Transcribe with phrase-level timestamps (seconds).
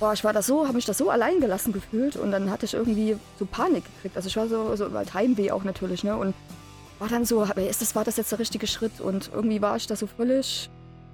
[0.00, 2.64] boah, ich war da so, habe mich da so allein gelassen gefühlt und dann hatte
[2.64, 4.16] ich irgendwie so Panik gekriegt.
[4.16, 6.16] Also ich war so, so halt Heimweh auch natürlich, ne?
[6.16, 6.34] Und
[6.98, 9.00] war dann so, ist das, war das jetzt der richtige Schritt?
[9.00, 10.70] Und irgendwie war ich da so völlig,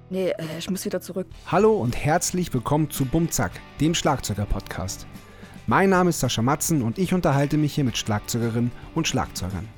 [0.09, 1.27] nee, äh, ich muss wieder zurück.
[1.49, 5.07] Hallo und herzlich willkommen zu Bumzack, dem Schlagzeuger-Podcast.
[5.67, 9.69] Mein Name ist Sascha Matzen und ich unterhalte mich hier mit Schlagzeugerinnen und Schlagzeugern.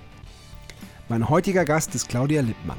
[1.09, 2.79] Mein heutiger Gast ist Claudia Lippmann.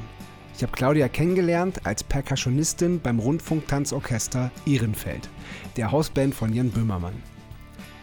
[0.60, 5.30] Ich habe Claudia kennengelernt als Percussionistin beim Rundfunktanzorchester Ehrenfeld,
[5.78, 7.14] der Hausband von Jan Böhmermann.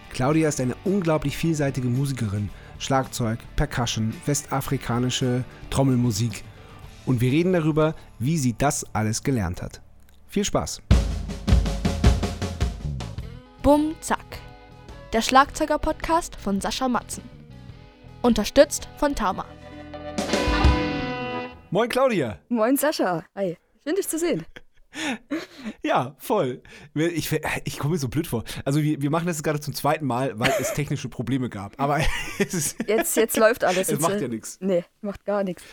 [0.09, 6.43] Claudia ist eine unglaublich vielseitige Musikerin, Schlagzeug, Percussion, westafrikanische Trommelmusik
[7.05, 9.79] und wir reden darüber, wie sie das alles gelernt hat.
[10.25, 10.81] Viel Spaß!
[13.61, 14.39] Bum Zack,
[15.13, 17.21] der Schlagzeuger-Podcast von Sascha Matzen.
[18.23, 19.45] Unterstützt von Tama.
[21.69, 22.39] Moin Claudia.
[22.47, 23.25] Moin Sascha.
[23.35, 23.57] Hi.
[23.83, 24.45] Schön dich zu sehen.
[25.83, 26.63] Ja, voll.
[26.95, 27.29] Ich,
[27.65, 28.45] ich komme mir so blöd vor.
[28.63, 31.73] Also wir, wir machen das gerade zum zweiten Mal, weil es technische Probleme gab.
[31.77, 31.99] Aber
[32.39, 32.77] jetzt,
[33.17, 33.83] jetzt läuft alles.
[33.83, 34.57] Es jetzt, macht ja nichts.
[34.61, 35.63] Nee, macht gar nichts.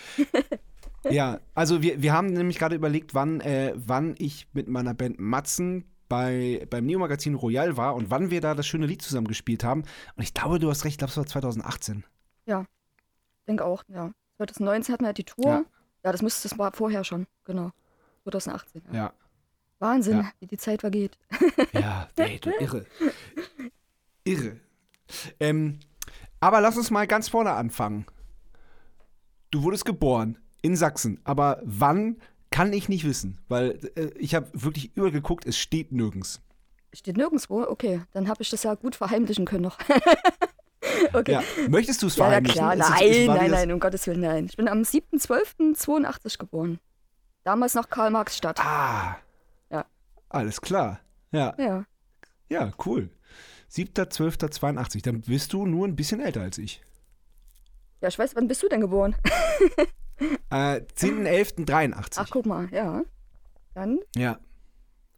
[1.09, 5.20] Ja, also wir, wir haben nämlich gerade überlegt, wann, äh, wann ich mit meiner Band
[5.20, 9.62] Matzen bei, beim Neo-Magazin Royal war und wann wir da das schöne Lied zusammen gespielt
[9.62, 9.84] haben.
[10.17, 12.05] Und ich glaube, du hast recht, ich glaube, es war 2018.
[12.47, 12.67] Ja,
[13.47, 14.11] denke auch, ja.
[14.39, 15.47] 2019 hatten wir halt die Tour.
[15.47, 15.65] Ja.
[16.05, 17.72] Ja, das müsste, das war vorher schon, genau.
[18.24, 18.83] 2018.
[18.88, 18.94] Ja.
[18.94, 19.12] ja.
[19.78, 20.30] Wahnsinn, ja.
[20.41, 21.19] wie die Zeit vergeht.
[21.72, 22.86] Ja, ey, du irre.
[24.25, 24.60] Irre.
[25.41, 25.80] Ähm,
[26.41, 28.06] aber lass uns mal ganz vorne anfangen.
[29.50, 32.16] Du wurdest geboren in Sachsen, aber wann
[32.50, 36.41] kann ich nicht wissen, weil äh, ich habe wirklich übergeguckt, es steht nirgends.
[36.92, 37.62] Steht nirgendwo?
[37.62, 39.78] Okay, dann habe ich das ja gut verheimlichen können noch.
[41.13, 41.33] okay.
[41.33, 41.43] Ja.
[41.69, 42.61] Möchtest du es verheimlichen?
[42.61, 42.91] Ja, klar.
[42.91, 44.47] Nein, es, nein, nein, um Gottes Willen, nein.
[44.47, 46.79] Ich bin am 7.12.82 geboren.
[47.45, 48.59] Damals noch Karl-Marx-Stadt.
[48.61, 49.17] Ah.
[49.71, 49.85] Ja.
[50.29, 51.01] Alles klar.
[51.31, 51.55] Ja.
[51.59, 51.85] Ja.
[52.49, 53.11] Ja, cool.
[53.73, 55.03] 7.12.82.
[55.03, 56.81] Dann bist du nur ein bisschen älter als ich.
[58.01, 59.17] Ja, ich weiß, wann bist du denn geboren?
[60.50, 62.12] äh, 10.11.83.
[62.17, 63.03] Ach, guck mal, ja.
[63.75, 64.00] Dann?
[64.15, 64.39] Ja.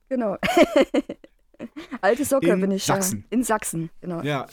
[0.08, 0.36] Genau.
[2.00, 2.84] Alte Socke in bin ich.
[2.84, 3.20] Sachsen.
[3.20, 3.26] Ja.
[3.30, 4.22] In Sachsen, genau.
[4.22, 4.46] Ja,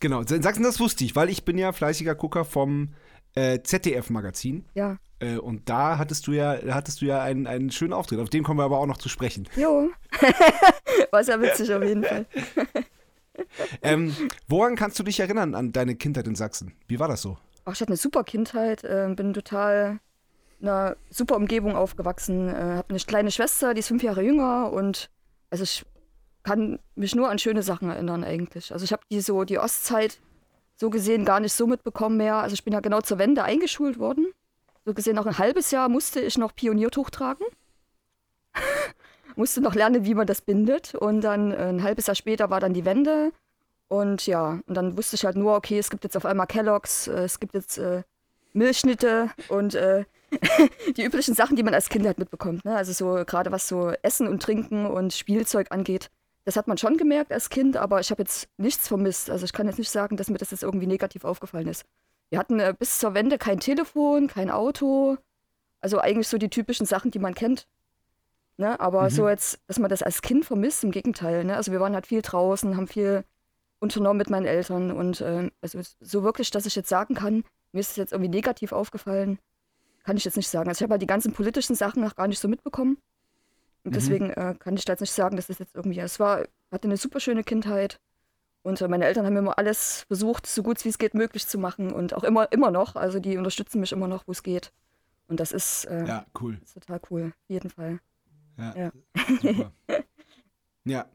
[0.00, 2.94] Genau, in Sachsen, das wusste ich, weil ich bin ja fleißiger Gucker vom
[3.34, 4.64] äh, ZDF-Magazin.
[4.74, 4.98] Ja.
[5.18, 8.20] Äh, und da hattest du ja, hattest du ja einen, einen schönen Auftritt.
[8.20, 9.48] Auf den kommen wir aber auch noch zu sprechen.
[9.56, 9.90] Jo.
[11.10, 12.26] War sehr witzig auf jeden Fall.
[13.82, 14.14] ähm,
[14.46, 16.74] woran kannst du dich erinnern an deine Kindheit in Sachsen?
[16.86, 17.38] Wie war das so?
[17.64, 20.00] Ach, ich hatte eine super Kindheit, äh, bin total
[20.60, 24.72] in einer super Umgebung aufgewachsen, äh, habe eine kleine Schwester, die ist fünf Jahre jünger
[24.72, 25.10] und
[25.50, 25.84] also ich
[26.48, 28.72] kann mich nur an schöne Sachen erinnern eigentlich.
[28.72, 30.18] Also ich habe die so die Ostzeit
[30.76, 32.36] so gesehen gar nicht so mitbekommen mehr.
[32.36, 34.28] Also ich bin ja genau zur Wende eingeschult worden.
[34.86, 37.44] So gesehen noch ein halbes Jahr musste ich noch Pioniertuch tragen.
[39.36, 40.94] musste noch lernen, wie man das bindet.
[40.94, 43.32] Und dann ein halbes Jahr später war dann die Wende.
[43.88, 47.08] Und ja, und dann wusste ich halt nur, okay, es gibt jetzt auf einmal Kelloggs,
[47.08, 48.04] äh, es gibt jetzt äh,
[48.54, 50.06] Milchschnitte und äh,
[50.96, 52.64] die üblichen Sachen, die man als Kind halt mitbekommt.
[52.64, 52.74] Ne?
[52.74, 56.10] Also so gerade was so Essen und Trinken und Spielzeug angeht.
[56.48, 59.28] Das hat man schon gemerkt als Kind, aber ich habe jetzt nichts vermisst.
[59.28, 61.84] Also ich kann jetzt nicht sagen, dass mir das jetzt irgendwie negativ aufgefallen ist.
[62.30, 65.18] Wir hatten äh, bis zur Wende kein Telefon, kein Auto.
[65.82, 67.68] Also eigentlich so die typischen Sachen, die man kennt.
[68.56, 68.80] Ne?
[68.80, 69.10] Aber mhm.
[69.10, 71.44] so jetzt, dass man das als Kind vermisst, im Gegenteil.
[71.44, 71.54] Ne?
[71.54, 73.24] Also wir waren halt viel draußen, haben viel
[73.78, 74.90] unternommen mit meinen Eltern.
[74.90, 78.30] Und äh, also so wirklich, dass ich jetzt sagen kann, mir ist es jetzt irgendwie
[78.30, 79.38] negativ aufgefallen,
[80.02, 80.70] kann ich jetzt nicht sagen.
[80.70, 82.96] Also ich habe halt die ganzen politischen Sachen noch gar nicht so mitbekommen.
[83.88, 84.00] Und mhm.
[84.00, 85.98] deswegen äh, kann ich da jetzt nicht sagen, dass das jetzt irgendwie.
[85.98, 86.40] Es war,
[86.70, 87.98] hatte eine super schöne Kindheit.
[88.60, 91.56] Und äh, meine Eltern haben immer alles versucht, so gut wie es geht, möglich zu
[91.56, 91.90] machen.
[91.90, 92.96] Und auch immer, immer noch.
[92.96, 94.72] Also die unterstützen mich immer noch, wo es geht.
[95.26, 96.58] Und das ist, äh, ja, cool.
[96.62, 97.32] Ist total cool.
[97.34, 97.98] Auf jeden Fall.
[98.58, 98.74] Ja.
[98.76, 98.92] Ja.
[99.40, 99.72] Super.
[100.84, 101.06] ja,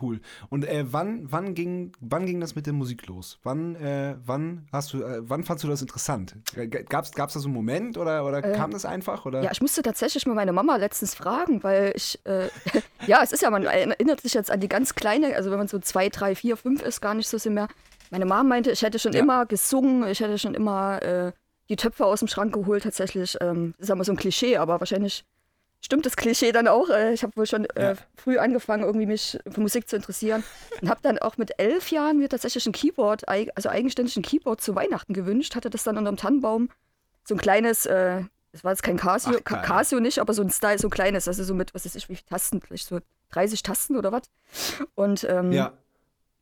[0.00, 0.20] Cool.
[0.48, 3.38] Und äh, wann, wann, ging, wann ging das mit der Musik los?
[3.42, 6.36] Wann, äh, wann hast du, äh, wann fandst du das interessant?
[6.88, 9.26] Gab es da so einen Moment oder, oder äh, kam das einfach?
[9.26, 9.42] Oder?
[9.42, 12.48] Ja, ich musste tatsächlich mal meine Mama letztens fragen, weil ich, äh,
[13.06, 15.68] ja, es ist ja, man erinnert sich jetzt an die ganz kleine, also wenn man
[15.68, 17.68] so zwei, drei, vier, fünf ist, gar nicht so sehr mehr.
[18.10, 19.20] Meine Mama meinte, ich hätte schon ja.
[19.20, 21.32] immer gesungen, ich hätte schon immer äh,
[21.68, 23.36] die Töpfe aus dem Schrank geholt, tatsächlich.
[23.40, 25.24] Ähm, das ist aber so ein Klischee, aber wahrscheinlich
[25.80, 26.88] stimmt das Klischee dann auch.
[26.90, 27.94] Äh, ich habe wohl schon äh, ja.
[28.16, 30.44] früh angefangen, irgendwie mich für Musik zu interessieren
[30.80, 34.60] und habe dann auch mit elf Jahren mir tatsächlich ein Keyboard, also eigenständig ein Keyboard
[34.60, 36.68] zu Weihnachten gewünscht, hatte das dann unterm Tannenbaum,
[37.24, 38.22] so ein kleines, äh,
[38.52, 41.28] das war jetzt kein Casio, Ach, Casio nicht, aber so ein Style, so ein kleines,
[41.28, 43.00] also so mit, was weiß ich, wie viele Tasten, vielleicht so
[43.30, 44.22] 30 Tasten oder was.
[44.94, 45.72] Und ähm, ja.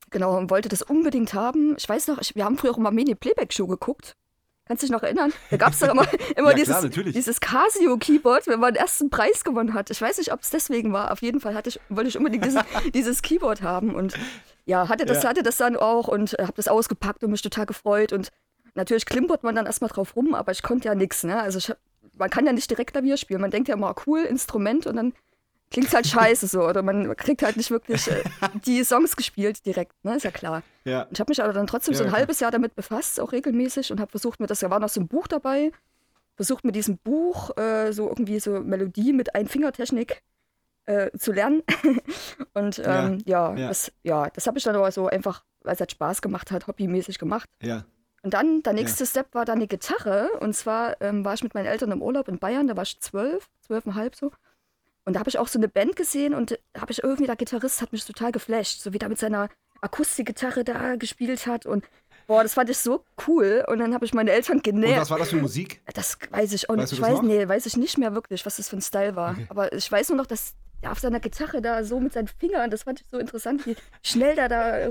[0.09, 1.75] genau, und wollte das unbedingt haben.
[1.77, 4.15] Ich weiß noch, ich, wir haben früher auch immer Mini-Playback-Show geguckt
[4.69, 5.33] Kannst du dich noch erinnern?
[5.49, 6.05] Da gab es doch immer,
[6.37, 9.89] immer Ja, dieses, klar, dieses Casio-Keyboard, wenn man den ersten Preis gewonnen hat.
[9.89, 11.11] Ich weiß nicht, ob es deswegen war.
[11.11, 12.61] Auf jeden Fall hatte ich, wollte ich unbedingt dieses,
[12.93, 13.95] dieses Keyboard haben.
[13.95, 14.13] Und
[14.65, 15.29] ja, hatte das, Ja.
[15.29, 18.13] hatte das dann auch und äh, habe das ausgepackt und mich total gefreut.
[18.13, 18.29] Und
[18.75, 21.23] natürlich klimpert man dann erstmal drauf rum, aber ich konnte ja nichts.
[21.23, 21.41] Ne?
[21.41, 21.73] Also ich,
[22.15, 23.41] man kann ja nicht direkt Klavier spielen.
[23.41, 25.13] Man denkt ja immer, cool, Instrument und dann
[25.71, 26.67] klingt halt scheiße so.
[26.67, 28.23] Oder man kriegt halt nicht wirklich äh,
[28.65, 30.15] die Songs gespielt direkt, ne?
[30.15, 30.63] Ist ja klar.
[30.83, 31.07] Ja.
[31.11, 32.19] Ich habe mich aber dann trotzdem so Ja, ein klar.
[32.19, 34.99] halbes Jahr damit befasst, auch regelmäßig und habe versucht, mir das, da war noch so
[35.01, 35.71] ein Buch dabei,
[36.35, 40.21] versucht mit diesem Buch äh, so irgendwie so Melodie mit Einfingertechnik
[40.85, 41.63] äh, zu lernen.
[42.53, 43.67] und ähm, ja, ja.
[43.67, 46.67] das, ja, das habe ich dann aber so einfach, weil es halt Spaß gemacht hat,
[46.67, 47.49] hobbymäßig gemacht.
[47.61, 47.83] Ja.
[48.21, 50.29] Und dann, der nächste Step war dann die Gitarre.
[50.41, 52.99] Und zwar ähm, war ich mit meinen Eltern im Urlaub in Bayern, da war ich
[52.99, 54.31] zwölf, zwölfeinhalb so.
[55.09, 57.35] Und da habe ich auch so eine Band gesehen und da habe ich irgendwie, der
[57.35, 59.49] Gitarrist hat mich total geflasht, so wie der mit seiner
[59.81, 61.65] Akustikgitarre da gespielt hat.
[61.65, 61.83] Und
[62.27, 63.65] boah, das fand ich so cool.
[63.67, 65.01] Und dann habe ich meine Eltern Und genährt.
[65.01, 65.81] was war das für Musik?
[65.95, 66.83] Das weiß ich auch nicht.
[66.83, 69.35] Weißt Ich weiß, nee, weiß ich nicht mehr wirklich, was das für ein Style war.
[69.49, 72.69] Aber ich weiß nur noch, dass er auf seiner Gitarre da so mit seinen Fingern,
[72.69, 74.89] das fand ich so interessant, wie schnell der da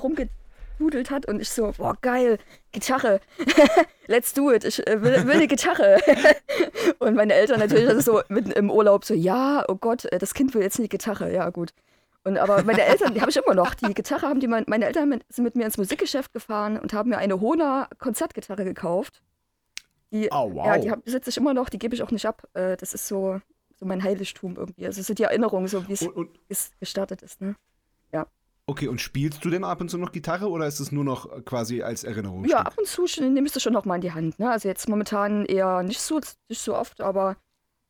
[0.79, 1.27] rumgedudelt hat.
[1.27, 2.39] Und ich so, boah, geil,
[2.73, 3.21] Gitarre.
[4.07, 4.65] Let's do it.
[4.65, 5.99] Ich äh, will, will eine Gitarre.
[6.99, 10.35] und meine Eltern natürlich also so mitten im Urlaub so, ja, oh Gott, äh, das
[10.35, 11.33] Kind will jetzt eine Gitarre.
[11.33, 11.73] Ja, gut.
[12.25, 13.75] Und aber meine Eltern, die habe ich immer noch.
[13.75, 16.93] Die Gitarre haben die, mein, meine Eltern mit, sind mit mir ins Musikgeschäft gefahren und
[16.93, 19.23] haben mir eine Hona Konzertgitarre gekauft.
[20.11, 20.67] Die, Oh, wow.
[20.67, 22.49] Ja, die besitze ich immer noch, die gebe ich auch nicht ab.
[22.55, 23.41] Äh, das ist so,
[23.77, 24.87] so mein Heiligtum irgendwie.
[24.87, 25.97] Also es sind die Erinnerungen, so wie
[26.49, 27.41] es gestartet ist.
[27.41, 27.55] Ne?
[28.69, 31.45] Okay, und spielst du denn ab und zu noch Gitarre oder ist es nur noch
[31.45, 32.45] quasi als Erinnerung?
[32.45, 34.39] Ja, ab und zu nehme ich sie schon noch mal in die Hand.
[34.39, 34.51] Ne?
[34.51, 37.37] Also jetzt momentan eher nicht so, nicht so oft, aber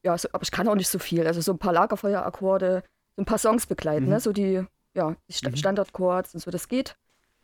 [0.04, 1.26] ja, so, aber ich kann auch nicht so viel.
[1.26, 2.82] Also so ein paar Lagerfeuerakkorde,
[3.16, 4.10] so ein paar Songs begleiten, Mhm.
[4.12, 4.20] ne?
[4.20, 4.64] so die,
[4.94, 6.96] ja, die Sta Standardchords und so, das geht.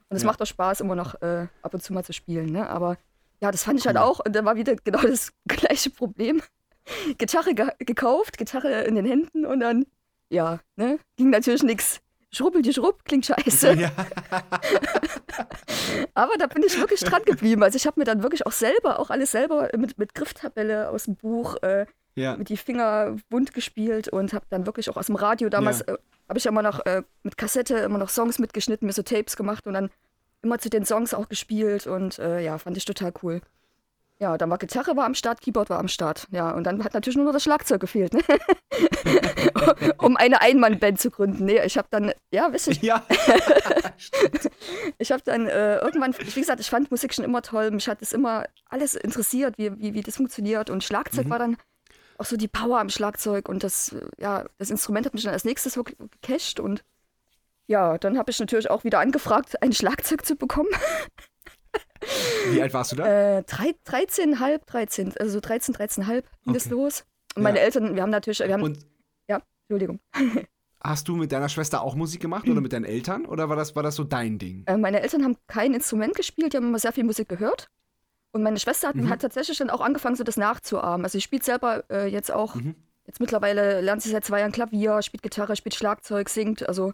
[0.09, 0.29] Und es Ja.
[0.29, 2.51] macht auch Spaß, immer noch äh, ab und zu mal zu spielen.
[2.53, 2.69] Ne?
[2.69, 2.97] Aber
[3.41, 4.03] ja, das fand ich halt Cool.
[4.03, 4.21] auch.
[4.25, 6.41] Und dann war wieder genau das gleiche Problem.
[7.19, 9.87] Gitarre ge gekauft, Gitarre in den Händen und dann,
[10.31, 12.01] ja, ne, ging natürlich nichts.
[12.35, 13.75] Schrubbel die Schrubb, klingt scheiße.
[13.81, 13.91] Ja.
[16.15, 17.63] Aber da bin ich wirklich dran geblieben.
[17.63, 21.05] Also ich habe mir dann wirklich auch selber, auch alles selber mit, mit Grifftabelle aus
[21.05, 22.37] dem Buch, äh, ja.
[22.37, 25.95] mit die Finger bunt gespielt und habe dann wirklich auch aus dem Radio damals, Ja.
[25.95, 25.99] äh,
[26.29, 29.37] habe ich ja immer noch äh, mit Kassette immer noch Songs mitgeschnitten, mir so Tapes
[29.37, 29.91] gemacht und dann
[30.43, 33.41] immer zu den Songs auch gespielt und äh, ja, fand ich total cool.
[34.21, 36.29] Ja, dann war Gitarre war am Start, Keyboard war am Start.
[36.31, 38.23] Ja, und dann hat natürlich nur noch das Schlagzeug gefehlt, ne?
[39.99, 41.45] um eine Einmannband zu gründen.
[41.45, 43.03] Nee, ich habe dann, ja, wisst ihr, Ja.
[44.99, 47.73] ich habe dann äh, irgendwann, wie gesagt, ich fand Musik schon immer toll.
[47.73, 50.71] Mich hat es immer alles interessiert, wie, wie, wie das funktioniert.
[50.71, 51.57] Und Schlagzeug war dann
[52.17, 53.49] auch so die Power am Schlagzeug.
[53.49, 56.61] Und das, ja, das Instrument hat mich dann als nächstes wirklich gecached.
[56.61, 56.85] Und
[57.67, 60.71] ja, dann habe ich natürlich auch wieder angefragt, ein Schlagzeug zu bekommen.
[62.51, 63.39] Wie alt warst du da?
[63.39, 66.75] Äh, drei- 13,5, 13, also so 13, 13,5 ging das Okay.
[66.75, 67.05] los.
[67.37, 67.65] Und meine Ja.
[67.65, 68.79] Eltern, wir haben natürlich, wir haben, Und
[69.29, 70.01] ja, Entschuldigung.
[70.81, 73.25] hast du mit deiner Schwester auch Musik gemacht oder mit deinen Eltern?
[73.27, 74.65] Oder war das, war das so dein Ding?
[74.67, 77.69] Äh, meine Eltern haben kein Instrument gespielt, die haben immer sehr viel Musik gehört.
[78.33, 81.05] Und meine Schwester hat, hat tatsächlich dann auch angefangen, so das nachzuahmen.
[81.07, 82.57] Also sie spielt selber äh, jetzt auch,
[83.07, 86.69] jetzt mittlerweile lernt sie seit zwei Jahren Klavier, spielt Gitarre, spielt Schlagzeug, singt.
[86.69, 86.93] Also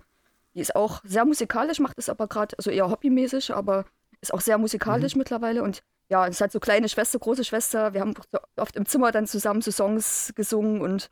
[0.54, 3.86] die ist auch sehr musikalisch, macht es aber gerade, also eher hobbymäßig, aber
[4.20, 5.62] ist auch sehr musikalisch mittlerweile.
[5.62, 7.94] Und ja, es ist halt so kleine Schwester, große Schwester.
[7.94, 8.14] Wir haben
[8.56, 11.11] oft im Zimmer dann zusammen so Songs gesungen und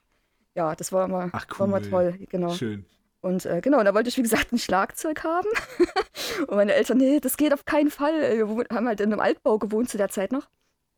[0.54, 1.90] ja, das war immer, Ach, war immer cool.
[1.90, 2.52] toll, genau.
[2.52, 2.84] Schön.
[3.20, 5.48] Und äh, genau, da wollte ich, wie gesagt, ein Schlagzeug haben.
[6.46, 8.38] und meine Eltern, nee, das geht auf keinen Fall.
[8.38, 8.46] Wir
[8.76, 10.48] haben halt in einem Altbau gewohnt zu der Zeit noch.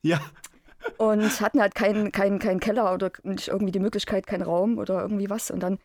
[0.02, 0.20] Ja.
[0.96, 5.02] Und hatten halt keinen keinen keinen Keller oder nicht irgendwie die Möglichkeit, keinen Raum oder
[5.02, 5.50] irgendwie was.
[5.50, 5.78] Und dann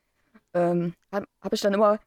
[0.53, 1.99] ähm, habe hab ich dann immer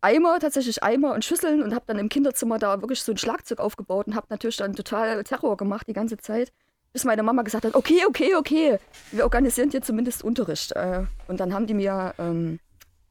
[0.00, 3.58] Eimer, tatsächlich Eimer und Schüsseln und habe dann im Kinderzimmer da wirklich so ein Schlagzeug
[3.58, 6.52] aufgebaut und habe natürlich dann total Terror gemacht die ganze Zeit.
[6.92, 8.78] Bis meine Mama gesagt hat, okay, okay, okay,
[9.10, 10.72] wir organisieren dir zumindest Unterricht.
[10.72, 12.58] Äh, und dann haben die mir ähm,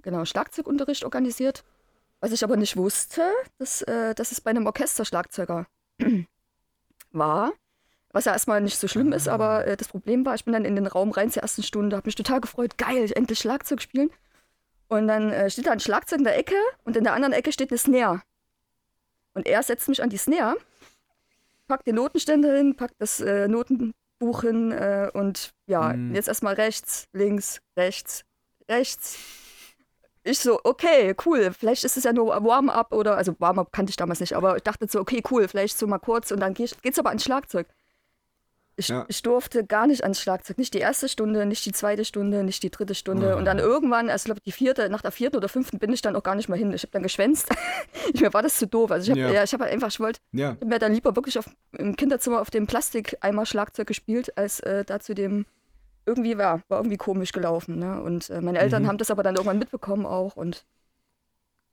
[0.02, 1.64] genau Schlagzeugunterricht organisiert.
[2.22, 3.22] Was ich aber nicht wusste,
[3.60, 5.68] dass, äh, dass es bei einem Orchesterschlagzeuger
[7.12, 7.52] war.
[8.12, 10.64] Was ja erstmal nicht so schlimm ist, aber äh, das Problem war, ich bin dann
[10.64, 14.10] in den Raum rein zur ersten Stunde, habe mich total gefreut, geil, endlich Schlagzeug spielen.
[14.88, 17.52] Und dann äh, steht da ein Schlagzeug in der Ecke und in der anderen Ecke
[17.52, 18.22] steht eine Snare.
[19.34, 20.56] Und er setzt mich an die Snare,
[21.68, 26.14] packt den Notenständer hin, packt das äh, Notenbuch hin äh, und ja, Mhm.
[26.16, 28.24] jetzt erstmal rechts, links, rechts,
[28.70, 29.18] rechts.
[30.24, 33.96] Ich so, okay, cool, vielleicht ist es ja nur Warm-up oder, also Warm-up kannte ich
[33.96, 36.70] damals nicht, aber ich dachte so, okay, cool, vielleicht so mal kurz und dann geh-
[36.82, 37.68] geht's aber ans Schlagzeug.
[38.78, 39.06] Ich, Ja.
[39.08, 40.58] ich durfte gar nicht ans Schlagzeug.
[40.58, 43.38] Nicht die erste Stunde, nicht die zweite Stunde, nicht die dritte Stunde.
[43.38, 46.02] Und dann irgendwann, also ich glaube, die vierte, nach der vierten oder fünften bin ich
[46.02, 46.74] dann auch gar nicht mehr hin.
[46.74, 47.48] Ich habe dann geschwänzt.
[48.14, 48.92] ich, mir war das zu doof.
[48.92, 49.32] Also ich habe Ja.
[49.40, 49.44] ja.
[49.44, 50.58] ich hab halt einfach, ich wollte Ja.
[50.66, 51.46] mir dann lieber wirklich auf,
[51.78, 55.46] im Kinderzimmer auf dem Plastikeimer Schlagzeug gespielt, als äh, da zu dem
[56.06, 57.80] irgendwie war, war irgendwie komisch gelaufen.
[57.80, 58.02] Ne?
[58.02, 58.88] Und äh, meine Eltern Mhm.
[58.90, 60.66] haben das aber dann irgendwann mitbekommen auch und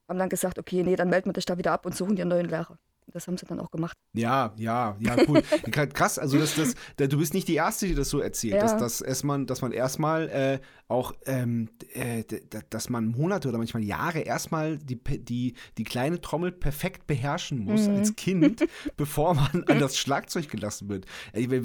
[0.08, 2.22] haben dann gesagt, okay, nee, dann melden wir dich da wieder ab und suchen dir
[2.22, 2.78] einen neuen Lehrer.
[3.06, 3.96] Das haben sie dann auch gemacht.
[4.14, 5.42] Ja, ja, ja, cool.
[5.94, 8.60] Krass, also das, das, da, du bist nicht die Erste, die das so erzählt, Ja.
[8.60, 12.24] dass, dass, erst man, dass man erstmal äh, auch, ähm, äh,
[12.70, 17.88] dass man Monate oder manchmal Jahre erstmal die, die, die kleine Trommel perfekt beherrschen muss
[17.88, 17.96] Mhm.
[17.96, 18.64] als Kind,
[18.96, 21.06] bevor man an das Schlagzeug gelassen wird.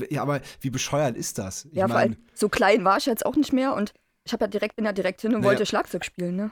[0.10, 1.66] Ja, aber wie bescheuert ist das?
[1.66, 3.94] Ich ja, vor mein, allem so klein war ich jetzt auch nicht mehr und
[4.26, 5.52] ich habe ja direkt, bin ja direkt hin und Naja.
[5.52, 6.52] wollte Schlagzeug spielen, ne?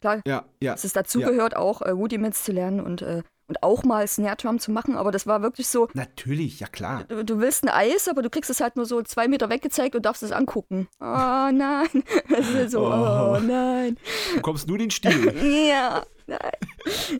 [0.00, 0.72] Klar, ja, ja.
[0.72, 4.58] dass es dazugehört, auch äh, Rudiments zu lernen und, äh, und auch mal Snare Drum
[4.58, 7.04] zu machen, aber das war wirklich so, Natürlich, ja klar.
[7.08, 9.94] du, du willst ein Eis, aber du kriegst es halt nur so zwei Meter weggezeigt
[9.94, 10.88] und darfst es angucken.
[11.00, 11.88] Oh nein.
[12.30, 13.36] Das ist so, Oh.
[13.36, 13.98] oh nein.
[14.34, 15.34] Du kommst nur den Stil.
[15.68, 16.50] Ja, nein.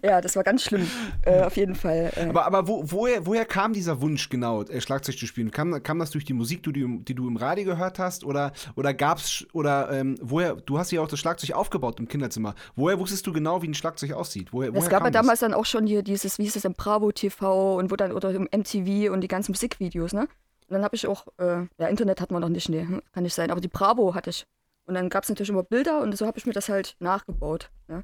[0.02, 0.88] Ja, das war ganz schlimm.
[1.24, 2.12] Äh, auf jeden Fall.
[2.16, 5.50] Äh, Aber, aber wo, woher, woher kam dieser Wunsch genau, äh, Schlagzeug zu spielen?
[5.50, 8.24] Kam, kam das durch die Musik, die du, im- die du im Radio gehört hast?
[8.24, 12.54] Oder, oder gab's, oder ähm, woher, du hast ja auch das Schlagzeug aufgebaut im Kinderzimmer.
[12.74, 14.52] Woher wusstest du genau, wie ein Schlagzeug aussieht?
[14.52, 15.22] Woher, es woher gab kam ja das?
[15.22, 18.12] damals dann auch schon hier dieses, wie hieß es, im Bravo TV und wo dann,
[18.12, 20.22] oder im MTV und die ganzen Musikvideos, ne?
[20.68, 23.22] Und dann habe ich auch, äh, ja, Internet hat man noch nicht, nee, hm, kann
[23.24, 24.44] nicht sein, aber die Bravo hatte ich.
[24.86, 27.70] Und dann gab es natürlich immer Bilder und so habe ich mir das halt nachgebaut,
[27.88, 28.02] ne?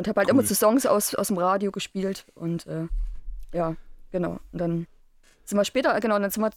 [0.00, 0.38] Und habe halt Cool.
[0.38, 2.88] immer so Songs aus, aus dem Radio gespielt und äh,
[3.52, 3.76] ja,
[4.10, 4.38] genau.
[4.50, 4.86] Und dann
[5.44, 6.52] sind wir später, genau, dann sind wir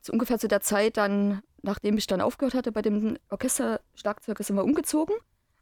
[0.00, 4.56] zu, ungefähr zu der Zeit dann, nachdem ich dann aufgehört hatte bei dem Orchesterschlagzeug, sind
[4.56, 5.14] wir umgezogen.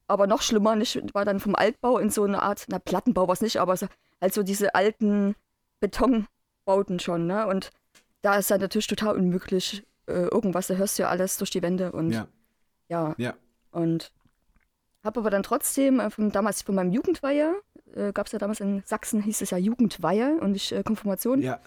[0.06, 3.33] Aber noch schlimmer, nicht, war dann vom Altbau in so eine Art, na Plattenbau war
[3.33, 3.88] es nicht, aber so,
[4.21, 5.35] halt so diese alten
[5.80, 7.49] Betonbauten schon, ne?
[7.49, 7.73] Und
[8.23, 11.62] da ist dann natürlich total unmöglich, äh, irgendwas, da hörst du ja alles durch die
[11.62, 12.28] Wände und Ja,
[12.88, 13.16] ja.
[13.18, 13.35] ja.
[13.73, 14.12] Und
[15.06, 17.54] habe aber dann trotzdem, äh, von, damals von meinem Jugendweihe,
[17.94, 21.40] äh, gab es ja damals in Sachsen, hieß es ja Jugendweihe und nicht äh, Konfirmation.
[21.40, 21.60] Ja,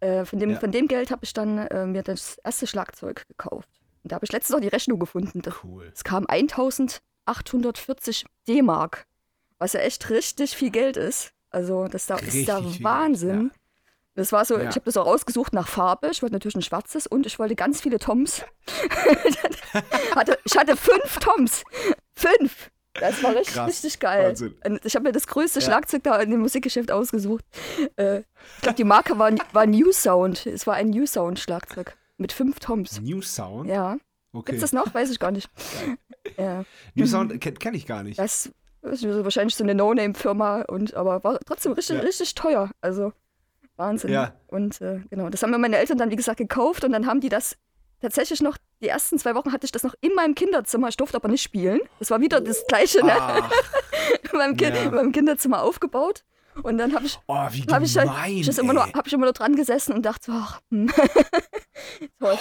[0.00, 0.58] Äh, von, dem, Ja.
[0.60, 3.68] von dem Geld habe ich dann äh, mir das erste Schlagzeug gekauft.
[4.02, 5.40] Und da habe ich letztens noch die Rechnung gefunden.
[5.42, 5.90] Das, cool.
[5.94, 9.06] es kam 1840 D-Mark,
[9.58, 11.32] was ja echt richtig viel Geld ist.
[11.50, 13.50] Also das da, ist der Wahnsinn.
[14.14, 14.68] Das war so, Ja.
[14.68, 16.08] ich habe das auch rausgesucht nach Farbe.
[16.10, 18.44] Ich wollte natürlich ein schwarzes und ich wollte ganz viele Toms.
[20.14, 21.64] hatte, ich hatte fünf Toms.
[22.14, 22.70] Fünf.
[23.00, 23.68] Das war richtig, Krass.
[23.68, 24.28] richtig geil.
[24.28, 24.54] Wahnsinn.
[24.84, 25.66] Ich habe mir das größte Ja.
[25.66, 27.44] Schlagzeug da in dem Musikgeschäft ausgesucht.
[27.96, 30.46] Äh, ich glaube, die Marke war, war New Sound.
[30.46, 33.00] Es war ein New Sound Schlagzeug mit fünf Toms.
[33.00, 33.68] New Sound?
[33.68, 33.96] Ja.
[34.32, 34.52] Okay.
[34.52, 34.92] Gibt's das noch?
[34.94, 35.48] Weiß ich gar nicht.
[36.38, 36.64] Ja.
[36.94, 38.18] New Sound kenne kenn ich gar nicht.
[38.18, 42.02] Das ist wahrscheinlich so eine No-Name-Firma und aber war trotzdem richtig, Ja.
[42.02, 42.70] richtig teuer.
[42.80, 43.12] Also
[43.76, 44.10] Wahnsinn.
[44.10, 44.32] Ja.
[44.46, 47.20] Und äh, genau, das haben mir meine Eltern dann, wie gesagt, gekauft und dann haben
[47.20, 47.56] die das
[48.04, 51.16] tatsächlich noch, die ersten zwei Wochen hatte ich das noch in meinem Kinderzimmer, ich durfte
[51.16, 51.80] aber nicht spielen.
[51.98, 53.14] Das war wieder das gleiche, ne?
[53.16, 53.50] Ach,
[54.32, 54.82] in, meinem kind, Ja.
[54.82, 56.24] in meinem Kinderzimmer aufgebaut.
[56.62, 59.12] Und dann habe ich, oh, hab ich, halt, gemein, ich das immer nur, hab ich
[59.12, 60.88] immer nur dran gesessen und dachte, ach, hm.
[62.20, 62.38] toll.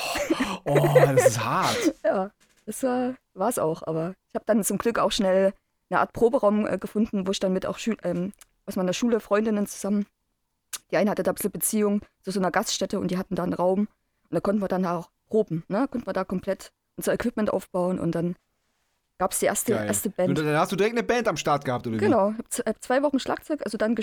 [0.65, 1.95] Oh, das ist hart.
[2.05, 2.29] Ja,
[2.65, 3.81] das war es auch.
[3.87, 5.53] Aber ich habe dann zum Glück auch schnell
[5.89, 8.33] eine Art Proberaum äh, gefunden, wo ich dann mit auch ähm,
[8.65, 10.05] aus meiner Schule Freundinnen zusammen,
[10.91, 13.43] die eine hatte da ein bisschen Beziehung zu so einer Gaststätte und die hatten da
[13.43, 13.79] einen Raum.
[13.79, 15.87] Und da konnten wir dann auch proben, ne?
[15.89, 18.35] Konnten wir da komplett unser Equipment aufbauen und dann
[19.17, 19.87] gab es die erste, Geil.
[19.87, 20.37] erste Und Band.
[20.37, 22.01] dann hast du direkt eine Band am Start gehabt, oder wie?
[22.01, 23.97] Genau, ich habe zwei Wochen Schlagzeug, also dann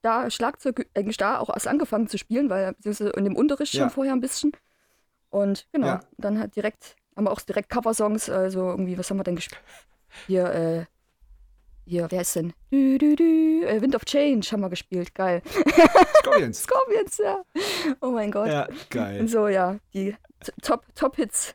[0.00, 3.82] da Schlagzeug eigentlich da auch erst angefangen zu spielen, weil beziehungsweise in dem Unterricht Ja.
[3.82, 4.52] schon vorher ein bisschen.
[5.28, 6.00] Und genau, Ja.
[6.16, 9.60] dann halt direkt, haben wir auch direkt Coversongs, also irgendwie, was haben wir denn gespielt?
[10.28, 10.84] Hier, äh,
[11.90, 12.52] hier, wer ist denn?
[12.70, 15.42] Du, du, du, äh, Wind of Change haben wir gespielt, geil.
[16.20, 16.62] Scorpions.
[16.62, 17.42] Scorpions, ja.
[18.00, 18.48] Oh mein Gott.
[18.48, 19.28] Ja, Und geil.
[19.28, 21.54] so, ja, die T- Top, Top-Hits.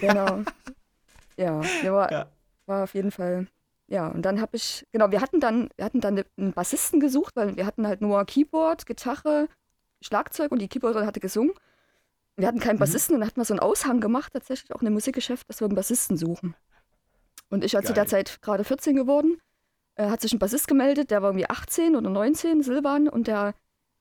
[0.00, 0.42] Genau.
[1.36, 2.26] ja, der war, Ja.
[2.66, 3.46] war auf jeden Fall.
[3.86, 7.34] Ja, und dann habe ich, genau, wir hatten dann, wir hatten dann einen Bassisten gesucht,
[7.36, 9.48] weil wir hatten halt nur Keyboard, Gitarre,
[10.02, 11.52] Schlagzeug und die Keyboarderin hatte gesungen.
[12.36, 12.80] Wir hatten keinen Mhm.
[12.80, 15.60] Bassisten und dann hatten wir so einen Aushang gemacht, tatsächlich auch in einem Musikgeschäft, dass
[15.60, 16.54] wir einen Bassisten suchen.
[17.50, 18.06] Und ich war zu der.
[18.06, 19.40] Zeit gerade 14 geworden,
[19.96, 23.54] äh, hat sich ein Bassist gemeldet, der war irgendwie 18 oder 19, Silvan, und der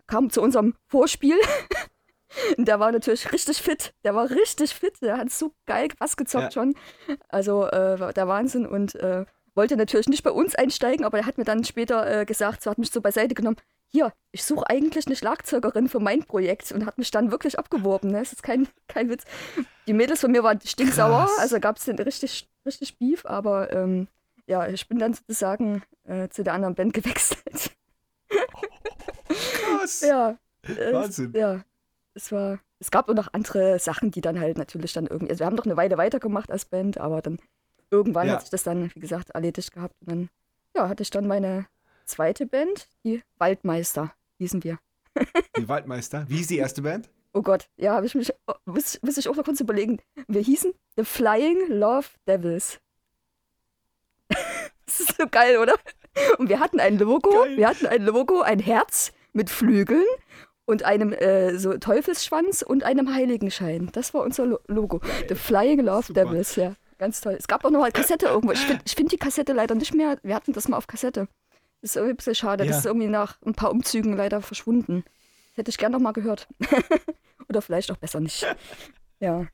[0.05, 1.37] kam zu unserem Vorspiel.
[2.57, 3.93] Und der war natürlich richtig fit.
[4.03, 5.01] Der war richtig fit.
[5.01, 6.51] Der hat so geil was gezockt Ja.
[6.51, 6.75] schon.
[7.29, 9.25] Also äh, war der Wahnsinn und äh,
[9.55, 12.69] wollte natürlich nicht bei uns einsteigen, aber er hat mir dann später äh, gesagt, so
[12.69, 13.57] hat mich so beiseite genommen.
[13.89, 18.11] Hier, ich suche eigentlich eine Schlagzeugerin für mein Projekt und hat mich dann wirklich abgeworben.
[18.11, 18.19] Ne?
[18.19, 19.23] Das ist kein, kein Witz.
[19.87, 21.39] Die Mädels von mir waren stinksauer, Krass.
[21.39, 24.07] also gab es den richtig, richtig Beef, aber ähm,
[24.45, 27.71] ja, ich bin dann sozusagen äh, zu der anderen Band gewechselt.
[29.27, 30.01] Krass.
[30.01, 30.37] ja.
[30.63, 31.33] äh, Wahnsinn.
[31.35, 31.63] Ja,
[32.13, 35.39] es war, es gab auch noch andere Sachen, die dann halt natürlich dann irgendwie, also
[35.39, 37.39] wir haben noch eine Weile weitergemacht als Band, aber dann
[37.89, 38.33] irgendwann Ja.
[38.33, 39.95] hat sich das dann, wie gesagt, erledigt gehabt.
[40.01, 40.29] Und dann,
[40.75, 41.67] ja, hatte ich dann meine
[42.07, 44.79] zweite Band, die Waldmeister, hießen wir.
[45.57, 46.25] Die Waldmeister.
[46.27, 47.09] Wie ist die erste Band?
[47.33, 49.99] Oh Gott, ja, habe ich mich, oh, muss, muss ich auch noch kurz überlegen.
[50.27, 52.79] Wir hießen The Flying Love Devils.
[54.85, 55.75] das ist so geil, oder?
[56.39, 57.57] Und wir hatten ein Logo, Geil.
[57.57, 60.05] wir hatten ein Logo, ein Herz mit Flügeln
[60.65, 63.89] und einem äh, so Teufelsschwanz und einem Heiligenschein.
[63.93, 65.01] Das war unser Lo Logo.
[65.29, 66.25] The Flying Love Super.
[66.25, 66.73] Devils, ja.
[66.97, 67.35] Ganz toll.
[67.37, 68.53] Es gab auch noch eine Kassette irgendwo.
[68.53, 70.17] Ich finde find die Kassette leider nicht mehr.
[70.23, 71.27] Wir hatten das mal auf Kassette.
[71.81, 72.63] Das ist irgendwie ein bisschen schade.
[72.63, 72.69] Ja.
[72.69, 75.03] Das ist irgendwie nach ein paar Umzügen leider verschwunden.
[75.51, 76.47] Das hätte ich gern noch mal gehört.
[77.49, 78.45] Oder vielleicht auch besser nicht.
[79.19, 79.45] Ja.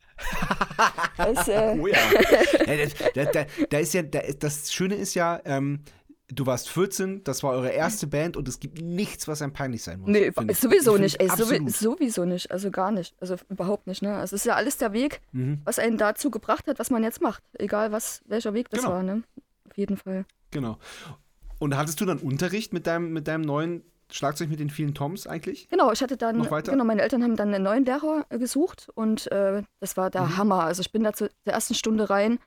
[1.17, 1.97] Das, äh, Oh ja.
[3.15, 5.81] da, da, da, ist ja, da, das Schöne ist ja, ähm,
[6.29, 9.83] du warst 14, das war eure erste Band und es gibt nichts, was einem peinlich
[9.83, 10.09] sein muss.
[10.09, 11.21] nee, sowieso Ich nicht.
[11.21, 11.29] Ey,
[11.69, 12.51] sowieso nicht.
[12.51, 13.15] Also gar nicht.
[13.21, 14.01] Also überhaupt nicht.
[14.01, 14.15] Ne?
[14.15, 15.61] Also es ist ja alles der Weg, Mhm.
[15.65, 17.43] was einen dazu gebracht hat, was man jetzt macht.
[17.53, 18.93] Egal was, welcher Weg das Genau.
[18.93, 19.03] war.
[19.03, 19.23] Ne?
[19.69, 20.25] Auf jeden Fall.
[20.51, 20.77] Genau.
[21.63, 25.27] Und hattest du dann Unterricht mit deinem, mit deinem neuen Schlagzeug mit den vielen Toms
[25.27, 25.69] eigentlich?
[25.69, 28.89] Genau, ich hatte dann, Noch genau, meine Eltern haben dann einen neuen Lehrer äh, gesucht
[28.95, 30.37] und äh, das war der Mhm.
[30.37, 30.63] Hammer.
[30.65, 32.37] Also ich bin da zu der ersten Stunde rein,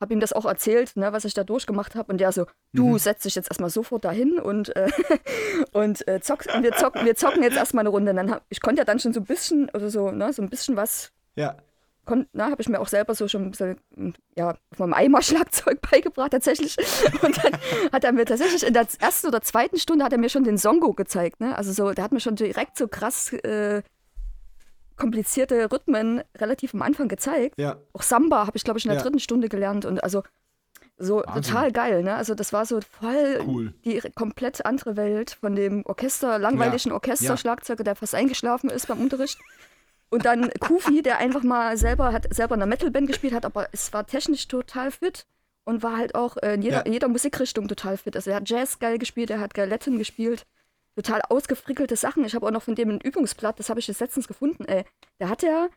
[0.00, 2.88] habe ihm das auch erzählt, ne, was ich da durchgemacht habe und der so, du
[2.94, 2.98] Mhm.
[2.98, 4.88] setz dich jetzt erstmal sofort dahin und, äh,
[5.72, 8.12] und, äh, zock, und wir, zocken, wir zocken jetzt erstmal eine Runde.
[8.12, 10.40] Und dann hab, ich konnte ja dann schon so ein bisschen, oder so, ne, so
[10.40, 11.56] ein bisschen was Ja.
[12.32, 15.80] Na, habe ich mir auch selber so schon ein bisschen, mm, ja, auf meinem Eimer-Schlagzeug
[15.90, 16.76] beigebracht tatsächlich.
[17.22, 17.52] Und dann
[17.92, 20.58] hat er mir tatsächlich in der ersten oder zweiten Stunde hat er mir schon den
[20.58, 21.56] Songo gezeigt, ne?
[21.56, 23.82] Also so, der hat mir schon direkt so krass äh,
[24.96, 27.58] komplizierte Rhythmen relativ am Anfang gezeigt.
[27.58, 27.76] Ja.
[27.92, 29.02] Auch Samba habe ich, glaube ich, in der Ja.
[29.02, 30.22] dritten Stunde gelernt und also
[30.96, 31.42] so Wahnsinn.
[31.42, 32.14] total geil, ne?
[32.14, 33.74] Also das war so voll Cool.
[33.84, 36.94] die komplett andere Welt von dem Orchester, langweiligen Ja.
[36.94, 39.38] Orchesterschlagzeuger, der fast eingeschlafen ist beim Unterricht.
[40.14, 43.68] Und dann Kufi, der einfach mal selber hat selber in einer Metalband gespielt hat, aber
[43.72, 45.26] es war technisch total fit
[45.64, 46.82] und war halt auch in jeder, Ja.
[46.82, 48.14] in jeder Musikrichtung total fit.
[48.14, 50.46] Also er hat Jazz geil gespielt, er hat Galetten gespielt,
[50.94, 52.24] total ausgefrickelte Sachen.
[52.24, 54.64] Ich habe auch noch von dem ein Übungsblatt, das habe ich jetzt letztens gefunden.
[54.66, 54.84] Ey,
[55.18, 55.68] da hat er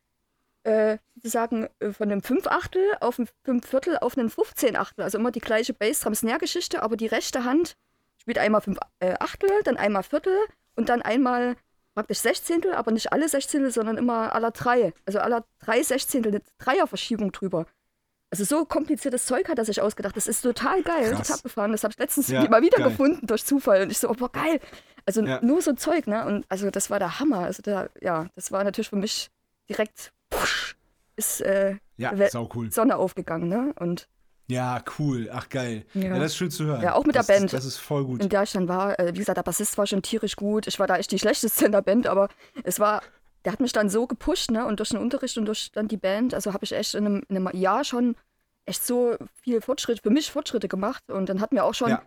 [0.65, 5.03] äh, sozusagen äh, von einem Fünfachtel auf ein Fünfviertel auf einen 15 Achtel.
[5.03, 7.75] Also immer die gleiche Bassdrum-Snare-Geschichte, aber die rechte Hand
[8.21, 10.37] spielt einmal fünf äh, Achtel, dann einmal Viertel
[10.75, 11.55] und dann einmal
[11.97, 14.93] praktisch Sechzehntel, aber nicht alle Sechzehntel, sondern immer aller drei.
[15.07, 17.65] Also aller drei Sechzehntel, eine Dreierverschiebung drüber.
[18.29, 20.15] Also so kompliziertes Zeug hat er sich ausgedacht.
[20.15, 21.21] Das ist total geil, Krass.
[21.25, 21.71] total abgefahren.
[21.71, 22.89] Das habe ich letztens Ja, mal wieder geil.
[22.91, 23.81] gefunden durch Zufall.
[23.81, 24.59] Und ich so, oh, boah, geil.
[25.07, 25.39] Also Ja.
[25.41, 26.23] nur so Zeug, ne?
[26.27, 27.39] Und also das war der Hammer.
[27.39, 29.31] Also da, ja, das war natürlich für mich
[29.67, 30.75] direkt, push,
[31.15, 32.13] ist äh, Ja,
[32.53, 32.71] cool.
[32.71, 33.73] Sonne aufgegangen, ne?
[33.79, 34.07] Und
[34.49, 35.29] Ja, cool.
[35.33, 35.85] Ach, geil.
[35.93, 36.19] Ja, Ja.
[36.19, 36.81] das ist schön zu hören.
[36.81, 37.45] Ja, auch mit der das, Band.
[37.45, 38.21] Ist, das ist voll gut.
[38.23, 40.67] in der ich dann war, äh, wie gesagt, der Bassist war schon tierisch gut.
[40.67, 42.29] Ich war da echt die schlechteste in der Band, aber
[42.63, 43.01] es war,
[43.43, 44.65] der hat mich dann so gepusht, ne?
[44.65, 47.23] Und durch den Unterricht und durch dann die Band, also habe ich echt in einem,
[47.27, 48.15] in einem Jahr schon
[48.65, 51.03] echt so viel Fortschritt, für mich Fortschritte gemacht.
[51.11, 52.01] Und dann hatten wir auch schon Ja.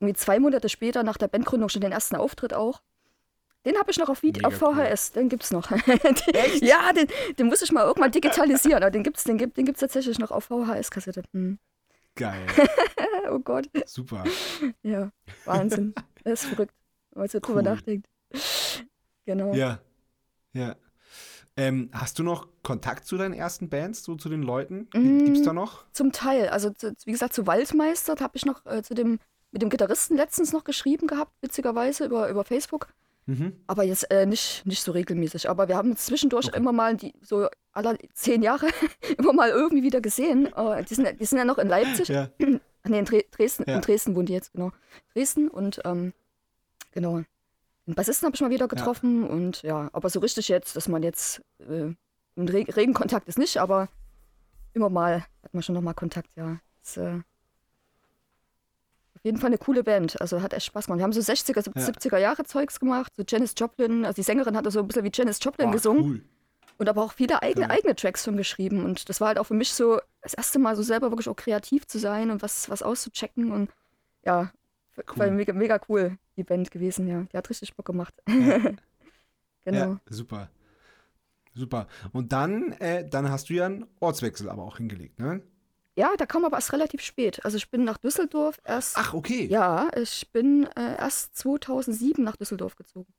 [0.00, 2.80] irgendwie zwei Monate später nach der Bandgründung schon den ersten Auftritt auch.
[3.64, 5.68] Den habe ich noch auf, Mega auf VHS, den gibt's noch.
[6.60, 9.80] ja, den, den muss ich mal irgendwann digitalisieren, aber den gibt's, den gibt, den gibt's
[9.80, 11.22] tatsächlich noch auf VHS-Kassette.
[11.32, 11.58] Hm.
[12.16, 12.46] Geil.
[13.28, 13.68] Oh Gott.
[13.86, 14.24] Super.
[14.82, 15.10] Ja,
[15.44, 15.94] Wahnsinn.
[16.24, 16.74] Das ist verrückt,
[17.10, 17.62] wenn man so drüber Cool.
[17.64, 18.08] nachdenkt.
[19.26, 19.52] Genau.
[19.54, 19.80] Ja.
[20.52, 20.76] Ja.
[21.56, 24.88] Ähm, hast du noch Kontakt zu deinen ersten Bands, so zu den Leuten?
[24.94, 25.24] Mm.
[25.24, 25.84] Gibt's da noch?
[25.92, 26.48] Zum Teil.
[26.50, 29.18] Also, zu, wie gesagt, zu Waldmeister habe ich noch äh, zu dem,
[29.52, 32.88] mit dem Gitarristen letztens noch geschrieben gehabt, witzigerweise, über, über Facebook.
[33.26, 33.52] Mhm.
[33.66, 35.48] Aber jetzt äh, nicht, nicht so regelmäßig.
[35.48, 36.58] Aber wir haben zwischendurch Okay.
[36.58, 38.68] immer mal, die, so alle zehn Jahre,
[39.18, 40.46] immer mal irgendwie wieder gesehen.
[40.54, 42.08] Äh, die, sind, die sind ja noch in Leipzig.
[42.08, 42.28] Ja.
[42.38, 43.76] Nee, in Dre Dresden, Ja.
[43.76, 44.70] in Dresden wohnen die jetzt, genau.
[45.12, 46.12] Dresden und ähm,
[46.92, 47.22] genau.
[47.86, 51.02] Den Bassisten habe ich mal wieder getroffen und ja, aber so richtig jetzt, dass man
[51.02, 51.92] jetzt äh,
[52.36, 53.88] im Re regen Kontakt ist nicht, aber
[54.72, 56.58] immer mal hat man schon noch mal Kontakt, ja.
[56.82, 57.20] Ist, äh,
[59.14, 60.98] auf jeden Fall eine coole Band, also hat echt Spaß gemacht.
[60.98, 64.70] Wir haben so 60er, 70er Jahre Zeugs gemacht, so Janis Joplin, also die Sängerin hatte
[64.70, 66.22] so ein bisschen wie Janis Joplin Boah, gesungen Cool.
[66.78, 67.70] Und aber auch viele eigene, Ja.
[67.70, 68.84] eigene Tracks schon geschrieben.
[68.84, 71.36] Und das war halt auch für mich so das erste Mal so selber wirklich auch
[71.36, 73.50] kreativ zu sein und was, was auszuchecken.
[73.52, 73.70] Und
[74.24, 74.52] ja,
[74.98, 75.04] Cool.
[75.18, 77.26] war mega, mega cool, die Band gewesen, ja.
[77.32, 78.14] Die hat richtig Bock gemacht.
[78.26, 78.78] genau.
[79.64, 80.50] Ja, super.
[81.54, 81.86] Super.
[82.12, 85.42] Und dann, äh, dann hast du ja einen Ortswechsel aber auch hingelegt, ne?
[85.98, 87.42] Ja, da kam aber erst relativ spät.
[87.46, 88.96] Also ich bin nach Düsseldorf erst.
[88.98, 89.46] Ach, okay.
[89.46, 93.10] Ja, ich bin äh, erst 2007 nach Düsseldorf gezogen.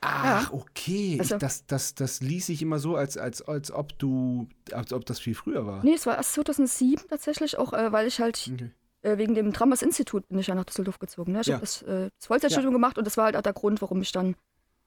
[0.00, 1.16] Ach, okay.
[1.18, 4.92] Also- ich, das, das, das ließ sich immer so, als, als, als ob du, als
[4.92, 5.82] ob das viel früher war.
[5.84, 8.70] Nee, es war erst 2007 tatsächlich, auch äh, weil ich halt Okay.
[9.02, 11.32] äh, wegen dem Dramas Institut bin ich ja nach Düsseldorf gezogen.
[11.32, 11.40] Ne?
[11.40, 11.54] Ich Ja.
[11.54, 14.12] habe das, äh, das Vollzeitstudium gemacht und das war halt auch der Grund, warum ich
[14.12, 14.36] dann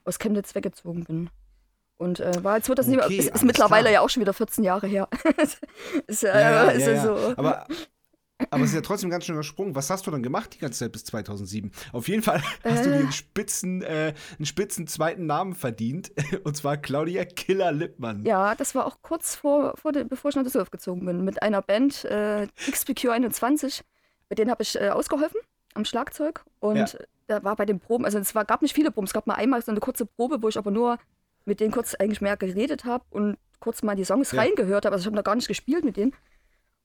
[0.05, 1.29] aus Chemnitz weggezogen bin.
[1.97, 3.93] Und äh, war 2007, Okay, ist, ist mittlerweile klar.
[3.93, 5.09] ja auch schon wieder 14 Jahre her.
[6.07, 7.03] ist, äh, Ja, ja, ist ja, ja ja.
[7.03, 7.33] so.
[7.35, 7.67] Aber,
[8.51, 9.75] aber es ist ja trotzdem ganz schöner Sprung.
[9.75, 11.71] Was hast du dann gemacht die ganze Zeit bis 2007?
[11.93, 16.11] Auf jeden Fall hast du dir einen spitzen, äh, einen spitzen zweiten Namen verdient.
[16.43, 18.23] Und zwar Claudia Killer Lippmann.
[18.25, 21.41] Ja, das war auch kurz vor, vor der, bevor ich nach Düsseldorf gezogen bin, mit
[21.41, 23.81] einer Band, äh, XPQ 21.
[24.29, 25.39] Mit denen habe ich äh, ausgeholfen
[25.73, 26.43] am Schlagzeug.
[26.59, 26.87] Und Ja.
[27.27, 29.35] da war bei den Proben, also es war, gab nicht viele Proben, es gab mal
[29.35, 30.97] einmal so eine kurze Probe, wo ich aber nur
[31.45, 34.41] mit denen kurz eigentlich mehr geredet habe und kurz mal die Songs Ja.
[34.41, 34.93] reingehört habe.
[34.93, 36.13] Also ich habe noch gar nicht gespielt mit denen.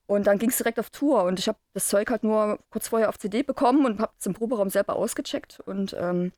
[0.07, 2.89] Und dann ging es direkt auf Tour und ich habe das Zeug halt nur kurz
[2.89, 5.59] vorher auf CD bekommen und habe es im Proberaum selber ausgecheckt.
[5.65, 6.31] Und ähm,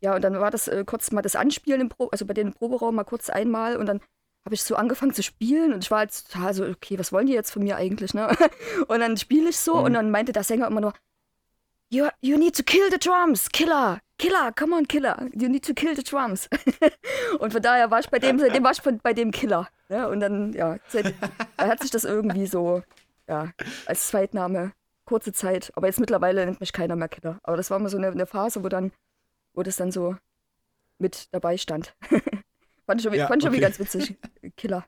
[0.00, 2.52] ja, und dann war das äh, kurz mal das Anspielen im Pro also bei denen
[2.52, 4.00] im Proberaum mal kurz einmal und dann
[4.44, 7.26] habe ich so angefangen zu spielen und ich war halt total so, okay, was wollen
[7.26, 8.36] die jetzt von mir eigentlich, ne?
[8.88, 10.94] Und dann spiele ich so und dann meinte der Sänger immer nur,
[11.90, 15.74] you, you need to kill the drums, Killer, Killer, come on, Killer, you need to
[15.74, 16.48] kill the drums.
[17.38, 19.68] und von daher war ich bei dem, seitdem war ich von, bei dem Killer.
[19.88, 20.08] Ne?
[20.08, 21.14] Und dann, ja, seit,
[21.56, 22.82] da hat sich das irgendwie so,
[23.32, 23.52] ja,
[23.86, 24.72] als Zweitname,
[25.06, 27.40] kurze Zeit, aber jetzt mittlerweile nennt mich keiner mehr Killer.
[27.42, 28.92] Aber das war mal so eine, eine Phase, wo dann,
[29.54, 30.16] wo das dann so
[30.98, 31.96] mit dabei stand.
[32.86, 33.62] fand ich schon, Ja, fand ich schon okay.
[33.62, 34.16] ganz witzig.
[34.56, 34.84] Killer.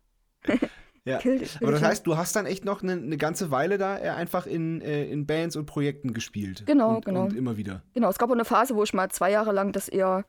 [1.04, 1.18] Ja.
[1.18, 3.98] Kill, kill Aber das heißt, du hast dann echt noch eine, eine ganze Weile da
[3.98, 6.64] äh, einfach in, äh, in Bands und Projekten gespielt.
[6.66, 7.22] Genau, und, genau.
[7.24, 7.82] Und immer wieder.
[7.94, 10.26] Genau, es gab auch eine Phase, wo ich mal zwei Jahre lang das eher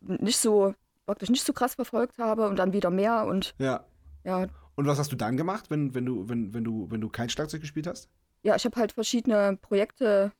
[0.00, 0.74] nicht so,
[1.06, 3.84] praktisch nicht so krass verfolgt habe und dann wieder mehr und Ja.
[4.24, 7.08] ja, Und was hast du dann gemacht, wenn, wenn, du, wenn, wenn, du, wenn du
[7.08, 8.08] kein Schlagzeug gespielt hast?
[8.42, 10.32] ja, ich habe halt verschiedene Projekte,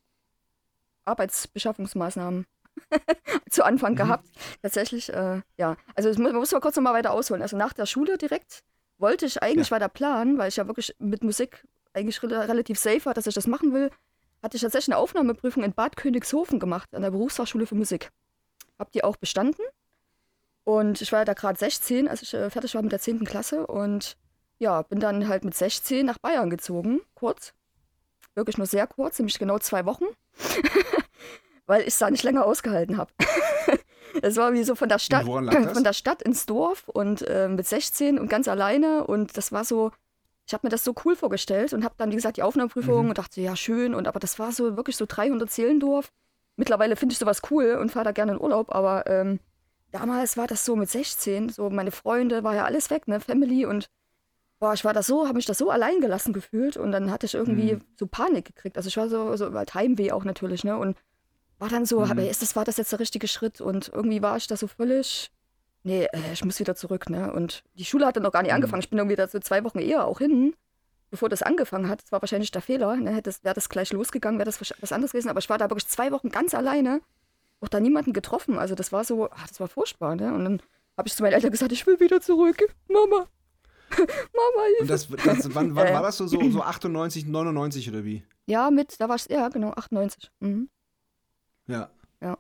[1.04, 2.46] Arbeitsbeschaffungsmaßnahmen
[3.50, 4.28] zu Anfang gehabt.
[4.62, 5.76] Tatsächlich, äh, ja.
[5.94, 7.42] Also muss, man muss mal kurz noch mal weiter ausholen.
[7.42, 8.62] Also nach der Schule direkt
[8.98, 13.04] wollte ich eigentlich weiter planen, weil ich ja wirklich mit Musik eigentlich rel relativ safe
[13.04, 13.90] war, dass ich das machen will.
[14.42, 18.10] Hatte ich tatsächlich eine Aufnahmeprüfung in Bad Königshofen gemacht, an der Berufsfachschule für Musik.
[18.78, 19.62] Hab die auch bestanden.
[20.64, 23.24] Und ich war ja da gerade 16, als ich äh, fertig war mit der 10.
[23.24, 23.66] Klasse.
[23.66, 24.16] Und
[24.62, 27.52] ja, bin dann halt mit 16 nach Bayern gezogen, kurz.
[28.34, 30.04] Wirklich nur sehr kurz, nämlich genau zwei Wochen.
[31.66, 33.10] Weil ich es da nicht länger ausgehalten habe.
[34.22, 37.66] Es war wie so von der Stadt, von der Stadt ins Dorf und äh, mit
[37.66, 39.04] 16 und ganz alleine.
[39.04, 39.90] Und das war so,
[40.46, 43.18] ich habe mir das so cool vorgestellt und habe dann, wie gesagt, die Aufnahmeprüfung und
[43.18, 43.94] dachte, ja, schön.
[43.94, 46.12] Und aber das war so wirklich so 300 Seelendorf.
[46.56, 49.40] Mittlerweile finde ich sowas cool und fahre da gerne in Urlaub, aber ähm,
[49.90, 53.66] damals war das so mit 16, so meine Freunde, war ja alles weg, ne, Family
[53.66, 53.88] und
[54.62, 57.26] boah, ich war da so, habe mich da so allein gelassen gefühlt und dann hatte
[57.26, 58.76] ich irgendwie so Panik gekriegt.
[58.76, 60.96] Also ich war so, so halt Heimweh auch natürlich, ne, und
[61.58, 64.36] war dann so, aber ist das, war das jetzt der richtige Schritt und irgendwie war
[64.36, 65.32] ich da so völlig,
[65.82, 68.52] nee, äh, ich muss wieder zurück, ne, und die Schule hat dann noch gar nicht
[68.52, 68.82] angefangen.
[68.82, 70.54] Ich bin irgendwie da so zwei Wochen eher auch hin,
[71.10, 72.04] bevor das angefangen hat.
[72.04, 74.92] Das war wahrscheinlich der Fehler, ne, hätte das, wäre das gleich losgegangen, wäre das was
[74.92, 77.00] anderes gewesen, aber ich war da wirklich zwei Wochen ganz alleine
[77.60, 78.58] auch da niemanden getroffen.
[78.60, 80.32] Also das war so, ach, das war furchtbar, ne?
[80.32, 80.62] Und dann
[80.96, 82.62] habe ich zu meinen Eltern gesagt, ich will wieder zurück.
[82.86, 83.26] Mama.
[83.98, 84.92] Mama, Und Hilfe.
[84.92, 85.92] das, das, wann wann Äh.
[85.94, 86.40] war das so, so?
[86.50, 88.24] So 98, 99 oder wie?
[88.46, 90.30] Ja, mit, da war ich, ja, genau, 98.
[90.40, 90.68] Mhm.
[91.66, 91.90] Ja.
[92.20, 92.38] Ja.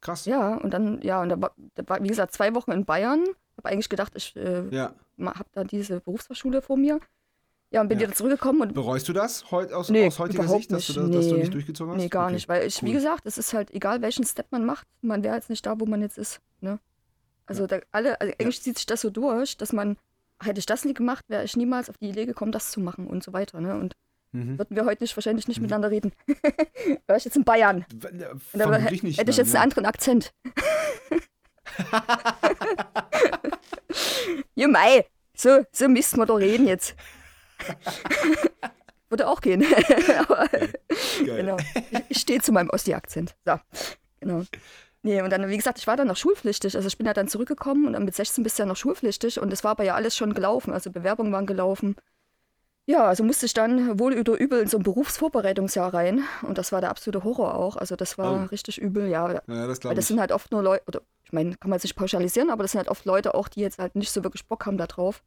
[0.00, 0.24] Krass.
[0.26, 3.24] Ja, und dann, ja, und da war, da war, wie gesagt, zwei Wochen in Bayern.
[3.56, 4.94] Habe eigentlich gedacht, ich äh, Ja.
[5.18, 6.98] habe da diese Berufsfachschule vor mir.
[7.70, 8.06] Ja, und bin Ja.
[8.06, 11.14] wieder zurückgekommen und Bereust du das heut, aus, Nee, aus heutiger Sicht, dass du, nicht.
[11.14, 11.40] das, dass du Nee.
[11.40, 12.00] nicht durchgezogen hast?
[12.02, 12.34] Nee, gar Okay.
[12.34, 12.92] nicht, weil ich, wie cool.
[12.94, 15.86] gesagt, es ist halt egal, welchen Step man macht, man wäre jetzt nicht da, wo
[15.86, 16.40] man jetzt ist.
[16.60, 16.78] Ne?
[17.46, 19.96] Also, da, alle, also eigentlich zieht sich das so durch, dass man,
[20.42, 23.06] hätte ich das nie gemacht, wäre ich niemals auf die Idee gekommen, das zu machen
[23.06, 23.60] und so weiter.
[23.60, 23.74] Ne?
[23.74, 23.94] Und
[24.34, 24.58] Mhm.
[24.58, 26.12] würden wir heute nicht, wahrscheinlich nicht miteinander reden.
[27.06, 27.84] wäre ich jetzt in Bayern.
[27.90, 29.02] Da hätte ich
[29.36, 29.60] jetzt ja.
[29.60, 30.32] einen anderen Akzent.
[34.54, 36.94] ja, mei, so, so müssten wir doch reden jetzt.
[39.10, 39.64] Würde auch gehen.
[40.18, 40.72] Aber, Geil.
[41.18, 41.56] genau.
[41.58, 43.34] Ich, ich stehe zu meinem Ossi-Akzent.
[43.44, 43.58] So,
[44.20, 44.44] genau.
[45.04, 46.76] Nee, und dann, wie gesagt, ich war dann noch schulpflichtig.
[46.76, 49.40] Also ich bin ja dann zurückgekommen und dann mit 16 bist du ja noch schulpflichtig
[49.40, 50.72] und es war aber ja alles schon gelaufen.
[50.72, 51.96] Also Bewerbungen waren gelaufen.
[52.86, 56.22] Ja, also musste ich dann wohl oder übel in so ein Berufsvorbereitungsjahr rein.
[56.42, 57.76] Und das war der absolute Horror auch.
[57.76, 58.46] Also das war Oh.
[58.46, 59.32] richtig übel, ja.
[59.32, 60.08] Ja, das Weil das ich.
[60.08, 62.72] sind halt oft nur Leute, oder ich meine, kann man jetzt nicht pauschalisieren, aber das
[62.72, 65.22] sind halt oft Leute auch, die jetzt halt nicht so wirklich Bock haben da drauf.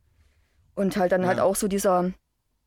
[0.75, 1.43] Und halt dann halt Ja.
[1.45, 2.11] auch so dieser,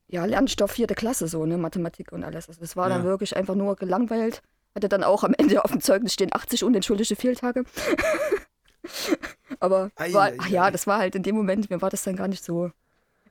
[0.09, 2.49] ja, Lernstoff vierte Klasse, so, ne, Mathematik und alles.
[2.49, 3.05] Also das war dann Ja.
[3.05, 4.43] wirklich einfach nur gelangweilt.
[4.75, 7.65] Hatte dann auch am Ende auf dem Zeugnis stehen 80 unentschuldigte Fehltage.
[9.61, 10.71] aber Ei, war, ei, ach ja, ei.
[10.71, 12.71] das war halt in dem Moment, mir war das dann gar nicht so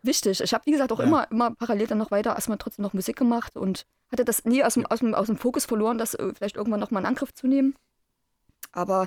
[0.04, 0.42] wichtig.
[0.42, 1.06] Ich habe, wie gesagt, auch Ja.
[1.06, 4.64] immer, immer parallel dann noch weiter erstmal trotzdem noch Musik gemacht und hatte das nie
[4.64, 7.34] aus dem, aus dem, aus dem Fokus verloren, das äh, vielleicht irgendwann nochmal in Angriff
[7.34, 7.76] zu nehmen.
[8.72, 9.02] Aber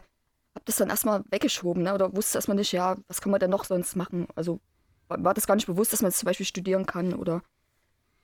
[0.55, 1.95] habe das dann erstmal weggeschoben, ne?
[1.95, 4.27] oder wusste erstmal nicht, ja, was kann man denn noch sonst machen?
[4.35, 4.61] Also
[5.09, 7.43] war, war das gar nicht bewusst, dass man jetzt zum Beispiel studieren kann oder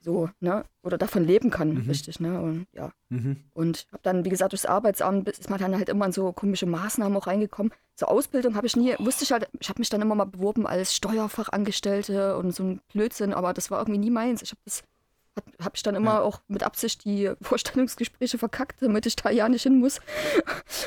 [0.06, 0.64] so, ne?
[0.84, 1.88] Oder davon leben kann, Mhm.
[1.88, 2.40] richtig, ne?
[2.40, 2.92] Und ja.
[3.08, 3.42] Mhm.
[3.54, 6.64] Und habe dann, wie gesagt, durchs Arbeitsamt ist man dann halt immer in so komische
[6.66, 7.72] Maßnahmen auch reingekommen.
[7.96, 10.64] Zur Ausbildung habe ich nie, wusste ich halt, ich habe mich dann immer mal beworben
[10.66, 14.42] als Steuerfachangestellte und so ein Blödsinn, aber das war irgendwie nie meins.
[14.42, 14.84] Ich habe das,
[15.62, 16.20] habe ich dann immer Ja.
[16.22, 20.00] auch mit Absicht die Vorstellungsgespräche verkackt, damit ich da ja nicht hin muss.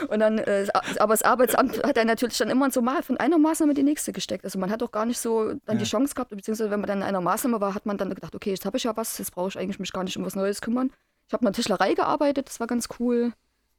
[0.07, 0.67] Und dann, äh,
[0.99, 3.83] aber das Arbeitsamt hat dann natürlich dann immer so mal von einer Maßnahme in die
[3.83, 4.43] nächste gesteckt.
[4.45, 5.89] Also man hat auch gar nicht so dann die Ja.
[5.89, 8.51] Chance gehabt, beziehungsweise wenn man dann in einer Maßnahme war, hat man dann gedacht, okay,
[8.51, 10.61] jetzt habe ich ja was, jetzt brauche ich eigentlich mich gar nicht um was Neues
[10.61, 10.91] kümmern.
[11.27, 13.33] Ich habe in der Tischlerei gearbeitet, das war ganz cool.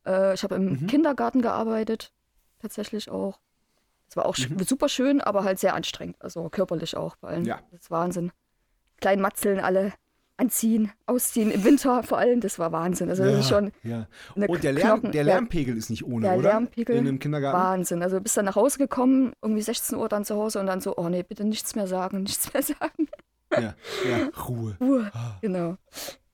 [0.07, 0.87] Äh, ich habe im Mhm.
[0.87, 2.13] Kindergarten gearbeitet,
[2.61, 3.41] tatsächlich auch.
[4.09, 4.59] Das war auch Mhm.
[4.65, 7.45] super schön, aber halt sehr anstrengend, also körperlich auch vor allem.
[7.45, 7.61] Ja.
[7.71, 8.33] Das ist Wahnsinn.
[9.01, 9.93] Kleinen Matzeln alle
[10.41, 13.09] anziehen, ausziehen, im Winter vor allem, das war Wahnsinn.
[13.11, 14.07] Also das ist schon ja.
[14.35, 15.35] Und der, Lärm, Knochen- der ja.
[15.35, 16.49] Lärmpegel ist nicht ohne, Der oder?
[16.51, 17.59] Lärmpegel In einem Kindergarten?
[17.61, 18.03] Wahnsinn.
[18.03, 20.97] Also bist dann nach Hause gekommen, irgendwie 16 Uhr dann zu Hause und dann so,
[20.97, 23.09] oh nee, bitte nichts mehr sagen, nichts mehr sagen.
[23.53, 23.61] Ja,
[24.09, 24.77] ja, Ruhe.
[24.81, 25.11] Ruhe.
[25.15, 25.77] Ah, Genau.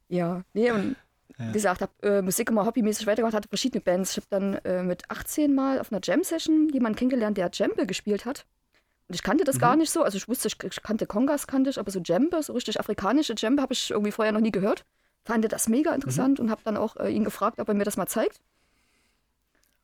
[0.08, 0.94] Ja, nee, und
[1.38, 1.48] Ja.
[1.48, 4.12] wie gesagt, habe äh, Musik immer hobbymäßig weitergemacht, hatte verschiedene Bands.
[4.12, 8.24] Ich habe dann äh, mit 18 Mal auf einer Jam-Session jemanden kennengelernt, der Djembe gespielt
[8.24, 8.46] hat.
[9.08, 9.60] Und ich kannte das Mhm.
[9.60, 10.02] gar nicht so.
[10.02, 13.34] Also ich wusste, ich, ich kannte Kongas, kannte ich, aber so Djembe, so richtig afrikanische
[13.34, 14.84] Djembe, habe ich irgendwie vorher noch nie gehört.
[15.24, 17.96] Fand das mega interessant und habe dann auch äh, ihn gefragt, ob er mir das
[17.96, 18.40] mal zeigt.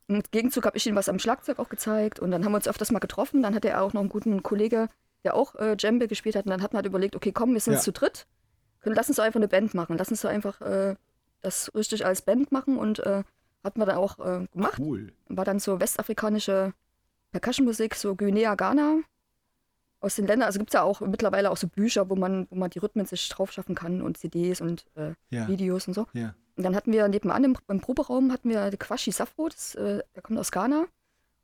[0.09, 2.57] Und im Gegenzug habe ich ihm was am Schlagzeug auch gezeigt und dann haben wir
[2.57, 3.43] uns öfters mal getroffen.
[3.43, 4.89] Dann hatte er auch noch einen guten Kollege,
[5.25, 6.45] der auch äh, Djembe gespielt hat.
[6.47, 7.81] Und dann hat man halt überlegt, okay, komm, wir sind Ja.
[7.81, 8.27] zu dritt.
[8.81, 9.97] Können, lass uns doch einfach eine Band machen.
[9.97, 10.97] Lass uns doch einfach äh,
[11.41, 13.23] das richtig als Band machen und äh,
[13.65, 14.79] hat man dann auch äh, gemacht.
[14.79, 15.13] Cool.
[15.29, 16.73] War dann so westafrikanische
[17.31, 18.99] Percussionmusik, so Guinea, Ghana
[20.03, 20.47] aus den Ländern.
[20.47, 23.07] Also gibt es ja auch mittlerweile auch so Bücher, wo man, wo man die Rhythmen
[23.07, 26.07] sich drauf schaffen kann und CDs und äh, Ja, Videos und so.
[26.13, 26.35] ja.
[26.57, 30.23] Und dann hatten wir nebenan im, im Proberaum hatten wir Quashi Safro, das, äh, der
[30.23, 30.85] kommt aus Ghana.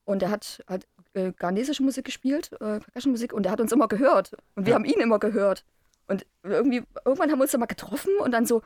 [0.05, 3.89] Und der hat halt äh, ghanesische Musik gespielt, äh, Percussion-Musik, und der hat uns immer
[3.89, 4.33] gehört.
[4.55, 4.75] Und wir Ja.
[4.75, 5.65] haben ihn immer gehört.
[6.09, 8.63] Und irgendwie, irgendwann haben wir uns dann mal getroffen und dann so,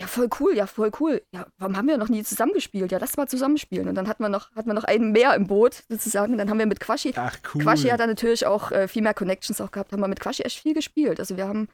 [0.00, 1.22] ja, voll cool, ja, voll cool.
[1.32, 2.90] Ja, warum haben wir noch nie zusammengespielt?
[2.90, 3.88] Ja, das war zusammenspielen.
[3.88, 6.32] Und dann hatten wir noch, hatten wir noch einen mehr im Boot, sozusagen.
[6.32, 7.62] Und dann haben wir mit Quashi, Ach, cool.
[7.62, 10.42] Quashi hat dann natürlich auch äh, viel mehr Connections auch gehabt, haben wir mit Quashi
[10.42, 11.20] echt viel gespielt.
[11.20, 11.68] Also wir haben,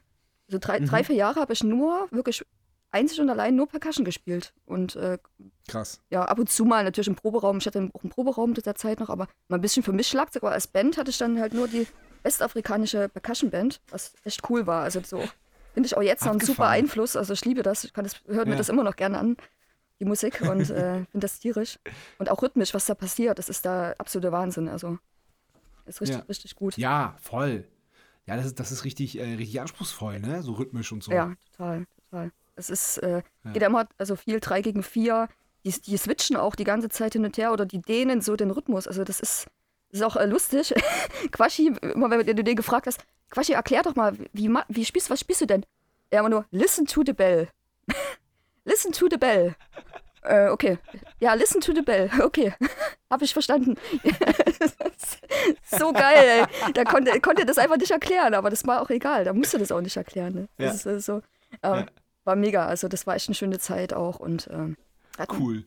[0.47, 0.85] so drei, Mhm.
[0.85, 2.45] drei vier Jahre habe ich nur, wirklich
[2.91, 4.53] einzig und allein nur Percussion gespielt.
[4.65, 5.17] Und äh,
[5.67, 5.99] Krass.
[6.11, 7.57] ja, ab und zu mal natürlich im Proberaum.
[7.57, 10.07] Ich hatte auch einen Proberaum zu der Zeit noch, aber mal ein bisschen für mich
[10.09, 10.43] Schlagzeug.
[10.43, 11.87] Aber als Band hatte ich dann halt nur die
[12.23, 14.83] westafrikanische Percussion-Band, was echt cool war.
[14.83, 15.23] Also so
[15.73, 16.67] finde ich auch jetzt noch einen super.
[16.67, 17.15] Einfluss.
[17.15, 17.83] Also ich liebe das.
[17.83, 18.57] Ich kann das, höre mir Ja.
[18.57, 19.37] das immer noch gerne an,
[19.99, 20.41] die Musik.
[20.41, 21.79] Und äh, finde das tierisch.
[22.19, 24.67] Und auch rhythmisch, was da passiert, das ist da absoluter Wahnsinn.
[24.69, 24.97] Also
[25.85, 26.25] ist richtig, Ja.
[26.27, 26.77] richtig gut.
[26.77, 27.67] Ja, voll.
[28.27, 30.43] Ja, das ist, das ist richtig, äh, richtig anspruchsvoll, ne?
[30.43, 31.11] So rhythmisch und so.
[31.11, 32.31] Ja, total, total.
[32.55, 33.51] Es ist, äh, Ja.
[33.51, 35.27] geht ja immer, also viel 3 gegen 4.
[35.65, 38.51] Die, die switchen auch die ganze Zeit hin und her oder die dehnen so den
[38.51, 38.87] Rhythmus.
[38.87, 39.47] Also das ist,
[39.91, 40.73] ist auch äh, lustig.
[41.31, 42.99] Quaschi, immer wenn du den gefragt hast,
[43.29, 45.65] Quaschi, erklär doch mal, wie, wie spielst was spielst du denn?
[46.09, 47.47] Er immer nur, listen to the bell.
[48.65, 49.55] listen to the bell.
[50.23, 50.77] Äh, okay.
[51.19, 52.09] Ja, listen to the bell.
[52.21, 52.53] Okay.
[53.09, 53.75] Hab ich verstanden.
[55.77, 56.73] so geil, ey.
[56.73, 59.25] Da konnte, konnte das einfach nicht erklären, aber das war auch egal.
[59.25, 60.33] Da musste das auch nicht erklären.
[60.33, 60.47] Ne?
[60.57, 60.91] Das Ja.
[60.91, 61.13] ist, äh, so.
[61.63, 61.85] Ähm, Ja.
[62.23, 62.67] War mega.
[62.67, 64.19] Also, das war echt eine schöne Zeit auch.
[64.19, 64.77] Und ähm,
[65.39, 65.65] Cool.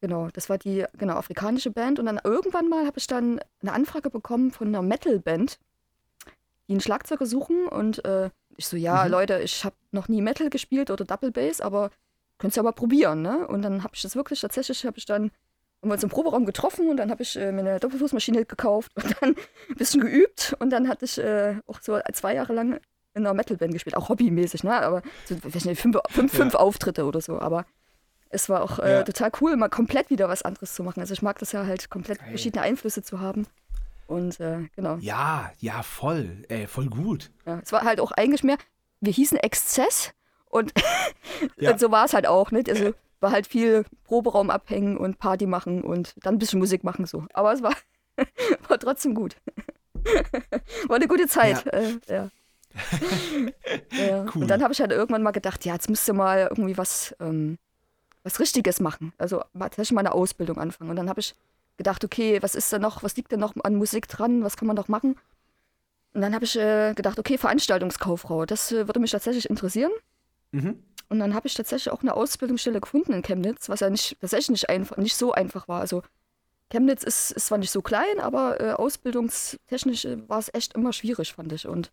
[0.00, 1.98] Genau, das war die genau, afrikanische Band.
[1.98, 5.58] Und dann irgendwann mal habe ich dann eine Anfrage bekommen von einer Metal-Band,
[6.68, 7.68] die einen Schlagzeuger suchen.
[7.68, 9.10] Und äh, ich so, ja, Mhm.
[9.10, 11.90] Leute, ich habe noch nie Metal gespielt oder Double Bass, aber
[12.38, 13.46] könnt's ja mal probieren, ne?
[13.46, 15.24] Und dann habe ich das wirklich, tatsächlich habe ich dann,
[15.82, 18.90] haben wir uns im Proberaum getroffen und dann habe ich äh, mir eine Doppelfußmaschine gekauft
[18.96, 19.30] und dann
[19.68, 20.54] ein bisschen geübt.
[20.58, 22.80] Und dann hatte ich äh, auch so zwei Jahre lang
[23.14, 24.72] in einer Metal-Band gespielt, auch hobbymäßig, ne?
[24.80, 26.38] Aber so, weiß nicht, fünf, fünf, Ja.
[26.38, 27.64] fünf Auftritte oder so, aber
[28.34, 29.02] es war auch äh, Ja.
[29.02, 31.00] total cool, mal komplett wieder was anderes zu machen.
[31.00, 32.28] Also ich mag das ja halt, komplett Geil.
[32.28, 33.46] verschiedene Einflüsse zu haben.
[34.06, 34.96] Und äh, genau.
[35.00, 36.44] Ja, ja, voll.
[36.48, 37.30] Ey, voll gut.
[37.46, 38.58] Ja, es war halt auch eigentlich mehr,
[39.00, 40.12] wir hießen Exzess
[40.50, 40.72] und,
[41.56, 41.78] Ja.
[41.78, 42.50] so war es halt auch.
[42.50, 42.62] Ne?
[42.68, 47.06] Also war halt viel Proberaum abhängen und Party machen und dann ein bisschen Musik machen
[47.06, 47.24] so.
[47.32, 47.74] Aber es war,
[48.68, 49.36] war trotzdem gut.
[50.88, 51.64] war eine gute Zeit.
[51.64, 51.72] Ja.
[51.72, 52.30] Äh, ja.
[53.92, 54.24] ja.
[54.34, 54.42] Cool.
[54.42, 57.58] Und dann habe ich halt irgendwann mal gedacht, ja, jetzt müsste mal irgendwie was, ähm,
[58.24, 59.12] was Richtiges machen.
[59.18, 60.90] Also tatsächlich mal eine Ausbildung anfangen.
[60.90, 61.34] Und dann habe ich
[61.76, 64.66] gedacht, okay, was ist denn noch, was liegt denn noch an Musik dran, was kann
[64.66, 65.16] man noch machen?
[66.14, 69.90] Und dann habe ich äh, gedacht, okay, Veranstaltungskauffrau, das äh, würde mich tatsächlich interessieren.
[70.52, 70.82] Mhm.
[71.08, 74.50] Und dann habe ich tatsächlich auch eine Ausbildungsstelle gefunden in Chemnitz, was ja nicht, tatsächlich
[74.50, 75.80] nicht, einfach, nicht so einfach war.
[75.80, 76.02] Also
[76.70, 80.92] Chemnitz ist, ist zwar nicht so klein, aber äh, ausbildungstechnisch äh, war es echt immer
[80.92, 81.66] schwierig, fand ich.
[81.66, 81.90] Und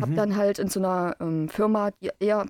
[0.00, 0.16] habe Mhm.
[0.16, 2.46] dann halt in so einer ähm, Firma, die eher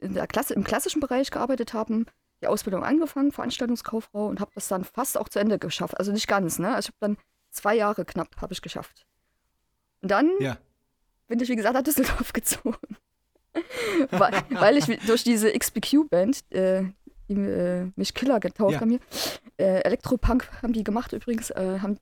[0.00, 2.06] in der Klasse, im klassischen Bereich gearbeitet haben,
[2.42, 5.98] die Ausbildung angefangen, Veranstaltungskauffrau, und habe das dann fast auch zu Ende geschafft.
[5.98, 6.74] Also nicht ganz, ne?
[6.74, 9.06] Also ich habe dann zwei Jahre knapp habe ich geschafft.
[10.02, 10.56] Und dann Ja.
[11.28, 12.76] bin ich, wie gesagt, nach Düsseldorf gezogen.
[14.10, 16.84] weil, weil ich durch diese XBQ-Band, äh,
[17.28, 18.80] die äh, mich Killer getauft Ja.
[18.80, 19.00] haben hier,
[19.58, 21.98] äh, Elektropunk haben die gemacht übrigens, äh, haben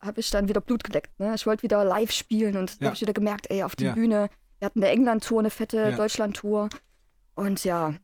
[0.00, 1.18] habe ich dann wieder Blut geleckt.
[1.20, 1.34] Ne?
[1.34, 2.86] Ich wollte wieder live spielen und da Ja.
[2.86, 3.92] habe ich wieder gemerkt, ey, auf die Ja.
[3.92, 4.30] Bühne.
[4.58, 5.94] Wir hatten eine England-Tour, eine fette.
[5.94, 6.70] Deutschland-Tour.
[7.40, 7.94] Und ja,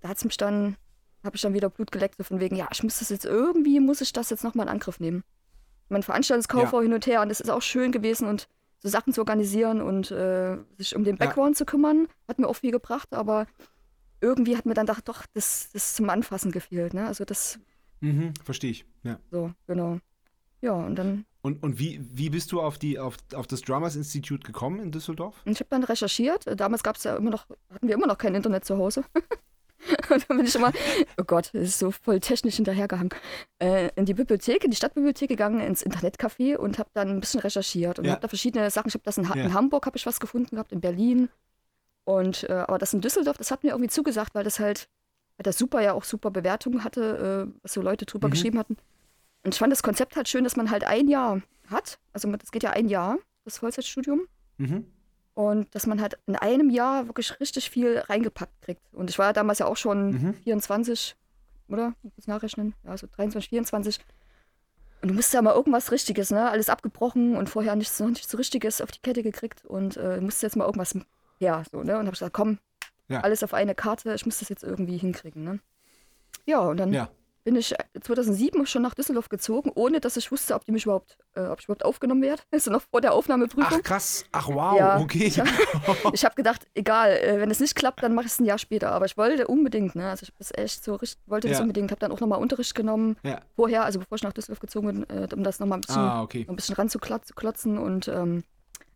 [0.00, 0.76] da hat's mich dann,
[1.22, 3.78] habe ich dann wieder Blut geleckt, so von wegen, ja, ich muss das jetzt irgendwie,
[3.78, 5.22] muss ich das jetzt nochmal in Angriff nehmen.
[5.88, 6.80] Mein Veranstaltungskauf Ja.
[6.80, 8.48] hin und her und das ist auch schön gewesen und
[8.80, 11.26] so Sachen zu organisieren und äh, sich um den Ja.
[11.26, 13.46] Background zu kümmern, hat mir auch viel gebracht, aber
[14.20, 17.06] irgendwie hat mir dann gedacht, doch, das, das zum Anfassen gefehlt, ne?
[17.06, 17.58] Also das,
[18.00, 18.84] Mhm, verstehe ich.
[19.02, 19.18] Ja.
[19.30, 19.98] so, genau.
[20.62, 23.96] Ja, und dann Und, und wie, wie bist du auf, die, auf, auf das Dramas
[23.96, 25.40] Institute gekommen in Düsseldorf?
[25.46, 26.44] Ich habe dann recherchiert.
[26.60, 29.04] Damals gab es ja immer noch, hatten wir immer noch kein Internet zu Hause.
[30.10, 30.70] und dann bin ich immer,
[31.18, 33.08] oh Gott, das ist so voll technisch hinterhergehangen,
[33.58, 37.40] äh, in die Bibliothek, in die Stadtbibliothek gegangen, ins Internetcafé und habe dann ein bisschen
[37.40, 38.12] recherchiert und Ja.
[38.12, 38.88] habe da verschiedene Sachen.
[38.88, 39.44] Ich habe das in, ha Ja.
[39.44, 41.30] in Hamburg habe ich was gefunden gehabt, in Berlin.
[42.04, 44.88] Und äh, aber das in Düsseldorf, das hat mir irgendwie zugesagt, weil das halt,
[45.38, 48.32] weil das super ja auch super Bewertungen hatte, äh, was so Leute drüber Mhm.
[48.32, 48.76] geschrieben hatten.
[49.42, 51.98] Und ich fand das Konzept halt schön, dass man halt ein Jahr hat.
[52.12, 54.22] Also das geht ja ein Jahr, das Vollzeitstudium.
[54.58, 54.86] Mhm.
[55.34, 58.82] Und dass man halt in einem Jahr wirklich richtig viel reingepackt kriegt.
[58.92, 60.34] Und ich war ja damals ja auch schon Mhm.
[60.34, 61.16] 24,
[61.68, 61.94] oder?
[62.02, 62.74] Ich muss nachrechnen.
[62.84, 64.00] Ja, so 23, 24.
[65.02, 66.50] Und du musst ja mal irgendwas Richtiges, ne?
[66.50, 70.20] Alles abgebrochen und vorher nichts, noch nichts so Richtiges auf die Kette gekriegt und äh,
[70.20, 70.94] musste jetzt mal irgendwas
[71.38, 71.98] her, so, ne?
[71.98, 72.58] Und hab gesagt, komm,
[73.08, 73.20] Ja.
[73.20, 75.60] alles auf eine Karte, ich muss das jetzt irgendwie hinkriegen, ne?
[76.44, 77.08] Ja, und dann Ja.
[77.44, 81.16] Bin ich 2007 schon nach Düsseldorf gezogen, ohne dass ich wusste, ob die mich überhaupt,
[81.34, 82.42] äh, ob ich überhaupt aufgenommen werde.
[82.50, 83.78] Also noch vor der Aufnahmeprüfung.
[83.78, 85.32] Ach krass, ach wow, Ja, okay.
[86.12, 88.58] ich habe gedacht, egal, äh, wenn es nicht klappt, dann mache ich es ein Jahr
[88.58, 88.92] später.
[88.92, 90.10] Aber ich wollte unbedingt, ne?
[90.10, 91.62] Also ich hab das echt so richtig, wollte das Ja.
[91.62, 91.90] unbedingt.
[91.90, 93.40] Habe dann auch nochmal Unterricht genommen ja.
[93.56, 96.22] vorher, also bevor ich nach Düsseldorf gezogen bin, äh, um das nochmal ein bisschen, Ah,
[96.22, 96.46] okay.
[96.48, 98.44] ein bisschen ranzuklotzen und ähm,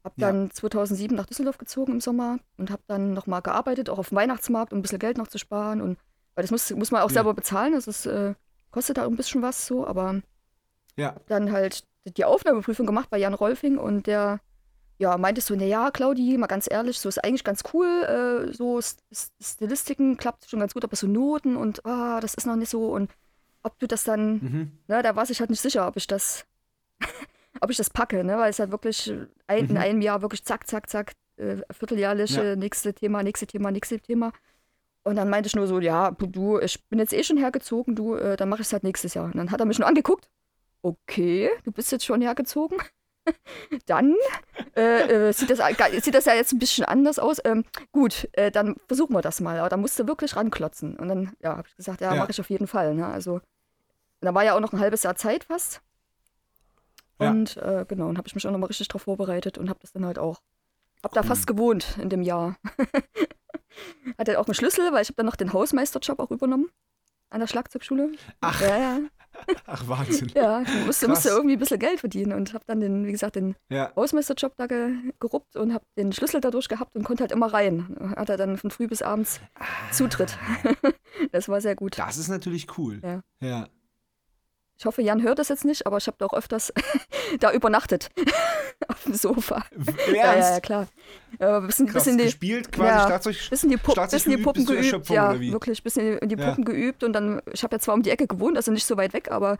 [0.04, 0.26] habe Ja.
[0.32, 4.16] dann 2007 nach Düsseldorf gezogen im Sommer und habe dann nochmal gearbeitet, auch auf dem
[4.16, 5.98] Weihnachtsmarkt, um ein bisschen Geld noch zu sparen und
[6.34, 7.14] weil das muss, muss man auch Ja.
[7.14, 8.34] selber bezahlen, das ist, äh,
[8.70, 10.22] kostet da ein bisschen was so, aber
[10.96, 11.16] Ja.
[11.26, 14.40] dann halt die Aufnahmeprüfung gemacht bei Jan Rolfing und der
[14.98, 17.86] ja, meinte so, na ja, Claudi, mal ganz ehrlich, so ist eigentlich ganz cool,
[18.48, 22.34] äh, so St St Stilistiken klappt schon ganz gut, aber so Noten und ah, das
[22.34, 23.10] ist noch nicht so und
[23.64, 24.72] ob du das dann, Mhm.
[24.86, 26.46] ne, da war ich halt nicht sicher, ob ich das,
[27.60, 29.12] ob ich das packe, ne, weil es halt wirklich
[29.48, 29.76] ein, in Mhm.
[29.78, 32.42] einem Jahr wirklich zack, zack, zack, äh, vierteljährlich, Ja.
[32.42, 34.32] äh, nächste Thema, nächste Thema, nächste Thema.
[35.04, 38.14] Und dann meinte ich nur so, ja, du, ich bin jetzt eh schon hergezogen, du,
[38.16, 39.26] äh, dann mache ich es halt nächstes Jahr.
[39.26, 40.28] Und dann hat er mich nur angeguckt.
[40.82, 42.78] Okay, du bist jetzt schon hergezogen.
[43.86, 44.14] dann
[44.76, 45.60] äh, äh, sieht, das,
[46.02, 47.38] sieht das ja jetzt ein bisschen anders aus.
[47.44, 49.58] Ähm, gut, äh, dann versuchen wir das mal.
[49.58, 50.96] Aber da musst du wirklich ranklotzen.
[50.96, 52.20] Und dann, ja, habe ich gesagt, ja, Ja.
[52.20, 52.94] mache ich auf jeden Fall.
[52.94, 53.06] Ne?
[53.06, 53.40] Also,
[54.20, 55.80] da war ja auch noch ein halbes Jahr Zeit fast.
[57.20, 57.30] Ja.
[57.30, 59.92] Und äh, genau, und habe ich mich auch nochmal richtig drauf vorbereitet und habe das
[59.92, 60.40] dann halt auch.
[61.02, 61.26] Hab da Cool.
[61.28, 62.56] fast gewohnt in dem Jahr.
[64.18, 66.68] Hatte auch einen Schlüssel, weil ich habe dann noch den Hausmeisterjob auch übernommen
[67.30, 68.12] an der Schlagzeugschule.
[68.40, 68.60] Ach.
[68.60, 69.00] Ja, ja.
[69.66, 70.30] Ach, Wahnsinn.
[70.34, 73.34] Ja, ich musste, musste irgendwie ein bisschen Geld verdienen und habe dann den, wie gesagt,
[73.34, 73.90] den Ja.
[73.96, 78.14] Hausmeisterjob da ge geruppt und habe den Schlüssel dadurch gehabt und konnte halt immer rein.
[78.16, 79.40] Hatte dann von früh bis abends
[79.90, 80.38] Zutritt.
[81.32, 81.98] das war sehr gut.
[81.98, 83.00] Das ist natürlich cool.
[83.02, 83.22] Ja.
[83.40, 83.68] Ja.
[84.84, 86.70] Ich hoffe, Jan hört das jetzt nicht, aber ich habe da auch öfters
[87.40, 88.10] da übernachtet.
[88.88, 89.64] Auf dem Sofa.
[90.08, 90.88] Ja, ja, ja, klar.
[91.38, 93.48] Äh, bisschen, Krass, bisschen die, gespielt, quasi ja, Schlagzeug.
[93.48, 94.82] bisschen die, Pu Schlagzeug bisschen die Puppen geübt.
[94.84, 96.48] Erschöpfung, Ja, wirklich, bisschen in die Ja.
[96.50, 98.98] Puppen geübt und dann, ich habe ja zwar um die Ecke gewohnt, also nicht so
[98.98, 99.56] weit weg, aber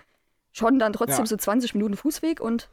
[0.53, 1.27] schon dann trotzdem Ja.
[1.27, 2.69] so 20 Minuten Fußweg und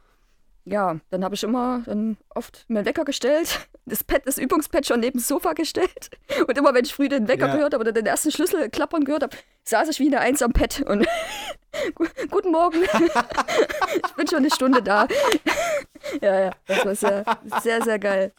[0.64, 4.86] ja, dann habe ich immer dann oft mir einen Wecker gestellt, das Pad, das Übungspad
[4.86, 6.10] schon neben das Sofa gestellt
[6.48, 7.54] und immer wenn ich früh den Wecker Ja.
[7.56, 10.52] gehört habe oder den ersten Schlüssel klappern gehört habe, saß ich wie eine Eins am
[10.52, 11.06] Pad und
[11.94, 15.08] Gu- guten Morgen, ich bin schon eine Stunde da.
[16.20, 17.24] ja, ja, das war sehr,
[17.62, 18.32] sehr, sehr geil.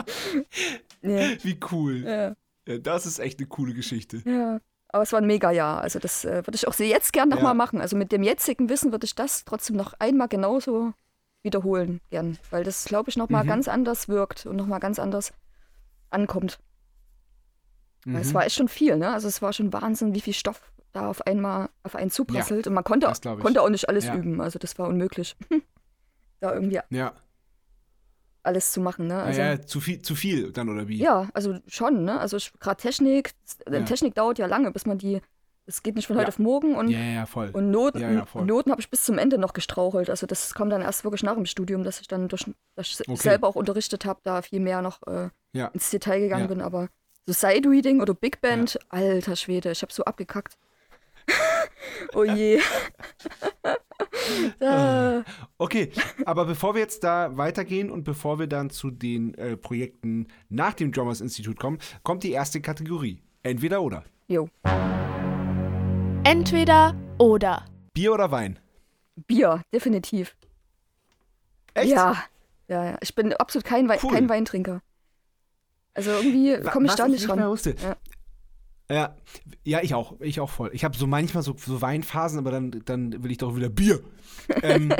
[1.02, 2.04] Nee, Wie cool.
[2.06, 2.36] ja.
[2.66, 4.22] Ja, das ist echt eine coole Geschichte.
[4.26, 4.60] Ja,
[4.90, 5.82] aber es war ein Mega-Jahr.
[5.82, 7.54] Also das äh, würde ich auch jetzt gern nochmal Ja.
[7.56, 7.82] machen.
[7.82, 10.94] Also mit dem jetzigen Wissen würde ich das trotzdem noch einmal genauso
[11.44, 12.38] wiederholen gern.
[12.50, 13.50] Weil das, glaube ich, nochmal Mhm.
[13.50, 15.34] ganz anders wirkt und nochmal ganz anders
[16.10, 16.60] ankommt.
[18.06, 18.34] Weil es Mhm.
[18.34, 19.14] war echt schon viel, ne?
[19.14, 22.68] Also es war schon Wahnsinn, wie viel Stoff da auf einmal auf einen zuprasselt.
[22.68, 24.16] und man konnte, konnte auch nicht alles Ja.
[24.16, 24.42] üben.
[24.42, 25.36] Also das war unmöglich.
[26.40, 27.14] da irgendwie Ja.
[28.44, 29.22] alles zu machen, ne?
[29.24, 30.98] Also, ja, zu viel, zu viel dann, oder wie?
[30.98, 32.20] Ja, also schon, ne?
[32.20, 33.32] Also gerade Technik,
[33.72, 33.82] Ja.
[33.84, 35.22] Technik dauert ja lange, bis man die,
[35.66, 36.30] es geht nicht von heute Ja.
[36.30, 37.50] auf morgen und, ja, ja, voll.
[37.54, 38.26] und Noten, Ja.
[38.44, 40.10] Noten habe ich bis zum Ende noch gestrauchelt.
[40.10, 42.46] Also das kam dann erst wirklich nach dem Studium, dass ich dann durch,
[42.76, 43.16] dass ich Okay.
[43.16, 45.30] selber auch unterrichtet habe, da viel mehr noch äh,
[45.74, 46.62] ins Detail gegangen bin.
[46.62, 46.90] Aber
[47.26, 50.58] so Side-Reading oder Big Band, alter Schwede, ich habe so abgekackt.
[52.14, 52.60] oh je.
[54.60, 55.24] Okay,
[55.58, 55.92] Okay,
[56.26, 60.74] aber bevor wir jetzt da weitergehen und bevor wir dann zu den äh, Projekten nach
[60.74, 63.22] dem Drummers Institut kommen, kommt die erste Kategorie.
[63.44, 64.04] Entweder oder.
[64.28, 64.50] Jo.
[66.26, 67.66] Entweder oder.
[67.94, 68.58] Bier oder Wein?
[69.28, 70.36] Bier, definitiv.
[71.74, 71.92] Echt?
[71.92, 72.24] Ja.
[72.68, 72.98] Ja, ja.
[73.02, 74.14] Ich bin absolut kein, Wei Cool.
[74.14, 74.82] kein Weintrinker.
[75.94, 77.46] Also irgendwie komme ich da nicht ran.
[77.48, 77.76] wusste.
[77.82, 77.98] Ja.
[78.90, 79.16] Ja,
[79.64, 80.20] ja, ich auch.
[80.22, 80.70] Ich auch voll.
[80.74, 84.02] Ich habe so manchmal so, so Weinphasen, aber dann, dann will ich doch wieder Bier.
[84.62, 84.94] ähm,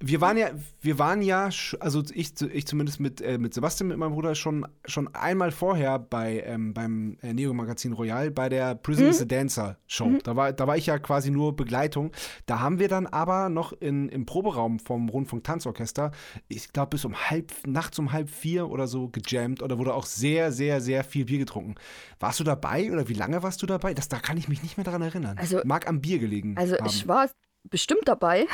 [0.00, 1.48] wir waren ja, wir waren ja,
[1.80, 5.98] also ich, ich zumindest mit, äh, mit Sebastian, mit meinem Bruder, schon, schon einmal vorher
[5.98, 9.10] bei, ähm, beim äh, Neo-Magazin Royal bei der Prison Mhm.
[9.10, 10.18] is a Dancer Show.
[10.22, 12.12] Da, war, da war ich ja quasi nur Begleitung.
[12.46, 16.12] Da haben wir dann aber noch in, im Proberaum vom Rundfunk Tanzorchester,
[16.46, 20.06] ich glaube bis um halb, nachts um halb vier oder so gejammt oder wurde auch
[20.06, 21.74] sehr, sehr, sehr viel Bier getrunken.
[22.20, 23.94] Warst du dabei oder wie lange warst du dabei?
[23.94, 25.36] Das, da kann ich mich nicht mehr daran erinnern.
[25.38, 26.56] Also- Mag am Bier gelegen.
[26.56, 26.86] Also haben.
[26.86, 27.28] ich war
[27.70, 28.46] bestimmt dabei,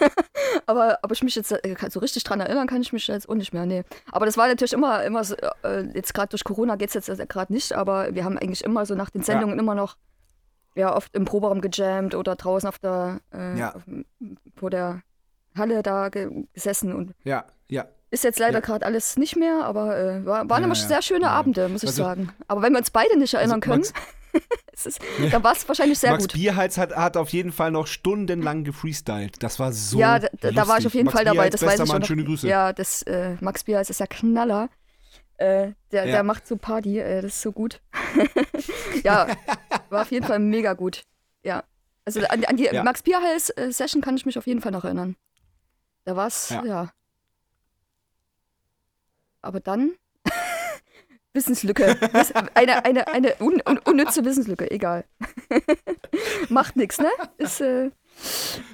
[0.66, 3.34] aber ob ich mich jetzt äh, so richtig dran erinnern kann ich mich jetzt auch
[3.34, 3.66] nicht mehr.
[3.66, 3.84] Nee.
[4.10, 7.28] Aber das war natürlich immer, immer so, äh, jetzt gerade durch Corona geht es jetzt
[7.28, 9.96] gerade nicht, aber wir haben eigentlich immer so nach den Sendungen immer noch
[10.76, 13.74] ja, oft im Proberaum gejammt oder draußen auf der, äh, Ja.
[13.74, 13.82] auf,
[14.56, 15.02] vor der
[15.56, 17.86] Halle da ge gesessen und Ja, ja.
[18.10, 18.60] ist jetzt leider Ja.
[18.60, 21.30] gerade alles nicht mehr, aber äh, war, waren Ja, immer ja, sehr schöne ja.
[21.32, 22.32] Abende, muss ich Also- sagen.
[22.46, 23.92] Aber wenn wir uns beide nicht erinnern können, Max-
[24.72, 24.98] ist,
[25.30, 26.32] dann war es wahrscheinlich sehr Max gut.
[26.34, 29.42] Bierhals hat, hat auf jeden Fall noch stundenlang gefreestylt.
[29.42, 31.34] Das war so ja, da, da da war ich auf jeden Max Fall dabei.
[31.48, 32.06] Bierhals, Das weiß ich Mann, schon noch.
[32.06, 32.48] schöne Grüße.
[32.48, 34.68] Ja, das äh, Max Bierhals ist ja Knaller.
[35.36, 36.12] Äh, der, Ja.
[36.12, 37.80] der macht so Party, äh, das ist so gut.
[39.04, 39.26] ja,
[39.88, 41.02] war auf jeden Fall mega gut.
[41.42, 41.64] Ja.
[42.04, 42.82] Also an, an die Ja.
[42.82, 45.16] Max Bierhals äh, Session kann ich mich auf jeden Fall noch erinnern.
[46.04, 46.64] Da war's, Ja.
[46.64, 46.92] ja.
[49.42, 49.92] Aber dann
[51.32, 51.96] Wissenslücke.
[52.12, 55.04] Wiss- Eine, eine, eine un, un, unnütze Wissenslücke, egal.
[56.48, 57.08] macht nix, ne?
[57.38, 57.90] Ist, äh,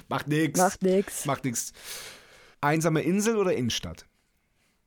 [0.07, 0.57] Macht nix.
[0.59, 1.25] macht nix.
[1.25, 1.71] Macht nix.
[2.61, 4.05] Einsame Insel oder Innenstadt?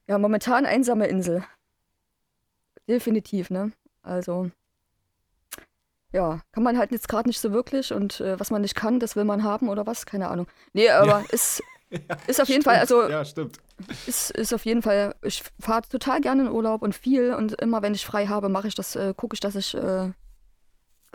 [0.08, 1.44] Ja, momentan einsame Insel.
[2.88, 3.70] Definitiv, ne?
[4.02, 4.50] Also,
[6.12, 8.98] ja, kann man halt jetzt gerade nicht so wirklich und äh, was man nicht kann,
[8.98, 10.06] das will man haben oder was?
[10.06, 10.48] Keine Ahnung.
[10.72, 11.62] Nee, aber ist,
[12.26, 13.58] ist auf jeden Fall, also Ja, stimmt.
[14.06, 17.82] Ist, ist auf jeden Fall, ich fahre total gerne in Urlaub und viel und immer
[17.82, 20.12] wenn ich frei habe, mache ich das, äh, gucke ich, dass ich äh,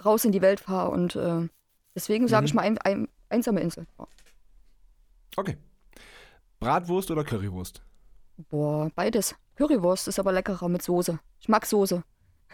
[0.04, 1.48] raus in die Welt fahre und äh,
[1.94, 2.46] deswegen sage Mhm.
[2.48, 3.86] ich mal ein, ein, einsame Insel.
[4.00, 4.08] Ja.
[5.38, 5.58] Okay.
[6.60, 7.82] Bratwurst oder Currywurst?
[8.50, 9.36] Boah, beides.
[9.56, 11.20] Currywurst ist aber leckerer mit Soße.
[11.40, 12.04] Ich mag Soße.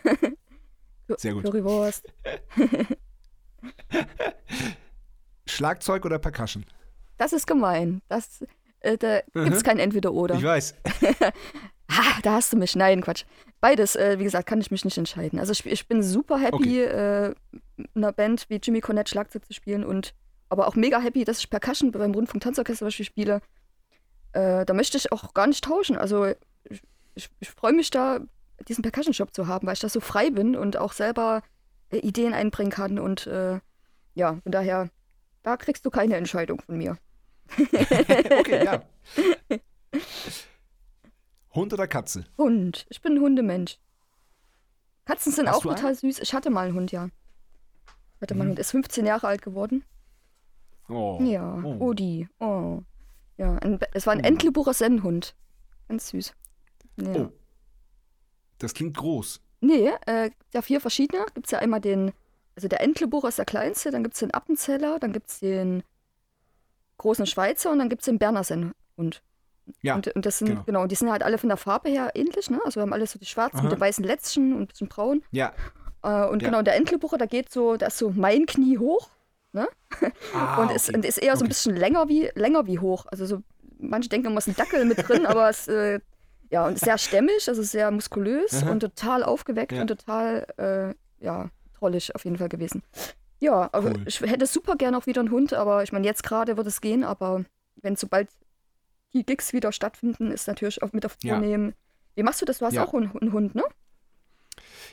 [1.17, 1.43] Sehr gut.
[1.43, 2.07] Currywurst.
[5.45, 6.65] Schlagzeug oder Percussion?
[7.17, 8.01] Das ist gemein.
[8.07, 8.43] Das,
[8.81, 10.35] äh, da gibt es kein Entweder-Oder.
[10.35, 10.39] Mhm.
[10.39, 10.75] Ich weiß.
[11.91, 12.75] Ha, da hast du mich.
[12.75, 13.25] Nein, Quatsch.
[13.59, 15.39] Beides, äh, wie gesagt, kann ich mich nicht entscheiden.
[15.39, 17.33] Also ich, ich bin super happy, äh,
[17.75, 20.13] in einer Band wie Jimmy Cornette Schlagzeug zu spielen und
[20.47, 23.41] aber auch mega happy, dass ich Percussion beim Rundfunk Tanzorchester Beispiel spiele.
[24.31, 25.97] Äh, da möchte ich auch gar nicht tauschen.
[25.97, 26.27] Also
[26.69, 26.81] ich,
[27.15, 28.19] ich, ich freue mich da,
[28.67, 31.43] diesen Percussion-Shop zu haben, weil ich da so frei bin und auch selber
[31.89, 33.59] äh, Ideen einbringen kann und äh,
[34.13, 34.89] ja, von daher,
[35.43, 36.97] da kriegst du keine Entscheidung von mir.
[38.39, 38.83] Okay, ja.
[41.53, 42.25] Hund oder Katze?
[42.37, 42.85] Hund.
[42.89, 43.77] Ich bin ein Hundemensch.
[45.05, 46.19] Katzen sind Hast auch total süß.
[46.19, 47.09] Ich hatte mal einen Hund, ja.
[48.15, 48.51] Ich hatte mal einen Mhm.
[48.53, 48.59] Hund.
[48.59, 49.83] Ist 15 Jahre alt geworden.
[50.87, 51.19] Oh.
[51.21, 51.61] Ja.
[51.63, 51.87] Oh.
[51.89, 52.27] Odi.
[52.39, 52.81] Oh.
[53.37, 54.27] Ja, ein, es war ein Oh.
[54.27, 55.35] Entlebucher Sennenhund.
[55.89, 56.33] Ganz süß.
[56.97, 57.15] Ja.
[57.15, 57.31] Oh.
[58.59, 59.41] Das klingt groß.
[59.61, 61.25] Nee, äh, gibt ja vier verschiedene.
[61.33, 62.13] Gibt es ja einmal den,
[62.55, 65.83] also der Entlebucher ist der kleinste, dann gibt es den Appenzeller, dann gibt es den
[67.01, 69.21] großen Schweizer und dann gibt es den Berner Sennenhund.
[69.81, 70.63] Ja, und, und das sind, genau.
[70.63, 70.81] genau.
[70.81, 72.59] und die sind halt alle von der Farbe her ähnlich, ne?
[72.65, 73.63] Also wir haben alle so die schwarzen Aha.
[73.63, 75.23] mit den weißen Lätzchen und ein bisschen braun.
[75.31, 75.53] Ja.
[76.03, 76.49] Äh, und Ja.
[76.49, 79.09] genau, der Entlebucher, da geht so, da ist so mein Knie hoch
[80.33, 80.97] Ah, und, ist, okay.
[80.97, 81.49] und ist eher so ein Okay.
[81.49, 83.05] bisschen länger wie, länger wie hoch.
[83.11, 83.43] Also so,
[83.79, 85.99] manche denken immer, es ist ein Dackel mit drin, aber es, äh,
[86.49, 88.71] ja, und ist sehr stämmig, also sehr muskulös Aha.
[88.71, 89.81] und total aufgeweckt Ja.
[89.81, 92.81] und total, äh, ja, trollig auf jeden Fall gewesen.
[93.41, 94.03] Ja, aber Cool.
[94.05, 96.79] ich hätte super gerne auch wieder einen Hund, aber ich meine, jetzt gerade wird es
[96.79, 97.43] gehen, aber
[97.81, 98.29] wenn sobald
[99.13, 101.39] die Gigs wieder stattfinden, ist natürlich auch mit auf Tour Ja.
[101.39, 101.73] nehmen.
[102.15, 102.59] Wie machst du das?
[102.59, 102.85] Du hast Ja.
[102.85, 103.63] auch einen, einen Hund, ne?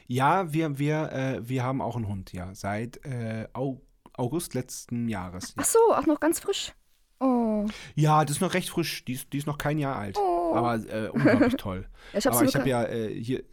[0.06, 2.54] Ja, wir, wir, äh, wir haben auch einen Hund, ja.
[2.54, 3.82] Seit äh, Au-
[4.14, 5.52] August letzten Jahres.
[5.56, 6.72] Ach so, auch noch ganz frisch.
[7.20, 7.66] Oh.
[7.94, 9.04] Ja, das ist noch recht frisch.
[9.04, 10.16] Die ist, die ist noch kein Jahr alt.
[10.18, 10.54] Oh.
[10.54, 11.86] Aber äh, unglaublich toll.
[12.12, 13.44] Ja, ich Aber ich habe ja äh, hier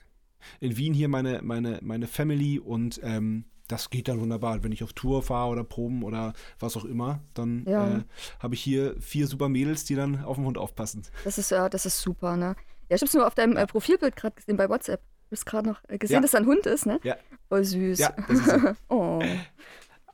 [0.59, 4.63] in Wien hier meine, meine, meine Family und ähm, das geht dann wunderbar.
[4.63, 7.87] Wenn ich auf Tour fahre oder Proben oder was auch immer, dann Ja.
[7.97, 8.01] äh,
[8.39, 11.03] habe ich hier vier super Mädels, die dann auf den Hund aufpassen.
[11.23, 12.55] Das ist ja, das ist super, ne?
[12.89, 15.01] Ja, ich hab's nur auf deinem äh, Profilbild gerade gesehen bei WhatsApp.
[15.29, 16.21] Du hast gerade noch äh, gesehen, Ja.
[16.21, 16.99] dass da ein Hund ist, ne?
[17.03, 17.15] Ja.
[17.49, 17.97] Voll süß.
[17.99, 18.57] Ja, das ist so.
[18.95, 19.21] oh.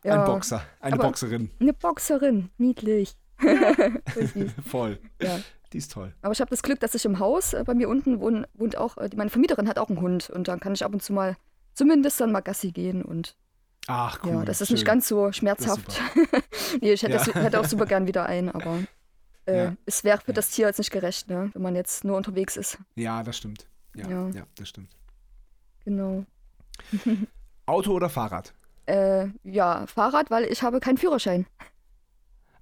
[0.03, 0.21] Ja.
[0.21, 1.51] ein Boxer, eine Aber- Boxerin.
[1.59, 3.15] Eine Boxerin, niedlich.
[4.65, 4.99] Voll.
[5.21, 5.39] Ja.
[5.73, 6.13] Die ist toll.
[6.21, 8.77] Aber ich habe das Glück, dass ich im Haus äh, bei mir unten wohnt, wohnt
[8.77, 11.13] auch, äh, meine Vermieterin hat auch einen Hund und dann kann ich ab und zu
[11.13, 11.37] mal
[11.74, 13.36] zumindest dann mal Gassi gehen und
[13.88, 14.32] Ach, cool.
[14.32, 14.76] ja, das ist schön.
[14.76, 15.99] nicht ganz so schmerzhaft.
[16.82, 17.24] nee, ich hätte, Ja.
[17.24, 18.80] das, hätte auch super gern wieder einen, aber
[19.47, 19.76] äh, Ja.
[19.86, 22.78] es wäre für das Tier jetzt nicht gerecht, ne, wenn man jetzt nur unterwegs ist.
[22.95, 23.65] Ja, das stimmt.
[23.95, 24.30] Ja, ja.
[24.30, 24.43] Ja.
[24.55, 24.89] das stimmt.
[25.84, 26.26] Genau.
[27.65, 28.53] Auto oder Fahrrad?
[28.86, 31.45] Äh, ja, Fahrrad, weil ich habe keinen Führerschein.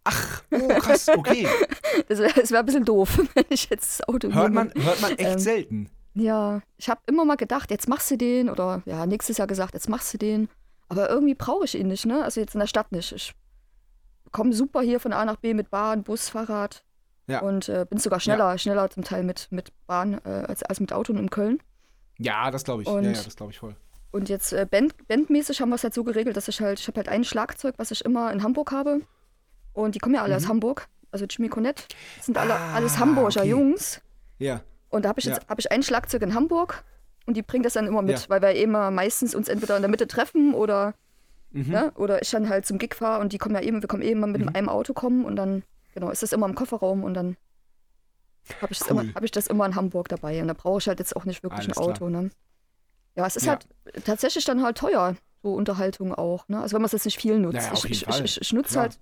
[0.05, 1.47] Ach, oh, krass, okay.
[2.07, 4.71] Das wäre wär ein bisschen doof, wenn ich jetzt das Auto Hört nehme.
[4.73, 5.89] man, hört man echt Ähm, selten.
[6.13, 9.73] Ja, ich habe immer mal gedacht, jetzt machst du den oder ja, nächstes Jahr gesagt,
[9.73, 10.49] jetzt machst du den.
[10.87, 12.23] Aber irgendwie brauche ich ihn nicht, ne?
[12.23, 13.11] Also jetzt in der Stadt nicht.
[13.11, 13.33] Ich
[14.31, 16.83] komme super hier von A nach B mit Bahn, Bus, Fahrrad.
[17.27, 17.41] Ja.
[17.41, 20.91] Und äh, bin sogar schneller, schneller zum Teil mit, mit Bahn äh, als, als mit
[20.91, 21.59] Auto in Köln.
[22.17, 22.87] Ja, das glaube ich.
[22.87, 23.75] Ja, und- ja, das glaube ich voll.
[24.11, 26.87] Und jetzt äh, Band, bandmäßig haben wir es halt so geregelt, dass ich halt, ich
[26.87, 29.01] habe halt ein Schlagzeug, was ich immer in Hamburg habe.
[29.73, 30.87] Und die kommen ja alle aus Hamburg.
[31.11, 31.83] Also Jimmy Cornette.
[32.17, 32.59] Das sind alle, Mhm.
[32.59, 33.49] Ah, alles Hamburger okay.
[33.49, 34.01] Jungs.
[34.39, 34.61] Ja.
[34.89, 35.47] Und da habe ich jetzt Ja.
[35.49, 36.83] hab ich ein Schlagzeug in Hamburg
[37.25, 38.29] und die bringt das dann immer mit, Ja.
[38.29, 40.93] weil wir immer meistens uns entweder in der Mitte treffen oder,
[41.51, 41.71] Mhm.
[41.71, 44.01] ne, oder ich dann halt zum Gig fahre und die kommen ja eben, wir kommen
[44.03, 44.49] eben mit Mhm.
[44.53, 45.63] einem Auto kommen und dann,
[45.93, 47.37] genau, ist das immer im Kofferraum und dann
[48.61, 49.01] habe ich, das Cool.
[49.03, 51.25] immer- hab ich das immer in Hamburg dabei und da brauche ich halt jetzt auch
[51.25, 51.87] nicht wirklich Alles ein klar.
[51.87, 52.09] Auto.
[52.09, 52.31] Ne?
[53.15, 53.53] Ja, es ist Ja.
[53.53, 53.67] halt
[54.05, 56.47] tatsächlich dann halt teuer, so Unterhaltung auch.
[56.47, 56.59] Ne?
[56.59, 57.55] Also wenn man es jetzt nicht viel nutzt.
[57.57, 58.83] Naja, ich, ich, ich, ich nutze Klar.
[58.83, 58.99] halt,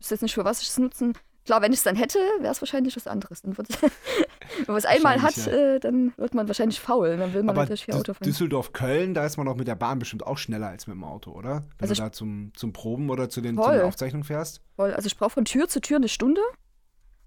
[0.00, 1.14] weiß jetzt nicht für was ich es nutzen.
[1.44, 3.42] Klar, wenn ich es dann hätte, wäre es wahrscheinlich was anderes.
[3.42, 3.66] Dann wenn
[4.66, 7.16] man es einmal hat, Wahrscheinlich, äh, dann wird man wahrscheinlich faul.
[7.18, 8.24] Dann will man Aber natürlich Auto fahren.
[8.24, 11.32] Düsseldorf-Köln, da ist man doch mit der Bahn bestimmt auch schneller als mit dem Auto,
[11.32, 11.64] oder?
[11.78, 13.76] Wenn Also du da zum, zum Proben oder zu den, zu Voll.
[13.76, 14.62] den Aufzeichnungen fährst.
[14.76, 14.92] Voll.
[14.94, 16.40] Also ich brauche von Tür zu Tür eine Stunde.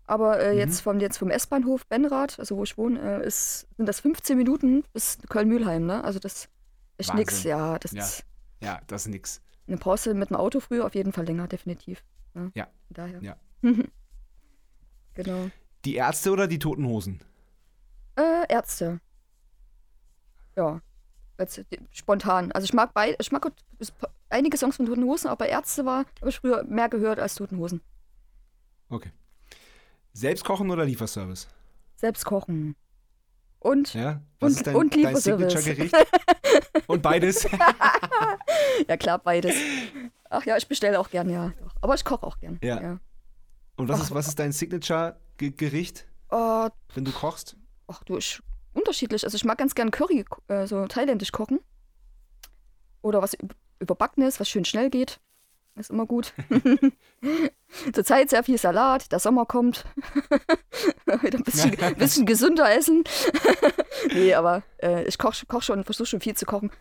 [0.09, 0.59] Aber äh, Mhm.
[0.59, 4.37] jetzt, vom, jetzt vom S-Bahnhof Benrath, also wo ich wohne, äh, ist, sind das 15
[4.37, 5.85] Minuten bis Köln-Mühlheim.
[5.85, 6.03] Ne?
[6.03, 6.47] Also das
[6.97, 7.15] ist Wahnsinn.
[7.19, 7.43] nix.
[7.43, 8.03] Ja, das Ja.
[8.03, 8.23] ist.
[8.63, 9.41] Ja, das ist nix.
[9.67, 12.03] Brauchst du mit dem Auto früher auf jeden Fall länger, definitiv.
[12.33, 12.51] Ne?
[12.55, 12.67] Ja.
[12.89, 13.21] Daher.
[13.21, 13.35] Ja.
[15.17, 15.49] genau.
[15.85, 17.19] Die Ärzte oder die Toten Hosen?
[18.15, 18.99] Äh, Ärzte.
[20.55, 20.81] Ja.
[21.39, 22.51] Jetzt, die- spontan.
[22.51, 23.51] Also ich mag beide, ich mag
[24.29, 27.57] einige Songs von Toten Hosen, aber Ärzte war, habe ich früher mehr gehört als Toten
[27.57, 27.81] Hosen.
[28.89, 29.11] Okay.
[30.13, 31.47] Selbst kochen oder Lieferservice?
[31.95, 32.75] Selbst kochen.
[33.59, 34.21] Und Ja?
[34.39, 35.53] Was Und- ist dein, und dein Lieferservice.
[35.63, 36.07] Signature-Gericht?
[36.87, 37.47] und beides?
[38.87, 39.55] Ja, klar, beides.
[40.29, 41.51] Ach ja, ich bestelle auch gern, ja.
[41.81, 42.59] Aber ich koche auch gern.
[42.63, 42.79] Ja.
[42.81, 42.99] ja.
[43.77, 44.03] Und was Ach.
[44.05, 47.55] ist, was ist dein Signature-Gericht, Oh, wenn du kochst?
[47.87, 48.41] ach du, ich,
[48.73, 49.23] unterschiedlich.
[49.23, 51.59] Also ich mag ganz gern Curry, äh, so thailändisch kochen.
[53.01, 55.19] Oder was üb- überbackenes, was schön schnell geht.
[55.75, 56.33] Ist immer gut.
[57.93, 59.85] Zurzeit sehr viel Salat, der Sommer kommt.
[61.21, 63.03] Wieder ein bisschen, ein bisschen gesünder essen.
[64.13, 66.71] nee, aber äh, ich koche koch schon, versuche schon viel zu kochen.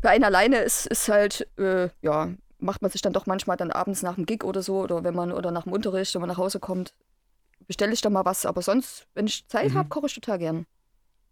[0.00, 3.70] Für einen alleine ist, ist halt, äh, ja, macht man sich dann doch manchmal dann
[3.70, 6.28] abends nach dem Gig oder so oder wenn man oder nach dem Unterricht, wenn man
[6.28, 6.94] nach Hause kommt,
[7.66, 8.46] bestelle ich dann mal was.
[8.46, 9.78] Aber sonst, wenn ich Zeit Mhm.
[9.78, 10.66] habe, koche ich total gern.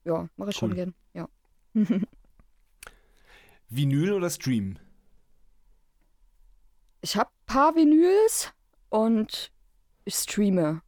[0.05, 0.68] Ja, mache ich Cool.
[0.68, 0.95] schon gern.
[1.14, 1.29] Ja.
[3.68, 4.79] Vinyl oder Stream?
[7.01, 8.53] Ich habe paar Vinyls
[8.89, 9.53] und
[10.05, 10.83] ich streame.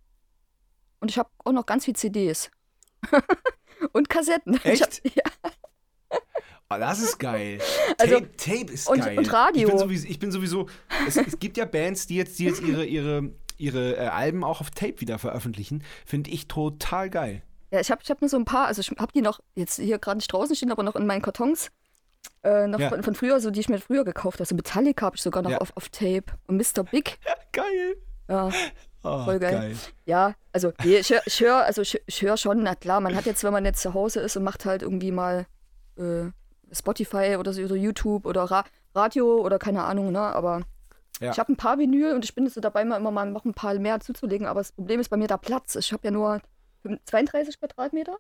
[1.01, 2.51] Und ich habe auch noch ganz viel CDs.
[3.93, 4.55] und Kassetten.
[4.65, 5.03] Ich hab, Echt?
[5.17, 5.23] ja,
[6.69, 7.59] das ist geil.
[7.99, 9.19] Also- Tape, Tape ist und- geil.
[9.19, 9.63] und Radio.
[9.69, 10.67] Ich bin sowieso, ich bin sowieso
[11.07, 14.61] es, es gibt ja Bands, die jetzt, die jetzt ihre, ihre, ihre äh, Alben auch
[14.61, 15.83] auf Tape wieder veröffentlichen.
[16.07, 17.43] Finde ich total geil.
[17.71, 19.77] ja, ich habe ich hab nur so ein paar, also ich habe die noch jetzt
[19.81, 21.71] hier gerade nicht draußen stehen, aber noch in meinen Kartons.
[22.45, 22.89] Äh, noch Ja.
[22.91, 24.43] von, von früher, so die ich mir früher gekauft habe.
[24.45, 25.59] Also Metallica habe ich sogar noch Ja.
[25.59, 26.25] auf, auf Tape.
[26.47, 26.85] Und Mr.
[26.85, 27.19] Big.
[27.53, 27.97] Geil.
[28.29, 28.51] Ja,
[29.05, 29.77] Oh, Voll geil.
[30.07, 33.27] ja also ich höre ich hör, also ich, ich hör schon, na klar, man hat
[33.27, 35.47] jetzt, wenn man jetzt zu Hause ist und macht halt irgendwie mal
[35.97, 36.25] äh,
[36.73, 38.65] Spotify oder so oder YouTube oder Ra
[38.95, 40.21] Radio oder keine Ahnung, ne?
[40.21, 40.63] Aber
[41.21, 41.33] Ja.
[41.33, 43.45] ich habe ein paar Vinyl und ich bin jetzt so dabei, mal immer mal noch
[43.45, 44.47] ein paar mehr zuzulegen.
[44.47, 45.75] Aber das Problem ist bei mir der Platz.
[45.77, 46.41] Ich habe ja nur
[47.07, 48.17] 32 Quadratmeter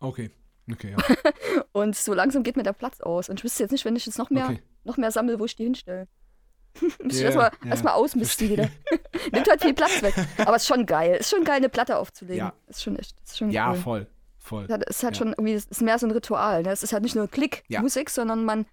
[0.00, 0.30] Okay.
[0.70, 1.62] Okay, ja.
[1.72, 3.28] und so langsam geht mir der Platz aus.
[3.28, 4.62] Und ich wüsste jetzt nicht, wenn ich jetzt noch mehr, Okay.
[4.84, 6.08] noch mehr sammle, wo ich die hinstelle.
[7.02, 7.70] Muss ich Ja, erstmal ja.
[7.70, 8.68] erst ausmisten wieder.
[9.32, 10.14] Nimmt halt viel Platz weg.
[10.38, 11.16] Aber ist schon geil.
[11.16, 12.38] Ist schon geil, eine Platte aufzulegen.
[12.46, 12.52] Ja.
[12.66, 13.14] Ist schon echt.
[13.24, 13.76] Ist schon Ja, cool.
[13.76, 14.06] voll.
[14.44, 14.66] Voll.
[14.86, 15.18] Es ist halt Ja.
[15.20, 16.62] schon irgendwie, es ist mehr so ein Ritual.
[16.62, 16.70] Ne?
[16.70, 17.30] Es ist halt nicht nur Ja.
[17.30, 18.66] Klick-Musik, sondern man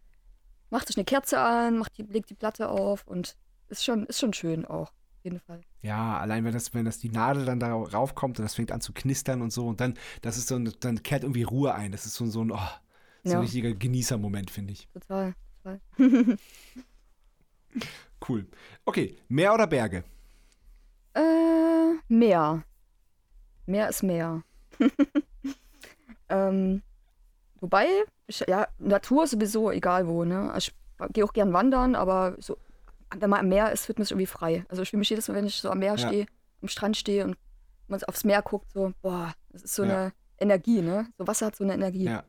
[0.69, 3.37] macht sich eine Kerze an, macht die, legt die Platte auf und
[3.69, 4.89] ist schon, ist schon schön auch.
[4.89, 5.61] Auf jeden Fall.
[5.81, 8.81] Ja, allein wenn das, wenn das die Nadel dann darauf kommt und das fängt an
[8.81, 11.91] zu knistern und so und dann, das ist so ein, dann kehrt irgendwie Ruhe ein.
[11.93, 12.57] Das ist so, so ein, oh,
[13.23, 13.37] so Ja.
[13.37, 14.89] ein richtiger Genießermoment, finde ich.
[14.93, 15.33] Total.
[15.63, 15.79] total.
[18.27, 18.45] Cool.
[18.85, 20.03] Okay, Meer oder Berge?
[21.13, 22.63] Äh, Meer.
[23.65, 24.43] Meer ist Meer.
[26.31, 26.81] ähm,
[27.59, 27.85] wobei,
[28.27, 30.51] ich, ja, Natur sowieso, egal wo, ne?
[30.51, 30.71] Also
[31.07, 32.57] Ich gehe auch gern wandern, aber so,
[33.15, 34.65] wenn man am Meer ist, wird man sich irgendwie frei.
[34.69, 36.07] Also ich fühle mich jedes Mal, wenn ich so am Meer Ja.
[36.07, 36.25] stehe,
[36.61, 37.37] am Strand stehe und
[37.87, 39.89] man aufs Meer guckt, so, boah, das ist so Ja.
[40.05, 41.07] eine Energie, ne?
[41.17, 42.05] So Wasser hat so eine Energie.
[42.05, 42.23] Ja.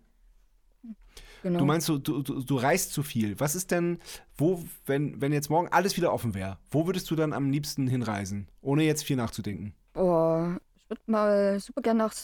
[1.43, 1.59] Genau.
[1.59, 3.39] Du meinst, du, du, du reist zu viel.
[3.41, 3.99] Was ist denn,
[4.37, 7.89] wo, wenn, wenn jetzt morgen alles wieder offen wäre, wo würdest du dann am liebsten
[7.89, 9.75] hinreisen, ohne jetzt viel nachzudenken?
[9.93, 12.15] Boah, ich würde mal super gern nach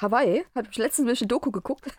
[0.00, 0.44] Hawaii.
[0.54, 1.86] Habe ich letztens welche Doku geguckt.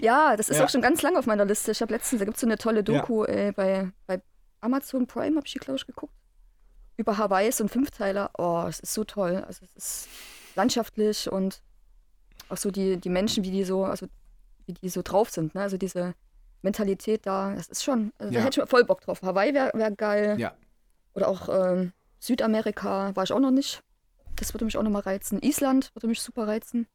[0.00, 0.64] Ja, das ist Ja.
[0.64, 1.72] auch schon ganz lange auf meiner Liste.
[1.72, 4.22] Ich habe letztens, da gibt es so eine tolle Doku äh, bei, bei
[4.60, 6.14] Amazon Prime, habe ich die, glaube ich, geguckt.
[6.96, 8.30] Über Hawaii, so ein Fünfteiler.
[8.38, 9.42] Oh, es ist so toll.
[9.48, 10.08] Also es ist
[10.54, 11.60] landschaftlich und
[12.50, 14.06] auch so die, die Menschen, wie die so, also
[14.66, 15.62] wie die so drauf sind, ne?
[15.62, 16.14] Also diese
[16.62, 18.40] Mentalität da, das ist schon, also Ja.
[18.40, 19.22] da hätte ich voll Bock drauf.
[19.22, 20.38] Hawaii wäre wär geil.
[20.38, 20.54] Ja.
[21.14, 23.80] Oder auch ähm, Südamerika war ich auch noch nicht.
[24.36, 25.40] Das würde mich auch noch mal reizen.
[25.42, 26.86] Island würde mich super reizen.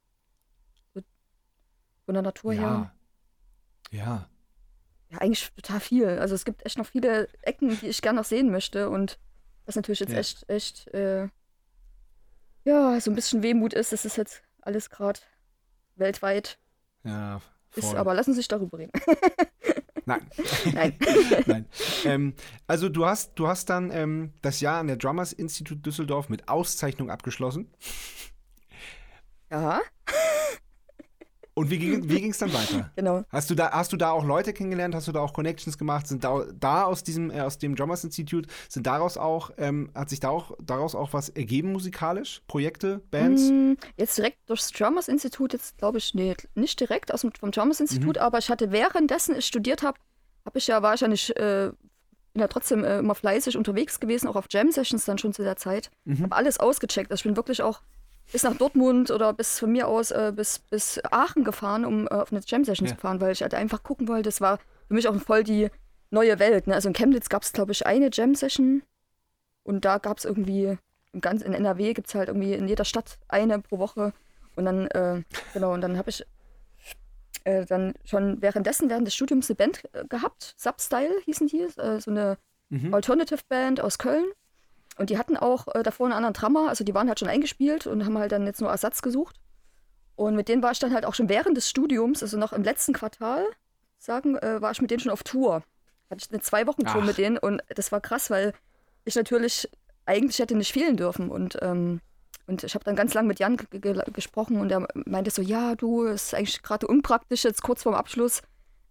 [2.10, 2.90] Von der Natur her.
[3.92, 3.96] Ja.
[3.96, 4.28] Ja.
[5.10, 6.08] Ja, eigentlich total viel.
[6.18, 8.90] Also es gibt echt noch viele Ecken, die ich gerne noch sehen möchte.
[8.90, 9.20] Und
[9.64, 10.18] was natürlich jetzt Ja.
[10.18, 11.28] echt, echt, äh,
[12.64, 15.20] ja, so ein bisschen Wehmut ist, das ist jetzt alles gerade
[15.94, 16.58] weltweit
[17.04, 17.40] Ja.
[17.76, 17.84] ist.
[17.86, 17.96] voll.
[17.96, 18.90] Aber lassen Sie sich darüber reden.
[20.04, 20.28] Nein.
[20.72, 20.98] Nein.
[21.46, 21.66] Nein.
[22.06, 22.34] Ähm,
[22.66, 26.48] also du hast, du hast dann ähm, das Jahr an der Drummers Institut Düsseldorf mit
[26.48, 27.72] Auszeichnung abgeschlossen.
[29.48, 29.80] ja,
[31.54, 32.90] Und wie ging wie ging's dann weiter?
[32.96, 33.24] genau.
[33.30, 34.94] Hast du, da, hast du da auch Leute kennengelernt?
[34.94, 36.06] Hast du da auch Connections gemacht?
[36.06, 40.10] Sind da, da aus diesem äh, aus dem Drummers Institute sind daraus auch ähm, hat
[40.10, 42.42] sich da auch, daraus auch was ergeben musikalisch?
[42.46, 43.50] Projekte, Bands?
[43.50, 47.50] Mm, Jetzt direkt durchs Drummers Institut, jetzt glaube ich, nee, nicht direkt aus dem, vom
[47.50, 49.98] Drummers Institut, aber ich hatte währenddessen ich studiert habe,
[50.46, 51.70] habe ich ja wahrscheinlich, äh,
[52.32, 55.42] bin ja trotzdem äh, immer fleißig unterwegs gewesen, auch auf Jam Sessions dann schon zu
[55.42, 55.90] der Zeit.
[56.22, 57.10] Habe alles ausgecheckt.
[57.10, 57.82] Also ich bin wirklich auch
[58.32, 62.10] bis nach Dortmund oder bis von mir aus äh, bis, bis Aachen gefahren, um äh,
[62.10, 62.94] auf eine Jam Session Ja.
[62.94, 64.24] zu fahren, weil ich halt einfach gucken wollte.
[64.24, 64.58] Das war
[64.88, 65.68] für mich auch voll die
[66.10, 66.66] neue Welt.
[66.66, 66.74] Ne?
[66.74, 68.82] Also in Chemnitz gab es, glaube ich, eine Jam Session
[69.64, 70.78] und da gab es irgendwie,
[71.20, 74.12] ganz, in NRW gibt es halt irgendwie in jeder Stadt eine pro Woche.
[74.56, 75.22] Und dann, äh,
[75.54, 76.24] genau, und dann habe ich
[77.44, 80.54] äh, dann schon währenddessen, während des Studiums eine Band äh, gehabt.
[80.56, 82.38] Substyle hießen die, äh, so eine
[82.72, 82.94] Mhm.
[82.94, 84.26] Alternative Band aus Köln.
[85.00, 87.86] Und die hatten auch äh, davor einen anderen Drummer, also die waren halt schon eingespielt
[87.86, 89.40] und haben halt dann jetzt nur Ersatz gesucht.
[90.14, 92.62] Und mit denen war ich dann halt auch schon während des Studiums, also noch im
[92.62, 93.46] letzten Quartal,
[93.98, 95.62] sagen, äh, war ich mit denen schon auf Tour.
[96.10, 97.06] Hatte ich eine Zwei-Wochen-Tour Ach.
[97.06, 98.52] mit denen und das war krass, weil
[99.06, 99.70] ich natürlich
[100.04, 101.30] eigentlich hätte nicht fehlen dürfen.
[101.30, 102.02] Und, ähm,
[102.46, 105.40] und ich habe dann ganz lang mit Jan ge ge gesprochen und er meinte so,
[105.40, 108.42] ja, du, es ist eigentlich gerade unpraktisch, jetzt kurz vorm Abschluss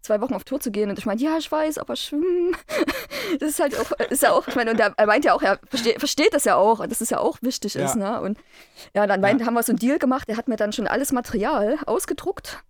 [0.02, 0.90] zwei Wochen auf Tour zu gehen.
[0.90, 2.56] Und ich meinte, ja, ich weiß, aber schwimmen,
[3.40, 5.42] das ist halt auch, ist ja auch, ich meine, und er, er meint ja auch,
[5.42, 7.86] er versteht, versteht das ja auch, dass es ja auch wichtig Ja.
[7.86, 8.22] ist, ne?
[8.22, 8.38] Und
[8.96, 11.12] ja, dann meint, haben wir so einen Deal gemacht, er hat mir dann schon alles
[11.12, 12.64] Material ausgedruckt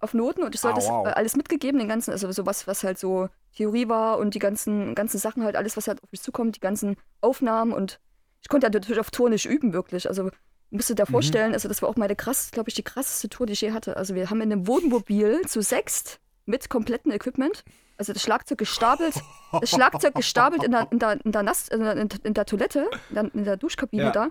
[0.00, 1.06] auf Noten und ich sollte Ah, das wow.
[1.06, 4.38] äh, alles mitgegeben, den ganzen, also so was, was halt so Theorie war und die
[4.38, 7.98] ganzen, ganzen Sachen halt, alles, was halt auf mich zukommt, die ganzen Aufnahmen und
[8.40, 10.08] ich konnte ja natürlich auf Tour nicht üben, wirklich.
[10.08, 10.30] Also
[10.70, 13.46] musst du dir vorstellen, also das war auch meine krass, glaube ich, die krasseste Tour,
[13.46, 13.96] die ich je hatte.
[13.96, 17.62] Also wir haben in einem Wohnmobil zu sechst mit komplettem Equipment,
[17.98, 19.14] also das Schlagzeug gestapelt,
[19.60, 22.88] das Schlagzeug gestapelt in der, in der, in der, Nass, in der, in der Toilette,
[23.10, 24.10] in der, in der Duschkabine Ja.
[24.10, 24.28] da.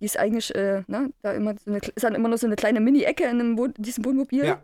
[0.00, 2.54] Die ist eigentlich, äh, ne, da immer so eine, ist dann immer nur so eine
[2.56, 4.44] kleine Mini-Ecke in, einem Wohn- diesem Wohnmobil.
[4.44, 4.62] Ja.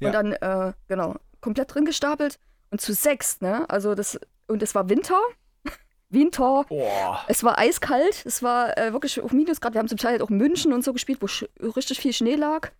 [0.00, 0.08] Ja.
[0.08, 2.38] Und dann, äh, genau, komplett drin gestapelt
[2.70, 3.68] und zu sechst, ne?
[3.70, 4.18] Also das,
[4.48, 5.20] und es war Winter.
[6.08, 6.64] Winter.
[6.68, 7.20] Boah.
[7.28, 9.74] Es war eiskalt, es war äh, wirklich auf Minusgrad.
[9.74, 12.70] Wir haben zum Teil halt auch München und so gespielt, wo richtig viel Schnee lag.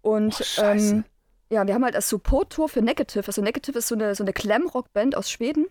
[0.00, 1.04] Und Oh, ähm,
[1.52, 3.26] ja, wir haben halt als Support-Tour für Negative.
[3.26, 5.66] Also Negative ist so eine, so eine Glam-Rock-Band aus Schweden.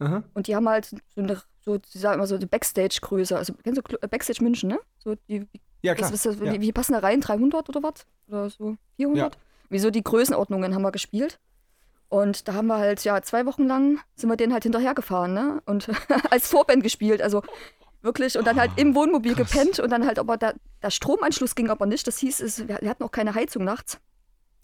[0.00, 0.24] Aha.
[0.34, 3.36] Und die haben halt so eine, so, die sagen immer so eine Backstage-Größe.
[3.36, 4.80] Also kennst du äh, Backstage München, ne?
[4.98, 5.46] So die,
[5.82, 6.12] Ja, klar.
[6.12, 6.52] was, was, ja.
[6.52, 7.20] wie, wie passen da rein?
[7.20, 8.06] 300 oder was?
[8.28, 9.38] Oder so 400?
[9.68, 11.38] Wieso die Größenordnungen haben wir gespielt.
[12.08, 15.62] Und da haben wir halt, ja, zwei Wochen lang sind wir denen halt hinterhergefahren, ne?
[15.64, 15.88] Und
[16.30, 17.42] als Vorband gespielt, also
[18.02, 18.36] wirklich.
[18.36, 19.52] Und dann halt im Wohnmobil krass.
[19.52, 22.04] gepennt und dann halt, aber der, der Stromanschluss ging aber nicht.
[22.08, 24.00] Das hieß, es, wir, wir hatten auch keine Heizung nachts.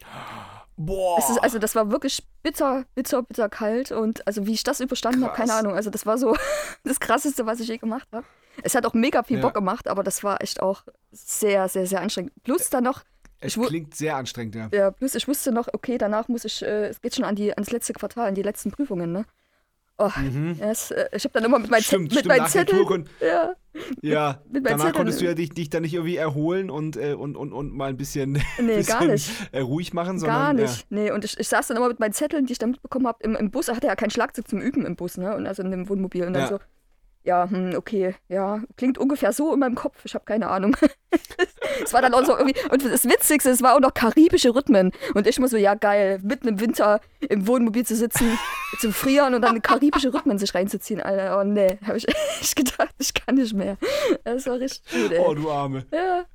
[0.77, 1.19] Boah.
[1.19, 3.93] Es ist, also das war wirklich bitter, bitter, bitter kalt.
[3.93, 5.55] Und also wie ich das überstanden habe, keine.
[5.55, 5.75] Ahnung.
[5.75, 6.37] Also das war so
[6.85, 8.27] das Krasseste, was ich je gemacht habe.
[8.63, 9.43] Es hat auch mega viel Ja.
[9.43, 12.33] Bock gemacht, aber das war echt auch sehr, sehr, sehr anstrengend.
[12.43, 13.03] Plus dann noch,
[13.39, 14.69] es klingt sehr anstrengend, ja.
[14.73, 17.53] ja, plus ich wusste noch, okay, danach muss ich, äh, es geht schon an die,
[17.53, 19.27] ans letzte Quartal, an die letzten Prüfungen, ne?
[19.99, 20.11] Oh,
[20.61, 22.11] ja, es, äh, ich habe dann immer mit meinen, Zettel, Mhm.
[22.11, 23.53] Stimmt, mit stimmt, meinen Zetteln, ja,
[24.03, 26.97] Ja, mit meinen danach Zetteln- konntest du ja dich, dich dann nicht irgendwie erholen und,
[26.99, 29.31] äh, und, und, und mal ein bisschen, nee, bisschen gar nicht.
[29.53, 30.87] Äh, ruhig machen, Gar sondern nicht.
[30.91, 33.19] Nee, und ich, ich saß dann immer mit meinen Zetteln, die ich dann mitbekommen habe,
[33.23, 33.69] im, im Bus.
[33.69, 35.35] Er hatte ja kein Schlagzeug zum Üben im Bus, ne?
[35.35, 36.27] Und also in dem Wohnmobil.
[36.27, 36.49] Und dann Ja.
[36.49, 36.59] so,
[37.27, 40.05] ja, hm, okay, ja, klingt ungefähr so in meinem Kopf.
[40.05, 40.77] Ich habe keine Ahnung.
[41.83, 44.93] es war dann auch so irgendwie, und das Witzigste, es war auch noch karibische Rhythmen.
[45.15, 48.39] Und ich muss so, ja geil, mitten im Winter im Wohnmobil zu sitzen,
[48.81, 51.01] zu frieren und dann karibische Rhythmen sich reinzuziehen.
[51.01, 52.07] Alter, oh nee, habe ich
[52.41, 53.77] echt gedacht, ich kann nicht mehr.
[54.23, 55.19] Das war richtig gut, ey.
[55.27, 55.85] Oh, du Arme.
[55.93, 56.27] Ja,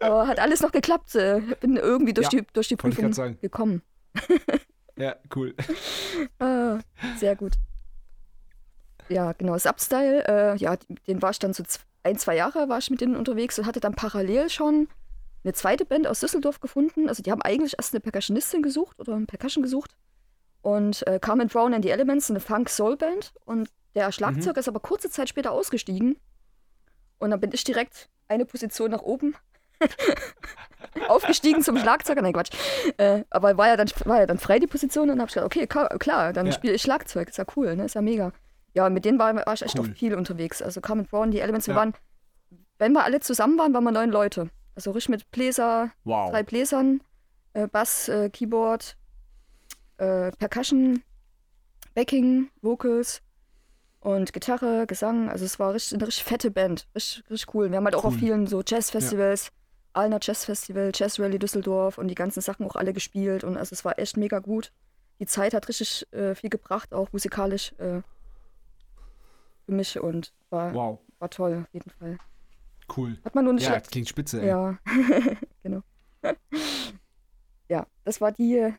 [0.00, 1.14] aber hat alles noch geklappt.
[1.14, 3.82] äh, Bin irgendwie durch Ja, die, durch die Prüfung gekommen.
[4.96, 5.54] Ja, cool.
[6.40, 6.80] Ah,
[7.16, 7.52] sehr gut.
[9.10, 9.58] Ja, genau.
[9.58, 10.76] Substyle, äh, ja,
[11.08, 11.64] den war ich dann so
[12.02, 14.88] ein, zwei Jahre war ich mit denen unterwegs und hatte dann parallel schon
[15.42, 17.08] eine zweite Band aus Düsseldorf gefunden.
[17.08, 19.96] Also die haben eigentlich erst eine Percussionistin gesucht oder einen Percussion gesucht.
[20.62, 23.32] Und äh, Carmen Brown and the Elements, eine Funk-Soul-Band.
[23.46, 26.16] Und der Schlagzeuger ist aber kurze Zeit später ausgestiegen.
[27.18, 29.34] Und dann bin ich direkt eine Position nach oben
[31.08, 32.22] aufgestiegen zum Schlagzeuger.
[32.22, 32.50] Nein, Quatsch.
[32.98, 35.34] Äh, aber war ja, dann, war ja dann frei die Position und dann habe ich
[35.34, 36.52] gedacht, okay, ka- klar, dann Ja.
[36.52, 37.28] spiele ich Schlagzeug.
[37.28, 37.84] Ist ja cool, ne?
[37.86, 38.32] Ist ja mega.
[38.74, 39.90] Ja, mit denen war, war ich echt Cool.
[39.90, 40.62] auch viel unterwegs.
[40.62, 41.80] Also Carmen Brown, die Elements, wir Ja.
[41.80, 41.94] waren,
[42.78, 44.50] wenn wir alle zusammen waren, waren wir neun Leute.
[44.74, 46.30] Also richtig mit Bläser, Wow.
[46.30, 47.02] drei Bläsern,
[47.52, 48.96] äh, Bass, äh, Keyboard,
[49.98, 51.02] äh, Percussion,
[51.94, 53.22] Backing, Vocals
[54.00, 55.28] und Gitarre, Gesang.
[55.28, 56.88] Also es war richtig, eine richtig fette Band.
[56.94, 57.70] Richtig, richtig cool.
[57.70, 58.20] Wir haben halt auch auf Cool.
[58.20, 59.50] vielen so Jazzfestivals,
[59.92, 63.42] Alner Jazzfestival, Jazz Rally Düsseldorf und die ganzen Sachen auch alle gespielt.
[63.42, 64.72] Und also es war echt mega gut.
[65.18, 68.00] Die Zeit hat richtig äh, viel gebracht, auch musikalisch äh,
[69.66, 70.98] für mich und war, Wow.
[71.18, 72.18] war toll auf jeden Fall.
[72.96, 73.18] Cool.
[73.24, 74.48] Hat man nur nicht Ja, klingt spitze, ey.
[74.48, 74.78] ja,
[75.62, 75.82] genau.
[77.68, 78.74] ja, das war die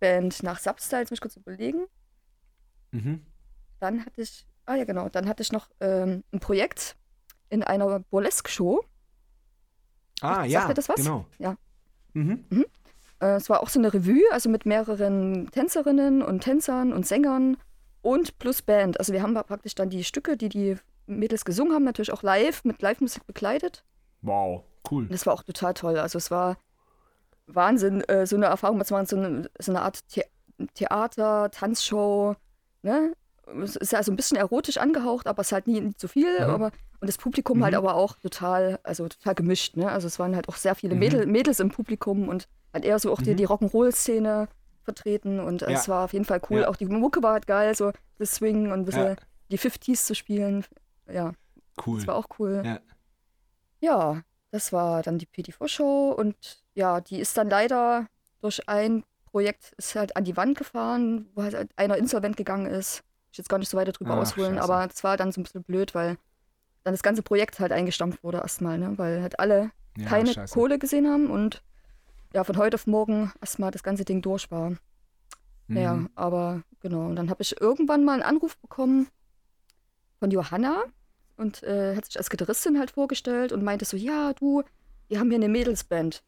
[0.00, 1.84] Band nach Substyle, jetzt muss ich kurz überlegen.
[2.92, 3.20] Mhm.
[3.78, 6.96] Dann hatte ich, ah ja genau, dann hatte ich noch ähm, ein Projekt
[7.50, 8.84] in einer Burlesque-Show.
[10.20, 10.66] Ah, Sagt ja.
[10.68, 10.96] dir das was?
[10.96, 11.26] Genau.
[11.38, 11.56] Ja.
[12.14, 12.44] Mhm.
[13.20, 17.56] Äh, es war auch so eine Revue, also mit mehreren Tänzerinnen und Tänzern und Sängern
[18.02, 18.98] und plus Band.
[18.98, 20.76] Also wir haben praktisch dann die Stücke, die die
[21.06, 23.84] Mädels gesungen haben, natürlich auch live, mit Live-Musik begleitet.
[24.22, 24.62] Wow.
[24.90, 25.04] Cool.
[25.04, 25.98] Und das war auch total toll.
[25.98, 26.56] Also es war
[27.46, 28.80] Wahnsinn, äh, so eine Erfahrung.
[28.80, 30.22] Es war so eine, so eine Art The
[30.74, 32.36] Theater, Tanzshow.
[32.82, 33.14] Ne?
[33.62, 36.08] Es ist ja so ein bisschen erotisch angehaucht, aber es ist halt nie, nie zu
[36.08, 36.32] viel.
[36.40, 36.50] Mhm.
[36.50, 36.66] Aber,
[37.00, 37.78] und das Publikum halt Mhm.
[37.78, 39.76] aber auch total, also total gemischt.
[39.76, 39.90] Ne?
[39.90, 41.00] Also es waren halt auch sehr viele Mhm.
[41.00, 43.36] Mädel, Mädels im Publikum und halt eher so auch die, Mhm.
[43.36, 44.48] die Rock'n'Roll-Szene
[44.84, 45.40] vertreten.
[45.40, 46.64] Und es war auf jeden Fall cool.
[46.64, 49.16] Auch die Mucke war halt geil, so das Swing und ein bisschen
[49.50, 50.64] die 50s zu spielen.
[51.10, 51.32] Ja,
[51.86, 51.98] Cool.
[51.98, 52.62] das war auch cool.
[53.80, 54.22] Ja.
[54.50, 56.36] Das war dann die PT4-Show und
[56.74, 58.06] ja, die ist dann leider
[58.40, 62.98] durch ein Projekt ist halt an die Wand gefahren, wo halt einer insolvent gegangen ist.
[63.30, 64.62] Ich will jetzt gar nicht so weiter drüber Ach, ausholen, scheiße.
[64.64, 66.18] aber das war dann so ein bisschen blöd, weil
[66.84, 68.92] dann das ganze Projekt halt eingestampft wurde erstmal, ne?
[68.98, 70.52] weil halt alle Ja, keine scheiße.
[70.52, 71.62] Kohle gesehen haben und
[72.34, 74.72] ja, von heute auf morgen erstmal das ganze Ding durch war.
[75.68, 76.10] Ja, Mhm.
[76.14, 77.06] aber genau.
[77.06, 79.08] Und dann habe ich irgendwann mal einen Anruf bekommen
[80.18, 80.84] von Johanna
[81.36, 84.62] und äh, hat sich als Gitarristin halt vorgestellt und meinte so, ja, du,
[85.08, 86.22] wir haben hier eine Mädelsband.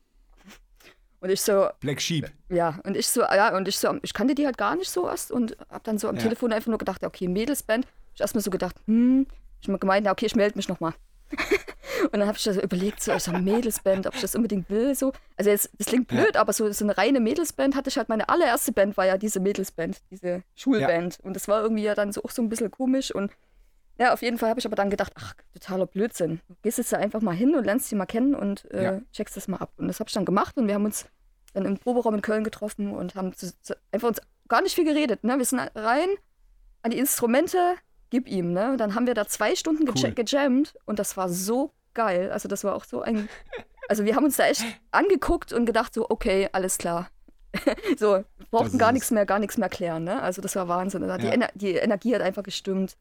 [1.21, 2.31] Und ich so, Black Sheep.
[2.51, 5.09] ja, und ich so, ja, und ich so, ich kannte die halt gar nicht so
[5.09, 6.23] erst und hab dann so am Ja.
[6.23, 7.87] Telefon einfach nur gedacht, ja, okay, Mädelsband.
[8.15, 9.27] Ich erstmal so gedacht, hm,
[9.61, 10.93] ich hab gemeint, ja, okay, ich melde mich nochmal.
[12.05, 15.13] und dann habe ich so überlegt, so, so Mädelsband, ob ich das unbedingt will, so.
[15.37, 16.23] Also jetzt, das klingt Ja.
[16.23, 19.17] blöd, aber so, so eine reine Mädelsband hatte ich halt, meine allererste Band war ja
[19.19, 21.19] diese Mädelsband, diese Schulband.
[21.23, 23.33] Und das war irgendwie ja dann so auch so ein bisschen komisch und
[23.97, 26.41] ja, auf jeden Fall habe ich aber dann gedacht, ach, totaler Blödsinn.
[26.49, 29.01] Du gehst jetzt da einfach mal hin und lernst sie mal kennen und äh, Ja.
[29.13, 29.73] checkst das mal ab.
[29.77, 31.07] Und das habe ich dann gemacht und wir haben uns
[31.53, 34.85] dann im Proberaum in Köln getroffen und haben zu, zu, einfach uns gar nicht viel
[34.85, 35.23] geredet.
[35.23, 35.39] Ne?
[35.39, 36.09] Wir sind rein
[36.83, 37.77] an die Instrumente,
[38.15, 38.53] gib ihm.
[38.53, 38.77] Ne?
[38.77, 40.13] Dann haben wir da zwei Stunden Cool.
[40.13, 42.31] gejammt und das war so geil.
[42.31, 43.29] Also das war auch so ein...
[43.89, 47.11] Also wir haben uns da echt angeguckt und gedacht so, okay, alles klar.
[47.99, 50.05] so, brauchten gar nichts mehr, gar nichts mehr klären.
[50.05, 50.23] Ne?
[50.23, 51.03] Also das war Wahnsinn.
[51.03, 51.33] Also Die, Ja.
[51.33, 52.97] Ener die Energie hat einfach gestimmt.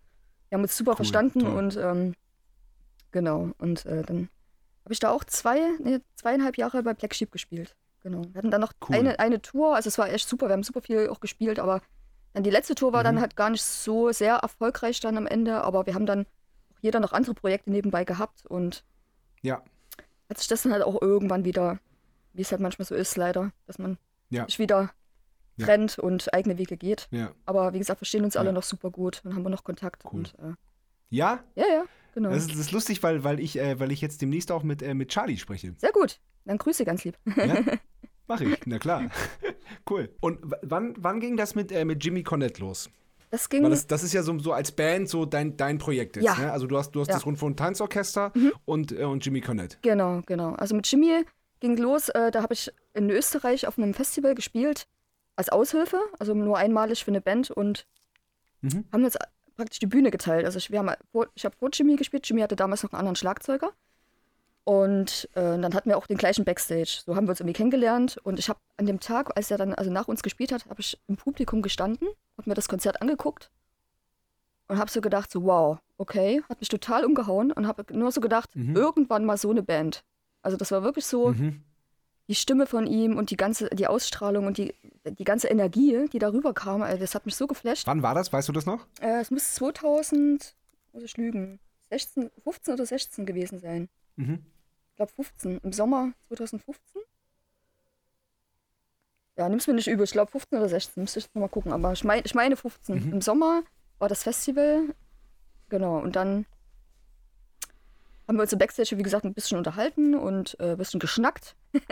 [0.49, 1.55] Wir haben uns super Cool, verstanden toll.
[1.55, 2.15] und ähm,
[3.11, 3.51] genau.
[3.59, 4.29] Und äh, dann
[4.83, 7.75] habe ich da auch zwei, nee, zweieinhalb Jahre bei Black Sheep gespielt.
[8.01, 8.23] Genau.
[8.31, 8.95] Wir hatten dann noch Cool.
[8.97, 11.81] eine, eine Tour, also es war echt super, wir haben super viel auch gespielt, aber
[12.35, 13.05] die letzte Tour war Mhm.
[13.05, 16.25] dann halt gar nicht so sehr erfolgreich dann am Ende, aber wir haben dann
[16.73, 18.83] auch jeder noch andere Projekte nebenbei gehabt und
[19.41, 19.61] Ja.
[20.29, 21.79] hat sich das dann halt auch irgendwann wieder,
[22.33, 23.97] wie es halt manchmal so ist, leider, dass man
[24.29, 24.45] Ja.
[24.45, 24.91] sich wieder
[25.57, 25.65] Ja.
[25.67, 27.07] trennt und eigene Wege geht.
[27.11, 27.31] Ja.
[27.45, 30.03] Aber wie gesagt, verstehen uns alle noch super gut und haben wir noch Kontakt.
[30.05, 30.11] Cool.
[30.21, 30.53] Und, äh,
[31.11, 31.43] Ja?
[31.53, 31.83] ja, ja,
[32.15, 32.29] genau.
[32.31, 34.81] Das ist, das ist lustig, weil, weil, ich, äh, weil ich jetzt demnächst auch mit,
[34.81, 35.75] äh, mit Charlie spreche.
[35.77, 36.19] Sehr gut.
[36.45, 37.15] Dann Grüße ganz lieb.
[37.35, 37.57] Ja?
[38.27, 39.09] Mach ich, na klar.
[39.89, 40.09] cool.
[40.21, 42.89] Und wann, wann ging das mit, äh, mit Jimmy Cornette los?
[43.31, 43.63] Das ging.
[43.69, 46.25] Das, das ist ja so, so als Band so dein, dein Projekt jetzt.
[46.25, 46.35] Ja.
[46.37, 46.51] Ne?
[46.51, 47.15] Also du hast, du hast Ja.
[47.15, 48.31] das Rundfunk Tanzorchester
[48.65, 49.77] und, äh, und Jimmy Cornette.
[49.81, 50.53] Genau, genau.
[50.53, 51.25] Also mit Jimmy
[51.59, 54.87] ging los, äh, da habe ich in Österreich auf einem Festival gespielt
[55.35, 57.87] als Aushilfe, also nur einmalig für eine Band und
[58.61, 58.85] Mhm.
[58.93, 59.17] haben uns
[59.57, 60.45] praktisch die Bühne geteilt.
[60.45, 62.99] Also ich, wir haben, vor- ich habe vor Jimmy gespielt, Jimmy hatte damals noch einen
[62.99, 63.71] anderen Schlagzeuger
[64.65, 67.01] Und äh, dann hatten wir auch den gleichen Backstage.
[67.05, 68.17] So haben wir uns irgendwie kennengelernt.
[68.23, 70.79] Und ich habe an dem Tag, als er dann also nach uns gespielt hat, habe
[70.79, 72.07] ich im Publikum gestanden,
[72.37, 73.51] habe mir das Konzert angeguckt
[74.69, 78.21] und habe so gedacht, so wow, okay, hat mich total umgehauen und habe nur so
[78.21, 78.75] gedacht, Mhm.
[78.75, 80.03] irgendwann mal so eine Band.
[80.41, 81.61] Also das war wirklich so Mhm.
[82.29, 84.73] die Stimme von ihm und die ganze, die Ausstrahlung und die,
[85.05, 87.85] die ganze Energie, die darüber kam, also das hat mich so geflasht.
[87.85, 88.31] Wann war das?
[88.31, 88.87] Weißt du das noch?
[89.01, 90.55] Äh, es muss 2000,
[90.93, 91.59] muss ich lügen,
[91.89, 93.89] 16, 15 oder 16 gewesen sein.
[94.15, 94.45] Mhm.
[94.93, 97.01] Ich glaube 15, im Sommer 2015.
[99.37, 101.93] Ja, nimm's mir nicht übel, ich glaube 15 oder 16, müsste ich nochmal gucken, aber
[101.93, 103.07] ich, mein, ich meine 15.
[103.07, 103.13] Mhm.
[103.13, 103.63] Im Sommer
[103.97, 104.83] war das Festival,
[105.69, 106.45] genau, und dann
[108.27, 111.55] haben wir uns im Backstage, wie gesagt, ein bisschen unterhalten und äh, ein bisschen geschnackt.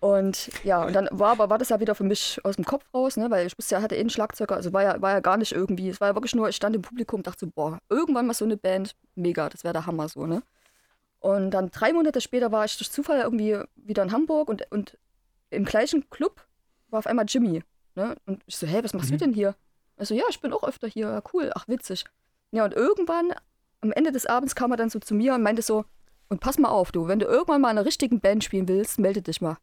[0.00, 2.84] und ja, und dann war aber war das ja wieder für mich aus dem Kopf
[2.92, 5.20] raus, ne, weil ich wusste ja, hatte eh einen Schlagzeuger, also war ja, war ja
[5.20, 7.50] gar nicht irgendwie, es war ja wirklich nur, ich stand im Publikum und dachte so,
[7.50, 10.42] boah, irgendwann mal so eine Band, mega, das wäre der Hammer so, ne.
[11.20, 14.96] Und dann drei Monate später war ich durch Zufall irgendwie wieder in Hamburg und, und
[15.50, 16.46] im gleichen Club
[16.90, 17.62] war auf einmal Jimmy.
[17.94, 18.14] Ne?
[18.26, 19.18] Und ich so, hey, was machst Mhm.
[19.18, 19.54] du denn hier?
[19.96, 21.08] Also, ja, ich bin auch öfter hier.
[21.08, 22.04] Ja, cool, ach, witzig.
[22.52, 23.32] Ja, und irgendwann,
[23.80, 25.84] am Ende des Abends, kam er dann so zu mir und meinte so,
[26.28, 28.98] und pass mal auf, du, wenn du irgendwann mal in einer richtigen Band spielen willst,
[28.98, 29.56] melde dich mal.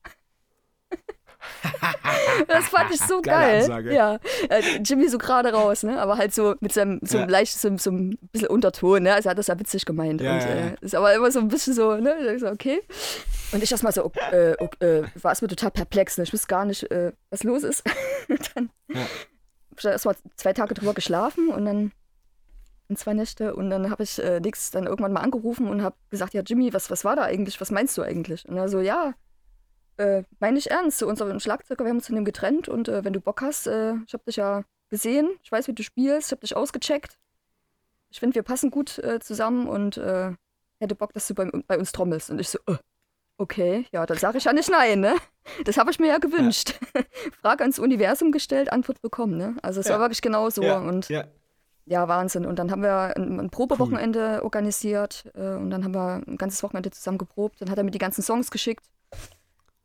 [2.48, 3.68] das fand ich so geil.
[3.92, 4.20] Ja,
[4.50, 6.00] äh, Jimmy so gerade raus, ne?
[6.02, 7.32] Aber halt so mit seinem so einem Ja.
[7.32, 9.14] leicht, so, so ein bisschen Unterton, ne?
[9.14, 10.22] Also er hat das ja witzig gemeint.
[10.22, 10.48] Ja, und ja.
[10.48, 12.34] Äh, ist aber immer so ein bisschen so, ne?
[12.36, 12.82] Ich so, okay.
[13.52, 16.24] Und ich erstmal so, äh, äh, war erstmal total perplex, ne?
[16.24, 17.84] Ich wusste gar nicht, äh, was los ist.
[18.56, 19.02] dann Ja.
[19.02, 21.92] hab ich erstmal zwei Tage drüber geschlafen und dann
[22.88, 25.96] in zwei Nächte und dann habe ich äh, nix dann irgendwann mal angerufen und habe
[26.12, 27.60] gesagt, ja Jimmy, was, was war da eigentlich?
[27.60, 28.48] Was meinst du eigentlich?
[28.48, 29.14] Und er so, ja,
[29.98, 33.04] äh, meine ich ernst, zu unserem Schlagzeuger, wir haben uns von dem getrennt und äh,
[33.04, 36.28] wenn du Bock hast, äh, ich habe dich ja gesehen, ich weiß, wie du spielst,
[36.28, 37.18] ich habe dich ausgecheckt.
[38.10, 40.32] Ich finde, wir passen gut äh, zusammen und äh,
[40.80, 42.30] hätte Bock, dass du bei, bei uns trommelst.
[42.30, 42.78] Und ich so, äh,
[43.38, 45.16] okay, ja, dann sage ich ja nicht nein, ne?
[45.66, 46.80] Das habe ich mir ja gewünscht.
[47.42, 49.56] Frage ans Universum gestellt, Antwort bekommen, ne?
[49.62, 49.94] Also es Ja.
[49.94, 50.78] war wirklich genau so ja.
[50.80, 51.26] und ja.
[51.86, 52.46] ja, Wahnsinn.
[52.46, 56.64] Und dann haben wir ein, ein Probewochenende organisiert äh, und dann haben wir ein ganzes
[56.64, 57.62] Wochenende zusammen geprobt.
[57.62, 58.86] Dann hat er mir die ganzen Songs geschickt.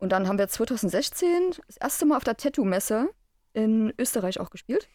[0.01, 3.09] Und dann haben wir 2016 das erste Mal auf der Tattoo-Messe
[3.53, 4.89] in Österreich auch gespielt.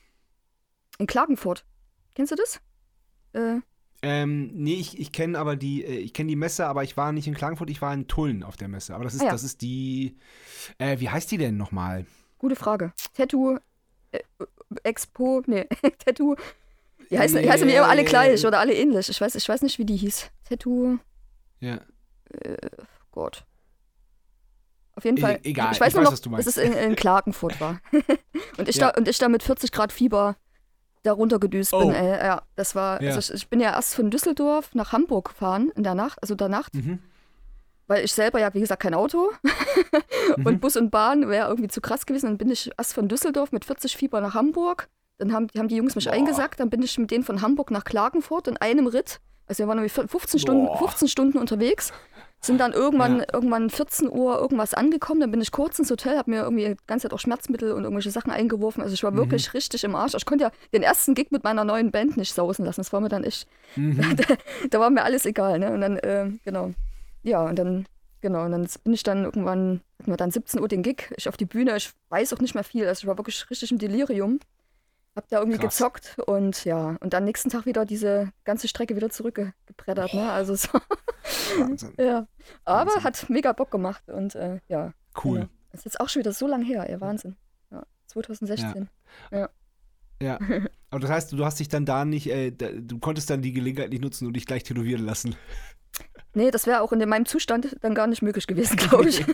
[0.99, 1.65] In Klagenfurt.
[2.15, 2.61] Kennst du das?
[3.33, 3.61] Äh,
[4.03, 7.13] Ähm, nee, ich, ich kenne aber die, äh, ich kenne die Messe, aber ich war
[7.13, 8.95] nicht in Klagenfurt, ich war in Tulln auf der Messe.
[8.95, 9.31] Aber das ist, Ah ja.
[9.31, 10.19] das ist die,
[10.79, 12.05] äh, wie heißt die denn nochmal?
[12.39, 12.93] gute Frage.
[13.15, 13.59] Tattoo
[14.13, 14.21] äh,
[14.83, 15.67] Expo, nee,
[16.05, 16.37] Tattoo.
[17.11, 19.09] Die heißen, die heißen mir immer alle gleich oder alle ähnlich.
[19.09, 20.31] Ich weiß, ich weiß nicht, wie die hieß.
[20.49, 20.99] Tattoo,
[21.61, 21.81] Ja.
[23.13, 23.45] Gott.
[24.97, 25.39] Auf jeden E- Fall.
[25.45, 26.59] egal, ich weiß ich nur weiß, noch, was du dass meinst.
[26.59, 27.81] es in, in Klagenfurt war.
[28.59, 28.91] und, ich Ja.
[28.91, 30.37] da, und ich da mit 40 Grad Fieber
[31.03, 31.81] da runtergedüst Oh.
[31.81, 31.93] bin.
[31.93, 32.19] Ey.
[32.27, 33.15] Ja, das war, Ja.
[33.15, 36.35] also ich, ich bin ja erst von Düsseldorf nach Hamburg gefahren in der Nacht, also
[36.35, 36.99] der Nacht, Mhm.
[37.87, 39.31] weil ich selber ja, wie gesagt, kein Auto
[40.37, 40.47] Mhm.
[40.47, 42.27] und Bus und Bahn wäre irgendwie zu krass gewesen.
[42.27, 44.89] Dann bin ich erst von Düsseldorf mit 40 Fieber nach Hamburg.
[45.19, 46.13] Dann haben, haben die Jungs mich Boah.
[46.15, 46.59] eingesackt.
[46.61, 49.21] Dann bin ich mit denen von Hamburg nach Klagenfurt in einem Ritt.
[49.47, 50.79] Also wir waren irgendwie 15 Stunden, Boah.
[50.79, 51.93] 15 Stunden unterwegs.
[52.47, 53.27] Sind dann irgendwann, Ja.
[53.33, 55.21] irgendwann 14 Uhr irgendwas angekommen.
[55.21, 57.83] Dann bin ich kurz ins Hotel, habe mir irgendwie die ganze Zeit auch Schmerzmittel und
[57.85, 58.83] irgendwelche Sachen eingeworfen.
[58.83, 59.17] Also ich war Mhm.
[59.17, 60.15] wirklich richtig im Arsch.
[60.15, 62.81] Ich konnte ja den ersten Gig mit meiner neuen Band nicht sausen lassen.
[62.81, 63.99] Das war mir dann echt, Mhm.
[64.71, 65.59] da war mir alles egal.
[65.59, 65.73] Ne?
[65.73, 66.73] Und dann, äh, genau.
[67.23, 67.87] Ja, und dann,
[68.21, 71.29] genau, und dann bin ich dann irgendwann, hatten wir dann 17 Uhr den Gig, ich
[71.29, 73.79] auf die Bühne, ich weiß auch nicht mehr viel, also ich war wirklich richtig im
[73.79, 74.39] Delirium.
[75.17, 75.79] Hab da irgendwie Krass.
[75.79, 80.31] gezockt und ja, und dann nächsten Tag wieder diese ganze Strecke wieder zurückgebrettert, ne?
[80.31, 80.69] Also so,
[81.59, 81.95] Wahnsinn.
[81.99, 82.27] ja.
[82.65, 83.05] Aber Wahnsinn.
[83.05, 84.93] hat mega Bock gemacht und äh, ja.
[85.25, 85.39] Cool.
[85.39, 85.51] Genau.
[85.73, 87.37] Das ist jetzt auch schon wieder so lang her, ey, Wahnsinn.
[87.71, 88.89] Ja, 2016.
[90.21, 90.39] Ja.
[90.91, 93.53] Aber das heißt, du hast dich dann da nicht, äh, da, du konntest dann die
[93.53, 95.37] Gelegenheit nicht nutzen und dich gleich tätowieren lassen.
[96.35, 99.25] Nee, das wäre auch in meinem Zustand dann gar nicht möglich gewesen, glaube ich.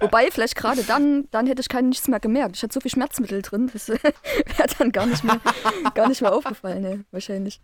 [0.00, 2.56] Wobei, vielleicht gerade dann, dann hätte ich kein nichts mehr gemerkt.
[2.56, 3.98] Ich hatte so viel Schmerzmittel drin, das wäre
[4.78, 5.40] dann gar nicht mehr,
[5.94, 7.60] gar nicht mehr aufgefallen, ne, wahrscheinlich.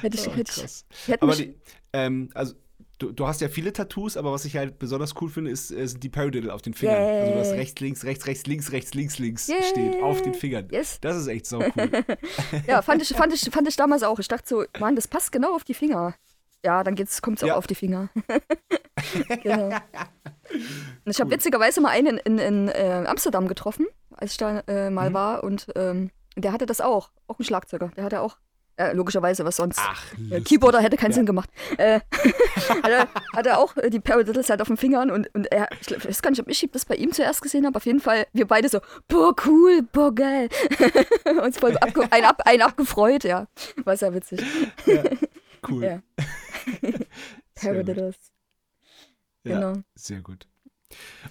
[0.00, 1.54] Hätte ich, Oh, hätte ich, hätte Aber die,
[1.92, 2.54] ähm, also
[2.98, 5.86] du, du hast ja viele Tattoos, aber was ich halt besonders cool finde, ist, äh,
[5.86, 6.96] sind die Paradiddle auf den Fingern.
[7.02, 7.58] Also du hast Yay.
[7.58, 9.62] rechts, links, rechts, rechts, links, rechts, links, links Yay.
[9.62, 10.68] steht auf den Fingern.
[10.70, 10.98] yes.
[11.00, 11.72] Das ist echt so cool.
[12.66, 14.18] Ja, fand ich, fand, ich, fand ich damals auch.
[14.18, 16.14] Ich dachte so, Mann, das passt genau auf die Finger.
[16.64, 17.56] Ja, dann kommt es auch Ja.
[17.56, 18.08] auf die Finger.
[19.42, 19.70] genau.
[21.04, 25.10] Ich habe witzigerweise mal einen in, in, äh, Amsterdam getroffen, als ich da äh, mal
[25.10, 25.14] Mhm.
[25.14, 25.44] war.
[25.44, 27.10] Und ähm, der hatte das auch.
[27.26, 27.90] Auch ein Schlagzeuger.
[27.96, 28.36] Der hatte auch,
[28.76, 29.80] äh, logischerweise, was sonst.
[29.82, 30.40] Ach, Äh.
[30.40, 31.16] Keyboarder hätte keinen Ja.
[31.16, 31.50] Sinn gemacht.
[31.78, 32.00] Äh,
[32.82, 35.88] hat, er, hat auch äh, die Paradiddles halt auf den Fingern und, und er, ich,
[35.88, 37.76] glaub, ich weiß gar nicht, ob ich das bei ihm zuerst gesehen habe.
[37.76, 40.48] Auf jeden Fall, wir beide so, boah, cool, boah, geil.
[41.42, 43.46] Uns voll abge ein, ab, ein abgefreut, ja.
[43.84, 44.40] War sehr witzig.
[44.86, 45.84] Cool.
[45.84, 45.98] Ja.
[47.54, 48.16] Paradiddles.
[49.44, 49.74] Genau.
[49.74, 50.46] Ja, sehr gut.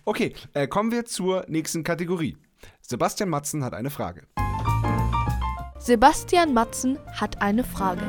[0.05, 2.37] Okay, äh, kommen wir zur nächsten Kategorie.
[2.81, 4.27] Sebastian Matzen hat eine Frage.
[5.79, 8.01] Sebastian Matzen hat eine Frage.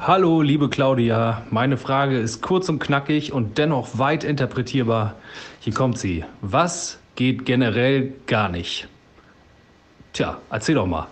[0.00, 1.46] Hallo, liebe Claudia.
[1.50, 5.16] Meine Frage ist kurz und knackig und dennoch weit interpretierbar.
[5.60, 6.24] Hier kommt sie.
[6.40, 8.88] Was geht generell gar nicht?
[10.12, 11.08] Tja, erzähl doch mal.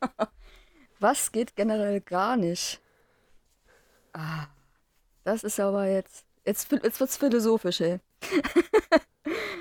[1.00, 2.80] Was geht generell gar nicht?
[4.12, 4.46] Ah,
[5.24, 6.24] das ist aber jetzt.
[6.44, 8.00] Jetzt, jetzt wird's philosophisch, ey.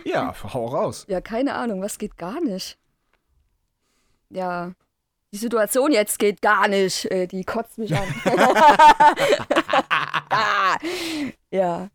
[0.05, 1.05] Ja, hau raus.
[1.07, 2.77] Ja, keine Ahnung, was geht gar nicht?
[4.29, 4.73] Ja,
[5.31, 7.05] die Situation jetzt geht gar nicht.
[7.05, 8.07] Äh, die kotzt mich an.
[11.51, 11.89] ja.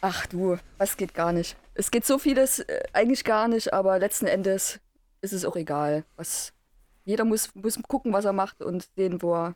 [0.00, 1.56] Ach du, was geht gar nicht?
[1.74, 4.80] Es geht so vieles äh, eigentlich gar nicht, aber letzten Endes
[5.20, 6.04] ist es auch egal.
[6.16, 6.52] Was,
[7.06, 9.54] jeder muss, muss gucken, was er macht und sehen, wo er,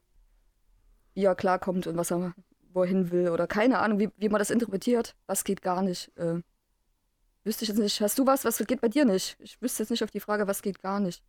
[1.15, 2.33] wie er klarkommt und was er
[2.73, 3.29] wohin will.
[3.29, 5.17] Oder keine Ahnung, wie, wie man das interpretiert.
[5.27, 6.17] Was geht gar nicht?
[6.17, 6.41] Äh,
[7.43, 8.01] wüsste ich jetzt nicht.
[8.01, 8.45] Hast du was?
[8.45, 9.37] Was geht bei dir nicht?
[9.41, 11.25] Ich wüsste jetzt nicht auf die Frage, was geht gar nicht.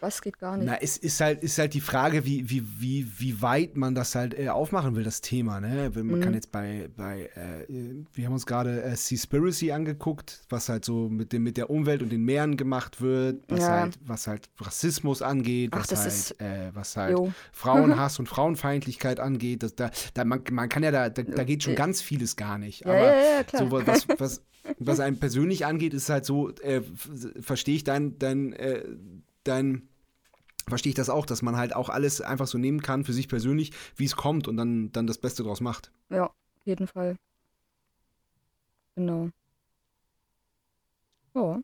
[0.00, 0.66] Was geht gar nicht?
[0.66, 4.14] Na, es ist halt, ist halt die Frage, wie, wie, wie, wie weit man das
[4.14, 5.60] halt äh, aufmachen will, das Thema.
[5.60, 5.90] Ne?
[5.94, 6.20] Man Mhm.
[6.20, 7.66] kann jetzt bei, bei äh,
[8.14, 12.02] wir haben uns gerade äh, Seaspiracy angeguckt, was halt so mit, dem, mit der Umwelt
[12.02, 13.68] und den Meeren gemacht wird, was, Ja.
[13.80, 17.32] halt, was halt Rassismus angeht, Ach, was, halt, ist- äh, was halt Jo.
[17.52, 19.62] Frauenhass und Frauenfeindlichkeit angeht.
[19.62, 22.58] Das, da, da, man, man kann ja da, da, da geht schon ganz vieles gar
[22.58, 22.86] nicht.
[22.86, 24.42] Ja, Aber ja, so was, was,
[24.78, 26.80] was einem persönlich angeht, ist halt so, äh,
[27.40, 28.82] verstehe ich dein, dein, äh,
[29.44, 29.88] dein,
[30.70, 33.28] verstehe ich das auch, dass man halt auch alles einfach so nehmen kann für sich
[33.28, 35.90] persönlich, wie es kommt und dann, dann das Beste draus macht.
[36.08, 36.32] Ja, auf
[36.66, 37.16] jeden Fall.
[38.96, 39.30] Genau.
[41.34, 41.60] Ja.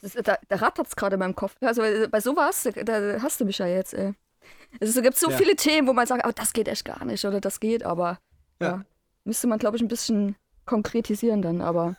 [0.00, 1.54] Das, da da rattert es gerade in meinem Kopf.
[1.60, 4.14] Also äh, bei sowas, da, hast du mich ja jetzt, ey.
[4.80, 5.36] Es ist- gibt so Ja.
[5.36, 8.18] viele Themen, wo man sagt, oh, das geht echt gar nicht oder das geht, aber
[8.60, 8.68] ja.
[8.68, 8.84] Ja.
[9.24, 10.34] Müsste man, glaube ich, ein bisschen
[10.66, 11.96] konkretisieren dann, aber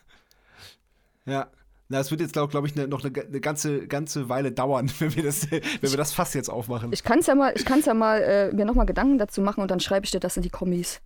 [1.24, 1.48] Ja.
[1.88, 4.90] Na, es wird jetzt, glaube glaub ich, ne, noch eine, eine ganze, ganze Weile dauern,
[4.98, 6.92] wenn wir das, wenn wir das Fass jetzt aufmachen.
[6.92, 9.60] ich kann es ja mal, ich kann's ja mal äh, mir nochmal Gedanken dazu machen
[9.60, 11.00] und dann schreibe ich dir das in die Kommis.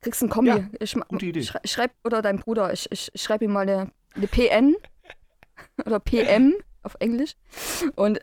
[0.00, 0.48] Kriegst einen Kommi.
[0.48, 1.42] Ja, ich, gute Idee.
[1.42, 4.74] Schrei, schreib, oder dein Bruder, ich, ich, ich schreibe ihm mal eine, eine PN
[5.86, 7.34] oder PM auf Englisch
[7.94, 8.20] und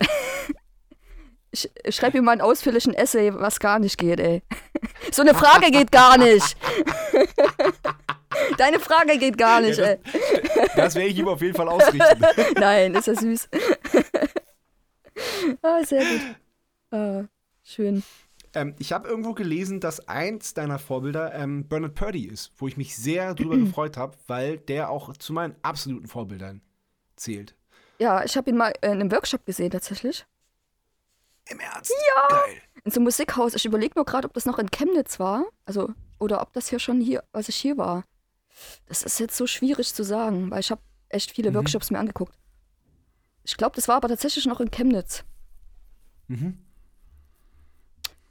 [1.52, 4.42] ich, ich schreibe ihm mal einen ausführlichen Essay, was gar nicht geht, ey.
[5.12, 6.58] So eine Frage geht gar nicht.
[8.58, 10.00] Deine Frage geht gar nicht, Ja, ey.
[10.76, 12.26] Das werde ich ihm auf jeden Fall ausrichten.
[12.56, 13.50] Nein, ist ja süß.
[15.62, 16.36] ah, sehr gut.
[16.92, 17.24] Ah,
[17.64, 18.04] schön.
[18.54, 22.78] ähm, ich habe irgendwo gelesen, dass eins deiner Vorbilder ähm, Bernard Purdy ist, wo ich
[22.78, 26.62] mich sehr drüber gefreut habe, weil der auch zu meinen absoluten Vorbildern
[27.16, 27.56] zählt.
[28.00, 30.26] Ja, ich habe ihn mal in einem Workshop gesehen, tatsächlich.
[31.50, 31.92] Im Ernst?
[31.92, 32.28] Ja!
[32.28, 32.62] Geil.
[32.84, 33.54] In so einem Musikhaus.
[33.54, 35.46] Ich überlege nur gerade, ob das noch in Chemnitz war.
[35.66, 38.04] Also, oder ob das hier schon hier, als ich hier war.
[38.88, 41.56] Das ist jetzt so schwierig zu sagen, weil ich habe echt viele Mhm.
[41.56, 42.34] Workshops mir angeguckt.
[43.44, 45.24] Ich glaube, das war aber tatsächlich noch in Chemnitz.
[46.28, 46.58] Mhm.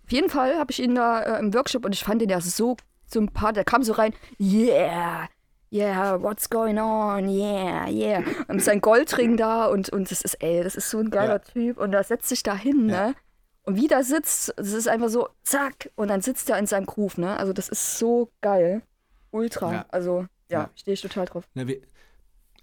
[0.05, 2.41] Auf jeden Fall habe ich ihn da äh, im Workshop und ich fand ihn ja
[2.41, 3.55] so sympathisch.
[3.55, 5.29] Der kam so rein, yeah,
[5.73, 8.23] yeah, what's going on, yeah, yeah.
[8.49, 11.39] Und seinem Goldring da und, und das ist, ey, das ist so ein geiler Ja.
[11.39, 11.79] Typ.
[11.79, 13.09] Und da setzt sich da hin, Ja.
[13.09, 13.15] ne?
[13.65, 16.85] Und wie der sitzt, das ist einfach so, zack, und dann sitzt er in seinem
[16.85, 17.37] Groove, ne?
[17.37, 18.83] Also das ist so geil.
[19.33, 19.73] Ultra.
[19.73, 19.87] Ja.
[19.89, 20.71] Also, ja, Ja.
[20.77, 21.45] stehe ich total drauf.
[21.55, 21.81] Na, wir,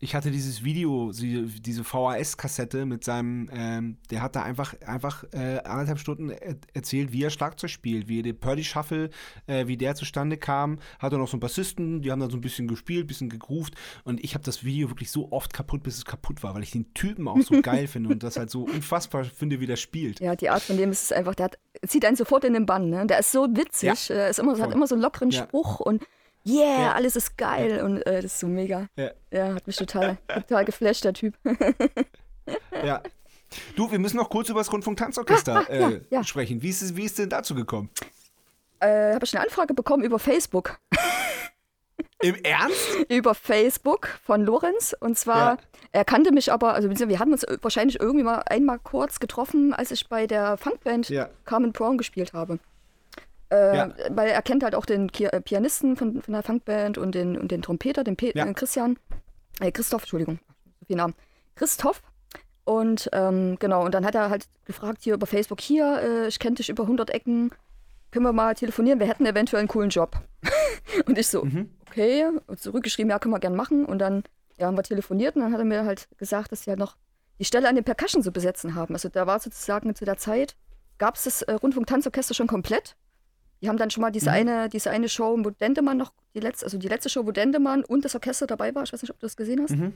[0.02, 5.58] ich hatte dieses Video, diese VHS-Kassette mit seinem, ähm, der hat da einfach, einfach äh,
[5.66, 9.10] anderthalb Stunden er erzählt, wie er Schlagzeug spielt, wie der Purdy Shuffle,
[9.48, 10.80] äh, wie der zustande kam.
[11.00, 13.74] Hatte noch so einen Bassisten, die haben dann so ein bisschen gespielt, ein bisschen gegroovt
[14.06, 16.72] und ich habe das Video wirklich so oft kaputt, bis es kaputt war, weil ich
[16.72, 20.22] den Typen auch so geil finde und das halt so unfassbar finde, wie der spielt.
[20.22, 22.66] Ja, die Art von dem ist es einfach, der hat, zieht einen sofort in den
[22.66, 23.06] Bann, ne?
[23.06, 25.44] Der ist so witzig, Ja, äh, ist immer, hat immer so einen lockeren Ja.
[25.44, 26.06] Spruch und
[26.50, 26.92] yeah, Ja.
[26.94, 28.88] alles ist geil und äh, das ist so mega.
[28.96, 29.12] Ja.
[29.32, 31.36] Ja, hat mich total, total geflasht, der Typ.
[32.84, 33.02] Ja.
[33.76, 35.74] Du, wir müssen noch kurz über das Rundfunk-Tanzorchester Ah,
[36.10, 36.62] ja, äh, sprechen.
[36.62, 37.90] Wie ist, es, wie ist denn dazu gekommen?
[38.80, 40.80] Äh, habe ich eine Anfrage bekommen über Facebook.
[42.22, 42.78] Im Ernst?
[43.10, 44.96] über Facebook von Lorenz.
[45.00, 45.58] Und zwar, Ja.
[45.92, 49.92] er kannte mich aber, also wir hatten uns wahrscheinlich irgendwie mal einmal kurz getroffen, als
[49.92, 51.30] ich bei der Funkband Ja.
[51.46, 52.60] Carmen Brown gespielt habe.
[53.52, 53.94] Äh, Ja.
[54.10, 57.52] Weil er kennt halt auch den äh, Pianisten von, von der Funkband und den, und
[57.52, 58.46] den Trompeter, den Pe Ja.
[58.46, 58.98] äh, Christian,
[59.60, 60.40] äh, Christoph, Entschuldigung,
[60.80, 61.16] so viel Namen.
[61.56, 62.02] Christoph.
[62.66, 66.38] Und ähm, genau, und dann hat er halt gefragt hier über Facebook, hier, äh, ich
[66.38, 67.50] kenne dich über 100 Ecken,
[68.12, 70.22] können wir mal telefonieren, wir hätten eventuell einen coolen Job.
[71.08, 71.46] und ich so,
[71.88, 73.86] okay, und zurückgeschrieben, ja, können wir gern machen.
[73.86, 74.24] Und dann
[74.58, 76.96] ja, haben wir telefoniert und dann hat er mir halt gesagt, dass sie halt noch
[77.40, 78.94] die Stelle an den Percussion zu besetzen haben.
[78.94, 80.56] Also da war sozusagen zu der Zeit,
[80.98, 82.96] gab es das äh, Rundfunk-Tanzorchester schon komplett.
[83.62, 84.36] Die haben dann schon mal diese, Mhm.
[84.36, 87.84] eine, diese eine Show, wo Dendemann noch, die letzte, also die letzte Show, wo Dendemann
[87.84, 88.84] und das Orchester dabei war.
[88.84, 89.72] Ich weiß nicht, ob du das gesehen hast.
[89.72, 89.94] Mhm.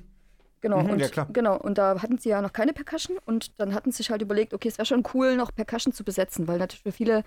[0.61, 1.27] Genau, Mhm, und, ja, klar.
[1.31, 1.57] genau.
[1.57, 4.53] Und da hatten sie ja noch keine Percussion und dann hatten sie sich halt überlegt,
[4.53, 7.23] okay, es wäre schon cool, noch Percussion zu besetzen, weil natürlich für viele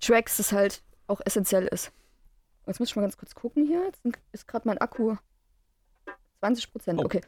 [0.00, 1.90] Tracks das halt auch essentiell ist.
[2.66, 3.84] Jetzt muss ich mal ganz kurz gucken hier.
[3.84, 4.00] Jetzt
[4.32, 5.16] ist gerade mein Akku
[6.40, 7.00] 20 Prozent.
[7.00, 7.04] Oh.
[7.04, 7.20] Okay,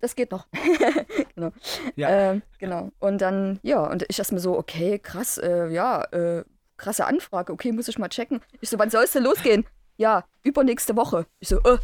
[0.00, 0.46] das geht noch.
[1.34, 1.52] genau.
[1.96, 2.08] Ja.
[2.32, 2.90] Ähm, genau.
[2.98, 6.44] Und dann, ja, und ich erst mir so, okay, krass, äh, ja, äh,
[6.78, 7.52] krasse Anfrage.
[7.52, 8.40] Okay, muss ich mal checken.
[8.60, 9.66] Ich so, wann soll es denn losgehen?
[9.96, 11.26] Ja, übernächste Woche.
[11.40, 11.78] Ich so, äh.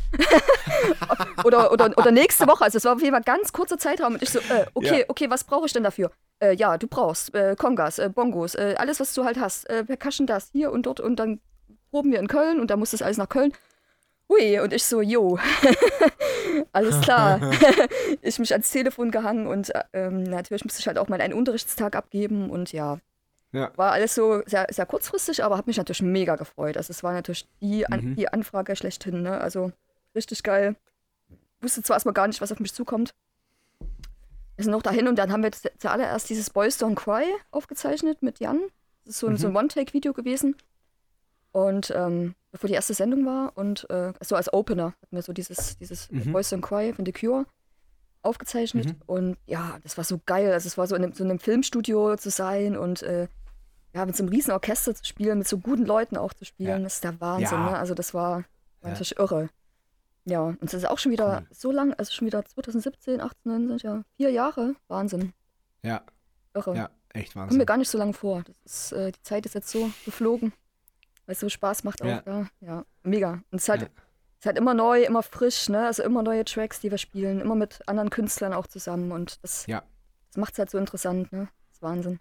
[1.45, 2.65] oder, oder, oder nächste Woche.
[2.65, 4.15] Also es war auf jeden Fall ganz kurzer Zeitraum.
[4.15, 5.05] Und ich so, äh, okay, Ja.
[5.09, 6.13] okay, was brauche ich denn dafür?
[6.41, 9.69] Äh, ja, du brauchst äh, Kongas, äh, Bongos, äh, alles, was du halt hast.
[9.69, 11.01] Äh, Percussion das, hier und dort.
[11.01, 11.41] Und dann
[11.91, 13.53] proben wir in Köln und dann muss das alles nach Köln.
[14.29, 15.39] Hui, und ich so, jo,
[16.73, 17.41] alles klar.
[18.23, 21.35] ich mich ans Telefon gehangen und äh, ähm, natürlich musste ich halt auch mal einen
[21.35, 22.99] Unterrichtstag abgeben und ja,
[23.55, 23.71] Ja.
[23.77, 26.77] war alles so sehr, sehr kurzfristig, aber habe mich natürlich mega gefreut.
[26.77, 28.17] Also es war natürlich die, an, Mhm.
[28.17, 29.41] die Anfrage schlechthin, ne?
[29.41, 29.73] Also
[30.15, 30.77] richtig geil.
[31.61, 33.15] Wusste zwar erstmal gar nicht, was auf mich zukommt.
[34.57, 38.39] Wir sind noch dahin und dann haben wir zuallererst dieses Boys Don't Cry aufgezeichnet mit
[38.41, 38.61] Jan.
[39.05, 40.57] Das ist so ein, so ein One-Take-Video gewesen.
[41.53, 45.33] Und ähm, bevor die erste Sendung war und äh, so als Opener hatten wir so
[45.33, 46.33] dieses, dieses Mhm.
[46.33, 47.47] Boys Don't Cry von The Cure
[48.23, 48.87] aufgezeichnet.
[48.87, 49.03] Mhm.
[49.07, 50.53] Und ja, das war so geil.
[50.53, 53.29] Also es war so in einem, so in einem Filmstudio zu sein und äh,
[53.95, 56.69] ja, mit so einem riesen Orchester zu spielen, mit so guten Leuten auch zu spielen,
[56.71, 56.79] Ja.
[56.81, 57.59] das ist der Wahnsinn.
[57.59, 57.71] Ja.
[57.71, 57.79] Ne?
[57.79, 58.45] Also das war, war
[58.83, 58.89] Ja.
[58.91, 59.49] natürlich irre.
[60.27, 61.47] Ja, und das ist auch schon wieder Cool.
[61.55, 64.75] so lang, also schon wieder 2017, 18, 19, ja, vier Jahre.
[64.89, 65.33] Wahnsinn.
[65.83, 66.03] Ja,
[66.55, 66.75] Irre.
[66.77, 67.67] ja, echt Kommt mir Wahnsinn.
[67.67, 68.43] gar nicht so lange vor.
[68.65, 70.53] Ist, äh, die Zeit ist jetzt so geflogen,
[71.27, 72.07] weil es so Spaß macht auch.
[72.27, 72.47] Ja.
[72.61, 73.33] Ja, mega.
[73.51, 73.89] Und es ist halt, es
[74.41, 75.87] ist halt immer neu, immer frisch, ne?
[75.87, 79.13] Also immer neue Tracks, die wir spielen, immer mit anderen Künstlern auch zusammen.
[79.13, 79.83] Und das, Ja.
[80.31, 81.49] das macht es halt so interessant, ne?
[81.69, 82.19] Das ist Wahnsinn.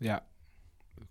[0.00, 0.22] Ja,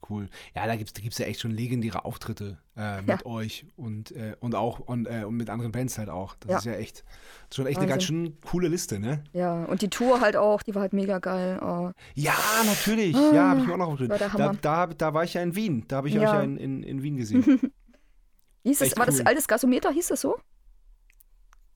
[0.09, 0.29] cool.
[0.55, 4.11] Ja, da gibt es da gibt's ja echt schon legendäre Auftritte äh, mit euch und,
[4.11, 6.35] äh, und auch und, äh, und mit anderen Bands halt auch.
[6.39, 6.57] Das Ja.
[6.57, 7.03] ist ja echt
[7.49, 9.23] das schon echt eine ganz schön coole Liste, ne?
[9.33, 11.59] Ja, und die Tour halt auch, die war halt mega geil.
[11.61, 12.33] Oh, Ja,
[12.65, 13.15] natürlich.
[13.15, 14.17] Ja, habe ich mir auch noch aufgeschrieben.
[14.37, 15.85] Da, da, da war ich ja in Wien.
[15.87, 16.35] Da habe ich euch Ja.
[16.35, 17.43] ja in, in, in Wien gesehen.
[18.63, 19.25] hieß es, war das cool.
[19.27, 20.37] altes Gasometer, hieß das so?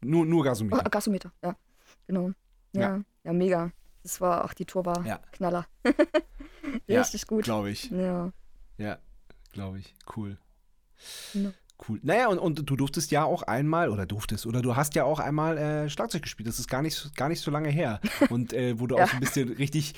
[0.02, 0.84] nur, nur Oh, Gasometer.
[0.90, 1.56] Gasometer, ja.
[2.08, 2.32] Genau.
[2.74, 3.02] Ja, Ja.
[3.24, 3.72] ja, mega.
[4.04, 5.18] Das war, ach, die Tour war Ja.
[5.32, 5.66] Knaller.
[6.88, 7.44] Ja, Richtig gut.
[7.46, 7.90] Glaube ich.
[7.92, 8.32] Ja.
[8.78, 8.98] Ja,
[9.54, 9.94] glaube ich.
[10.16, 10.38] Cool.
[11.34, 11.52] Ja.
[11.90, 12.00] Cool.
[12.04, 15.20] Naja, und, und du durftest ja auch einmal, oder durftest, oder du hast ja auch
[15.20, 16.48] einmal äh, Schlagzeug gespielt.
[16.48, 18.00] Das ist gar nicht, gar nicht so lange her.
[18.30, 19.04] Und äh, wo du Ja.
[19.04, 19.94] auch so ein bisschen richtig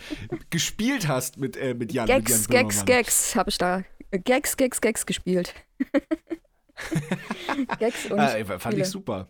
[0.50, 2.08] gespielt hast mit, äh, mit Jan.
[2.08, 2.86] mit Jan Gags, Gags.
[2.86, 3.84] Gags habe ich da.
[4.12, 5.54] Gags, Gags, Gags gespielt.
[7.80, 9.28] Gags und Äh, fand ich super.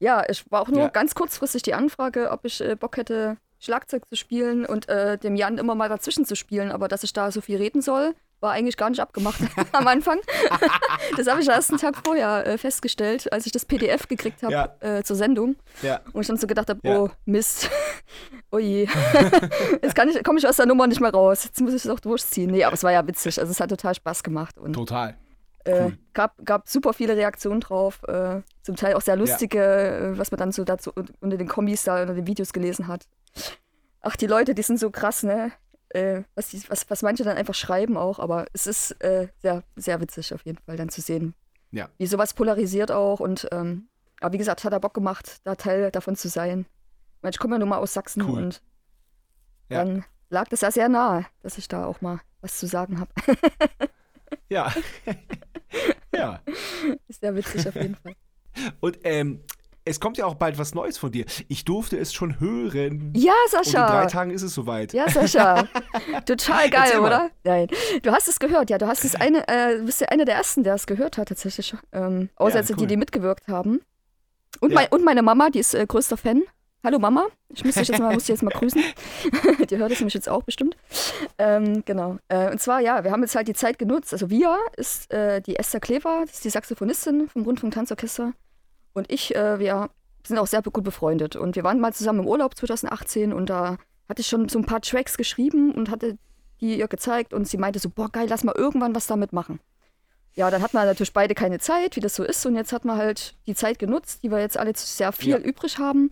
[0.00, 0.88] Ja, ich war auch nur Ja.
[0.88, 5.34] ganz kurzfristig die Anfrage, ob ich äh, Bock hätte, Schlagzeug zu spielen und äh, dem
[5.36, 6.70] Jan immer mal dazwischen zu spielen.
[6.70, 9.40] Aber dass ich da so viel reden soll, war eigentlich gar nicht abgemacht
[9.72, 10.18] am Anfang.
[11.16, 14.52] das habe ich erst einen Tag vorher äh, festgestellt, als ich das PDF gekriegt habe
[14.52, 14.74] Ja.
[14.80, 15.56] äh, zur Sendung.
[15.82, 16.00] Ja.
[16.12, 17.00] Und ich dann so gedacht habe, Ja.
[17.00, 17.68] oh Mist,
[18.52, 18.86] oh je,
[19.82, 21.44] jetzt kann ich, komme ich aus der Nummer nicht mehr raus.
[21.44, 22.50] Jetzt muss ich es auch durchziehen.
[22.50, 23.40] Nee, aber es war ja witzig.
[23.40, 24.56] Also es hat total Spaß gemacht.
[24.56, 25.16] Und Total.
[25.64, 25.98] äh, Cool.
[26.14, 28.02] gab, gab super viele Reaktionen drauf.
[28.04, 29.60] Äh, zum Teil auch sehr lustige,
[30.14, 32.86] äh, was man dann so dazu un- unter den Kombis da, unter den Videos gelesen
[32.86, 33.06] hat.
[34.00, 35.52] Ach, die Leute, die sind so krass, ne?
[35.90, 39.62] Äh, was, die, was, was manche dann einfach schreiben auch, aber es ist äh, sehr,
[39.76, 41.34] sehr witzig auf jeden Fall dann zu sehen,
[41.70, 41.88] Ja.
[41.96, 43.88] wie sowas polarisiert auch und ähm,
[44.20, 46.66] aber wie gesagt, hat er Bock gemacht, da Teil davon zu sein.
[47.16, 48.38] Ich meine, ich komme ja nun mal aus Sachsen Cool.
[48.42, 48.62] und
[49.70, 49.84] Ja.
[49.84, 53.10] dann lag das ja sehr nahe, dass ich da auch mal was zu sagen habe.
[54.50, 54.72] Ja.
[56.14, 56.40] ja.
[57.08, 58.14] ist sehr witzig auf jeden Fall.
[58.80, 59.42] Und ähm,
[59.88, 61.24] es kommt ja auch bald was Neues von dir.
[61.48, 63.12] Ich durfte es schon hören.
[63.16, 64.06] Ja, Und in drei Sascha.
[64.06, 64.92] Tagen ist es soweit.
[64.92, 65.66] Ja, Sascha.
[66.26, 67.30] Total geil, oder?
[67.44, 67.68] Nein.
[68.02, 68.78] Du hast es gehört, ja.
[68.78, 71.28] Du hast es eine, äh, du bist ja einer der ersten, der es gehört hat,
[71.28, 71.74] tatsächlich.
[71.92, 72.76] Ähm, außer Ja, cool.
[72.76, 73.80] die, die mitgewirkt haben.
[74.60, 74.74] Und, Ja.
[74.76, 76.42] mein, und meine Mama, die ist äh, größter Fan.
[76.84, 78.80] Hallo Mama, ich muss dich jetzt mal, muss dich jetzt mal grüßen.
[79.68, 80.76] die hört es nämlich jetzt auch bestimmt.
[81.36, 82.18] Ähm, genau.
[82.28, 84.12] Äh, und zwar, ja, wir haben jetzt halt die Zeit genutzt.
[84.12, 88.32] Also wir ist äh, die Esther Klever, das ist die Saxophonistin vom Rundfunk Tanzorchester.
[88.98, 89.88] Und ich, äh, wir
[90.26, 91.36] sind auch sehr gut befreundet.
[91.36, 94.66] Und wir waren mal zusammen im Urlaub 2018 und da hatte ich schon so ein
[94.66, 96.18] paar Tracks geschrieben und hatte
[96.60, 99.60] die ihr gezeigt und sie meinte so, boah geil, lass mal irgendwann was damit machen.
[100.34, 102.44] Ja, dann hatten wir natürlich beide keine Zeit, wie das so ist.
[102.46, 105.38] Und jetzt hat man halt die Zeit genutzt, die wir jetzt alle sehr viel Ja.
[105.38, 106.10] übrig haben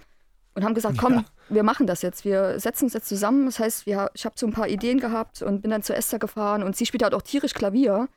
[0.55, 1.25] und haben gesagt, komm, Ja.
[1.49, 2.25] wir machen das jetzt.
[2.25, 3.47] Wir setzen uns jetzt zusammen.
[3.47, 6.19] Das heißt, wir, ich habe so ein paar Ideen gehabt und bin dann zu Esther
[6.19, 8.09] gefahren und sie spielt halt auch tierisch Klavier.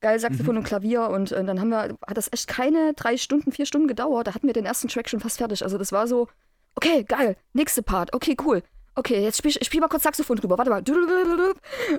[0.00, 3.52] Geil Saxophon und Klavier und äh, dann haben wir, hat das echt keine drei Stunden,
[3.52, 4.26] vier Stunden gedauert.
[4.26, 5.62] Da hatten wir den ersten Track schon fast fertig.
[5.62, 6.28] Also das war so,
[6.74, 8.62] okay, geil, nächste Part, okay, cool.
[8.96, 10.58] Okay, jetzt spiel, ich spiel mal kurz Saxophon drüber.
[10.58, 10.82] Warte mal.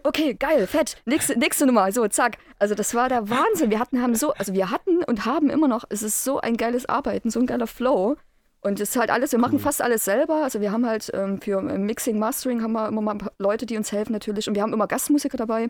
[0.03, 0.97] Okay, geil, fett.
[1.05, 1.91] Nächste, nächste Nummer.
[1.91, 2.37] So, zack.
[2.59, 3.71] Also das war der Wahnsinn.
[3.71, 6.57] Wir hatten, haben so, also wir hatten und haben immer noch, es ist so ein
[6.57, 8.17] geiles Arbeiten, so ein geiler Flow.
[8.59, 10.43] Und es ist halt alles, wir machen fast alles selber.
[10.43, 13.77] Also wir haben halt ähm, für ähm, Mixing, Mastering haben wir immer mal Leute, die
[13.77, 14.47] uns helfen natürlich.
[14.47, 15.69] Und wir haben immer Gastmusiker dabei.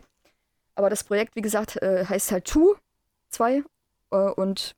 [0.82, 2.74] Aber das Projekt, wie gesagt, äh, heißt halt Two,
[3.30, 3.64] zwei.
[4.10, 4.76] Äh, und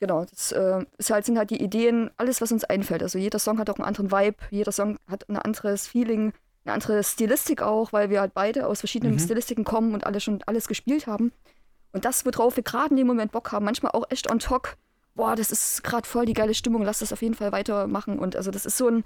[0.00, 3.00] genau, das äh, ist halt, sind halt die Ideen, alles, was uns einfällt.
[3.00, 6.32] Also jeder Song hat auch einen anderen Vibe, jeder Song hat ein anderes Feeling,
[6.64, 9.18] eine andere Stilistik auch, weil wir halt beide aus verschiedenen Mhm.
[9.20, 11.30] Stilistiken kommen und alle schon alles gespielt haben.
[11.92, 14.76] Und das, worauf wir gerade in dem Moment Bock haben, manchmal auch echt on top,
[15.14, 18.18] boah, das ist gerade voll die geile Stimmung, lass das auf jeden Fall weitermachen.
[18.18, 19.04] Und also das ist so ein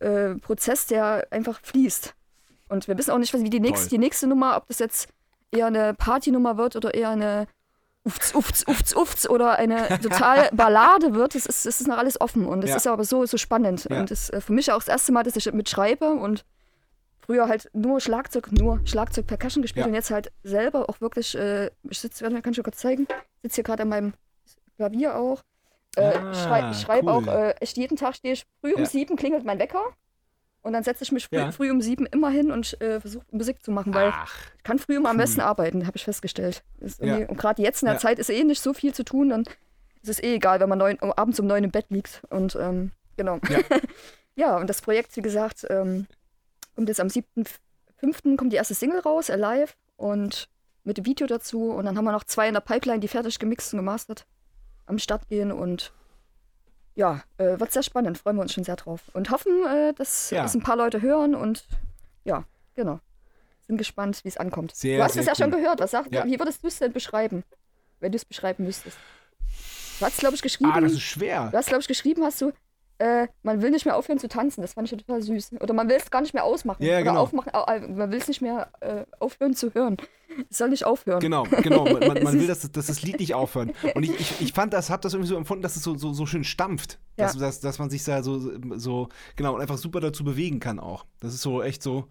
[0.00, 2.14] äh, Prozess, der einfach fließt.
[2.68, 5.08] Und wir wissen auch nicht, wie die nächste, die nächste Nummer, ob das jetzt
[5.52, 7.46] eher eine Partynummer wird oder eher eine
[8.04, 11.34] Ufts, Ufts, Ufts, Ufts oder eine total Ballade wird.
[11.36, 12.76] Das ist, das ist noch alles offen und das Ja.
[12.76, 13.86] ist aber so, so spannend.
[13.88, 14.00] Ja.
[14.00, 16.44] Und das ist äh, für mich auch das erste Mal, dass ich mitschreibe und
[17.24, 19.88] früher halt nur Schlagzeug, nur Schlagzeug, Percussion gespielt Ja.
[19.88, 23.06] und jetzt halt selber auch wirklich, äh, ich sitze, kann ich dir kurz zeigen,
[23.36, 24.14] ich sitze hier gerade an meinem
[24.76, 25.42] Klavier auch.
[25.94, 27.10] Äh, Ah, ich schreibe ich schreib cool.
[27.10, 29.84] auch, äh, echt jeden Tag stehe ich, früh um sieben klingelt mein Wecker
[30.62, 31.52] und dann setze ich mich früh, Ja.
[31.52, 34.78] früh um sieben immer hin und äh, versuche Musik zu machen, weil Ach, ich kann
[34.78, 35.22] früh immer am cool.
[35.22, 36.62] besten arbeiten, habe ich festgestellt.
[37.00, 37.16] Ja.
[37.28, 38.00] Und gerade jetzt in der Ja.
[38.00, 39.42] Zeit ist eh nicht so viel zu tun, dann
[40.02, 42.22] ist es eh egal, wenn man neun, abends um neun im Bett liegt.
[42.30, 43.38] Und ähm, genau.
[43.48, 43.58] Ja.
[44.34, 44.56] Ja.
[44.56, 46.06] und das Projekt, wie gesagt, ähm,
[46.74, 48.36] kommt jetzt am 7.5.
[48.36, 50.48] kommt die erste Single raus, Alive, und
[50.84, 51.70] mit dem Video dazu.
[51.70, 54.26] Und dann haben wir noch zwei in der Pipeline, die fertig gemixt und gemastert
[54.86, 55.52] am Start gehen.
[55.52, 55.92] Und
[56.94, 59.00] ja, äh, wird sehr spannend, freuen wir uns schon sehr drauf.
[59.14, 60.44] Und hoffen, äh, dass Ja.
[60.44, 61.64] es ein paar Leute hören und
[62.24, 62.44] ja,
[62.74, 63.00] genau.
[63.66, 64.74] Sind gespannt, wie es ankommt.
[64.74, 65.80] Sehr, du hast es ja schon gehört.
[65.80, 66.24] Was sagt, Ja.
[66.26, 67.44] Wie würdest du es denn beschreiben,
[68.00, 68.96] wenn du es beschreiben müsstest?
[69.98, 70.72] Du hast, glaube ich, geschrieben.
[70.74, 71.48] ah, das ist schwer.
[71.52, 72.52] Du hast, glaube ich, geschrieben, hast du,
[73.02, 74.60] äh, man will nicht mehr aufhören zu tanzen.
[74.62, 75.54] Das fand ich total süß.
[75.60, 76.82] Oder man will es gar nicht mehr ausmachen.
[76.84, 77.20] Ja, Oder genau.
[77.22, 79.96] aufmachen, au- au- man will es nicht mehr äh, aufhören zu hören.
[80.48, 81.20] Es soll nicht aufhören.
[81.20, 81.84] Genau, genau.
[81.84, 83.70] Man, man, man will, dass, das- dass das Lied nicht aufhört.
[83.94, 86.12] Und ich, ich, ich fand das, hab das irgendwie so empfunden, dass es so, so,
[86.12, 86.98] so schön stampft.
[87.16, 87.40] Dass, Ja.
[87.40, 88.38] dass, dass man sich da so,
[88.78, 91.04] so, genau, und einfach super dazu bewegen kann auch.
[91.20, 92.06] Das ist so echt so,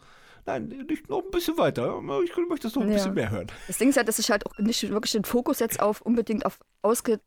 [0.46, 2.00] nein, nicht noch ein bisschen weiter.
[2.26, 2.96] Ich möchte das noch ein Ja.
[2.96, 3.48] bisschen mehr hören.
[3.68, 6.46] Das Ding ist ja, dass ich halt auch nicht wirklich den Fokus jetzt auf unbedingt
[6.46, 7.24] auf ausgefrickelte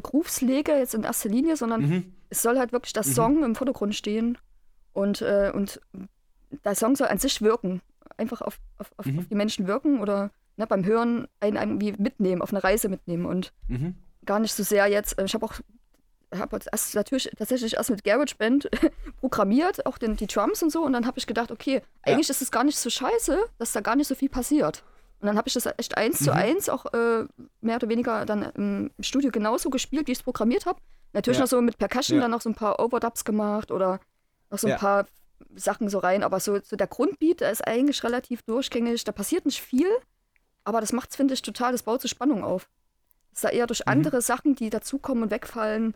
[0.00, 2.12] Grooves lege, jetzt in erster Linie, sondern Mhm.
[2.30, 4.38] es soll halt wirklich das Song im Vordergrund stehen
[4.92, 5.80] und, äh, und
[6.64, 7.80] der Song soll an sich wirken.
[8.16, 9.18] Einfach auf, auf, auf, Mhm.
[9.18, 13.26] auf die Menschen wirken oder ne, beim Hören einen irgendwie mitnehmen, auf eine Reise mitnehmen
[13.26, 13.94] und Mhm.
[14.24, 15.18] gar nicht so sehr jetzt.
[15.18, 15.54] äh, Ich habe auch
[16.36, 18.68] habe erst natürlich tatsächlich erst mit GarageBand
[19.20, 20.82] programmiert, auch den, die Drums und so.
[20.82, 23.80] Und dann habe ich gedacht, okay, eigentlich ist es gar nicht so scheiße, dass da
[23.80, 24.82] gar nicht so viel passiert.
[25.20, 26.36] Und dann habe ich das echt eins zu Mhm.
[26.36, 27.24] eins auch äh,
[27.60, 30.80] mehr oder weniger dann im Studio genauso gespielt, wie ich es programmiert habe.
[31.12, 31.44] Natürlich Ja.
[31.44, 32.22] noch so mit Percussion Ja.
[32.22, 34.00] dann noch so ein paar Overdubs gemacht oder
[34.50, 34.76] noch so ein Ja.
[34.76, 35.06] paar
[35.54, 36.22] Sachen so rein.
[36.22, 39.04] Aber so, so der Grundbeat, der ist eigentlich relativ durchgängig.
[39.04, 39.88] Da passiert nicht viel,
[40.64, 42.68] aber das macht finde ich, total, das baut so Spannung auf.
[43.32, 43.92] Dass da eher durch Mhm.
[43.92, 45.94] andere Sachen, die dazukommen und wegfallen,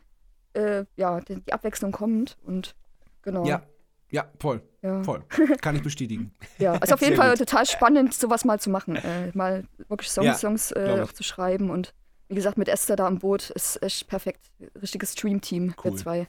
[0.55, 2.39] äh, ja, die, die Abwechslung kommt.
[2.43, 2.75] Und
[3.23, 3.45] genau.
[3.45, 3.63] Ja,
[4.11, 5.03] ja, voll, ja.
[5.03, 5.25] voll.
[5.61, 6.33] Kann ich bestätigen.
[6.59, 7.39] Ja, ist auf jeden Fall gut.
[7.39, 8.97] total spannend, sowas mal zu machen.
[8.97, 11.71] Äh, mal wirklich Songs, Ja, Songs äh, zu schreiben.
[11.71, 11.95] Und
[12.29, 14.51] wie gesagt, mit Esther da am Boot ist echt perfekt.
[14.81, 15.93] Richtiges Stream-Team, Cool.
[15.93, 16.29] wir zwei.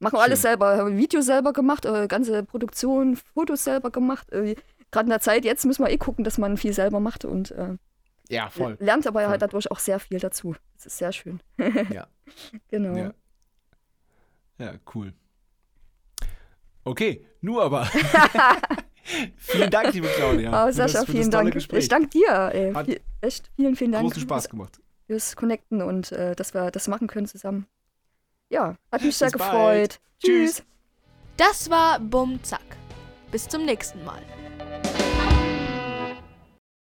[0.00, 0.50] Machen alles Schön.
[0.50, 0.76] selber.
[0.76, 4.30] Haben Video selber gemacht, äh, ganze Produktion, Fotos selber gemacht.
[4.32, 4.56] Äh,
[4.90, 7.50] Gerade in der Zeit, jetzt müssen wir eh gucken, dass man viel selber macht und
[7.52, 7.76] äh,
[8.28, 8.76] Ja, voll.
[8.80, 9.28] lernt aber Voll.
[9.30, 10.54] halt dadurch auch sehr viel dazu.
[10.76, 11.40] Das ist sehr schön.
[11.90, 12.06] Ja.
[12.68, 12.96] Genau.
[12.96, 13.12] Ja.
[14.58, 15.12] Ja, cool.
[16.84, 17.86] Okay, nur aber.
[19.36, 20.66] vielen Dank, liebe Claudia.
[20.66, 21.52] Oh, Sascha, vielen Dank.
[21.52, 21.84] Gespräch.
[21.84, 22.50] Ich danke dir.
[22.52, 22.72] Ey.
[22.72, 22.88] Hat
[23.20, 24.80] echt, vielen, vielen Dank Großen Spaß gemacht.
[25.06, 27.66] fürs Connecten und äh, dass wir das machen können zusammen.
[28.50, 29.50] Ja, hat mich sehr Bis bald.
[29.50, 30.00] gefreut.
[30.22, 30.56] Tschüss.
[30.56, 30.64] Tschüss.
[31.36, 32.60] Das war Bum Zack.
[33.32, 34.22] Bis zum nächsten Mal.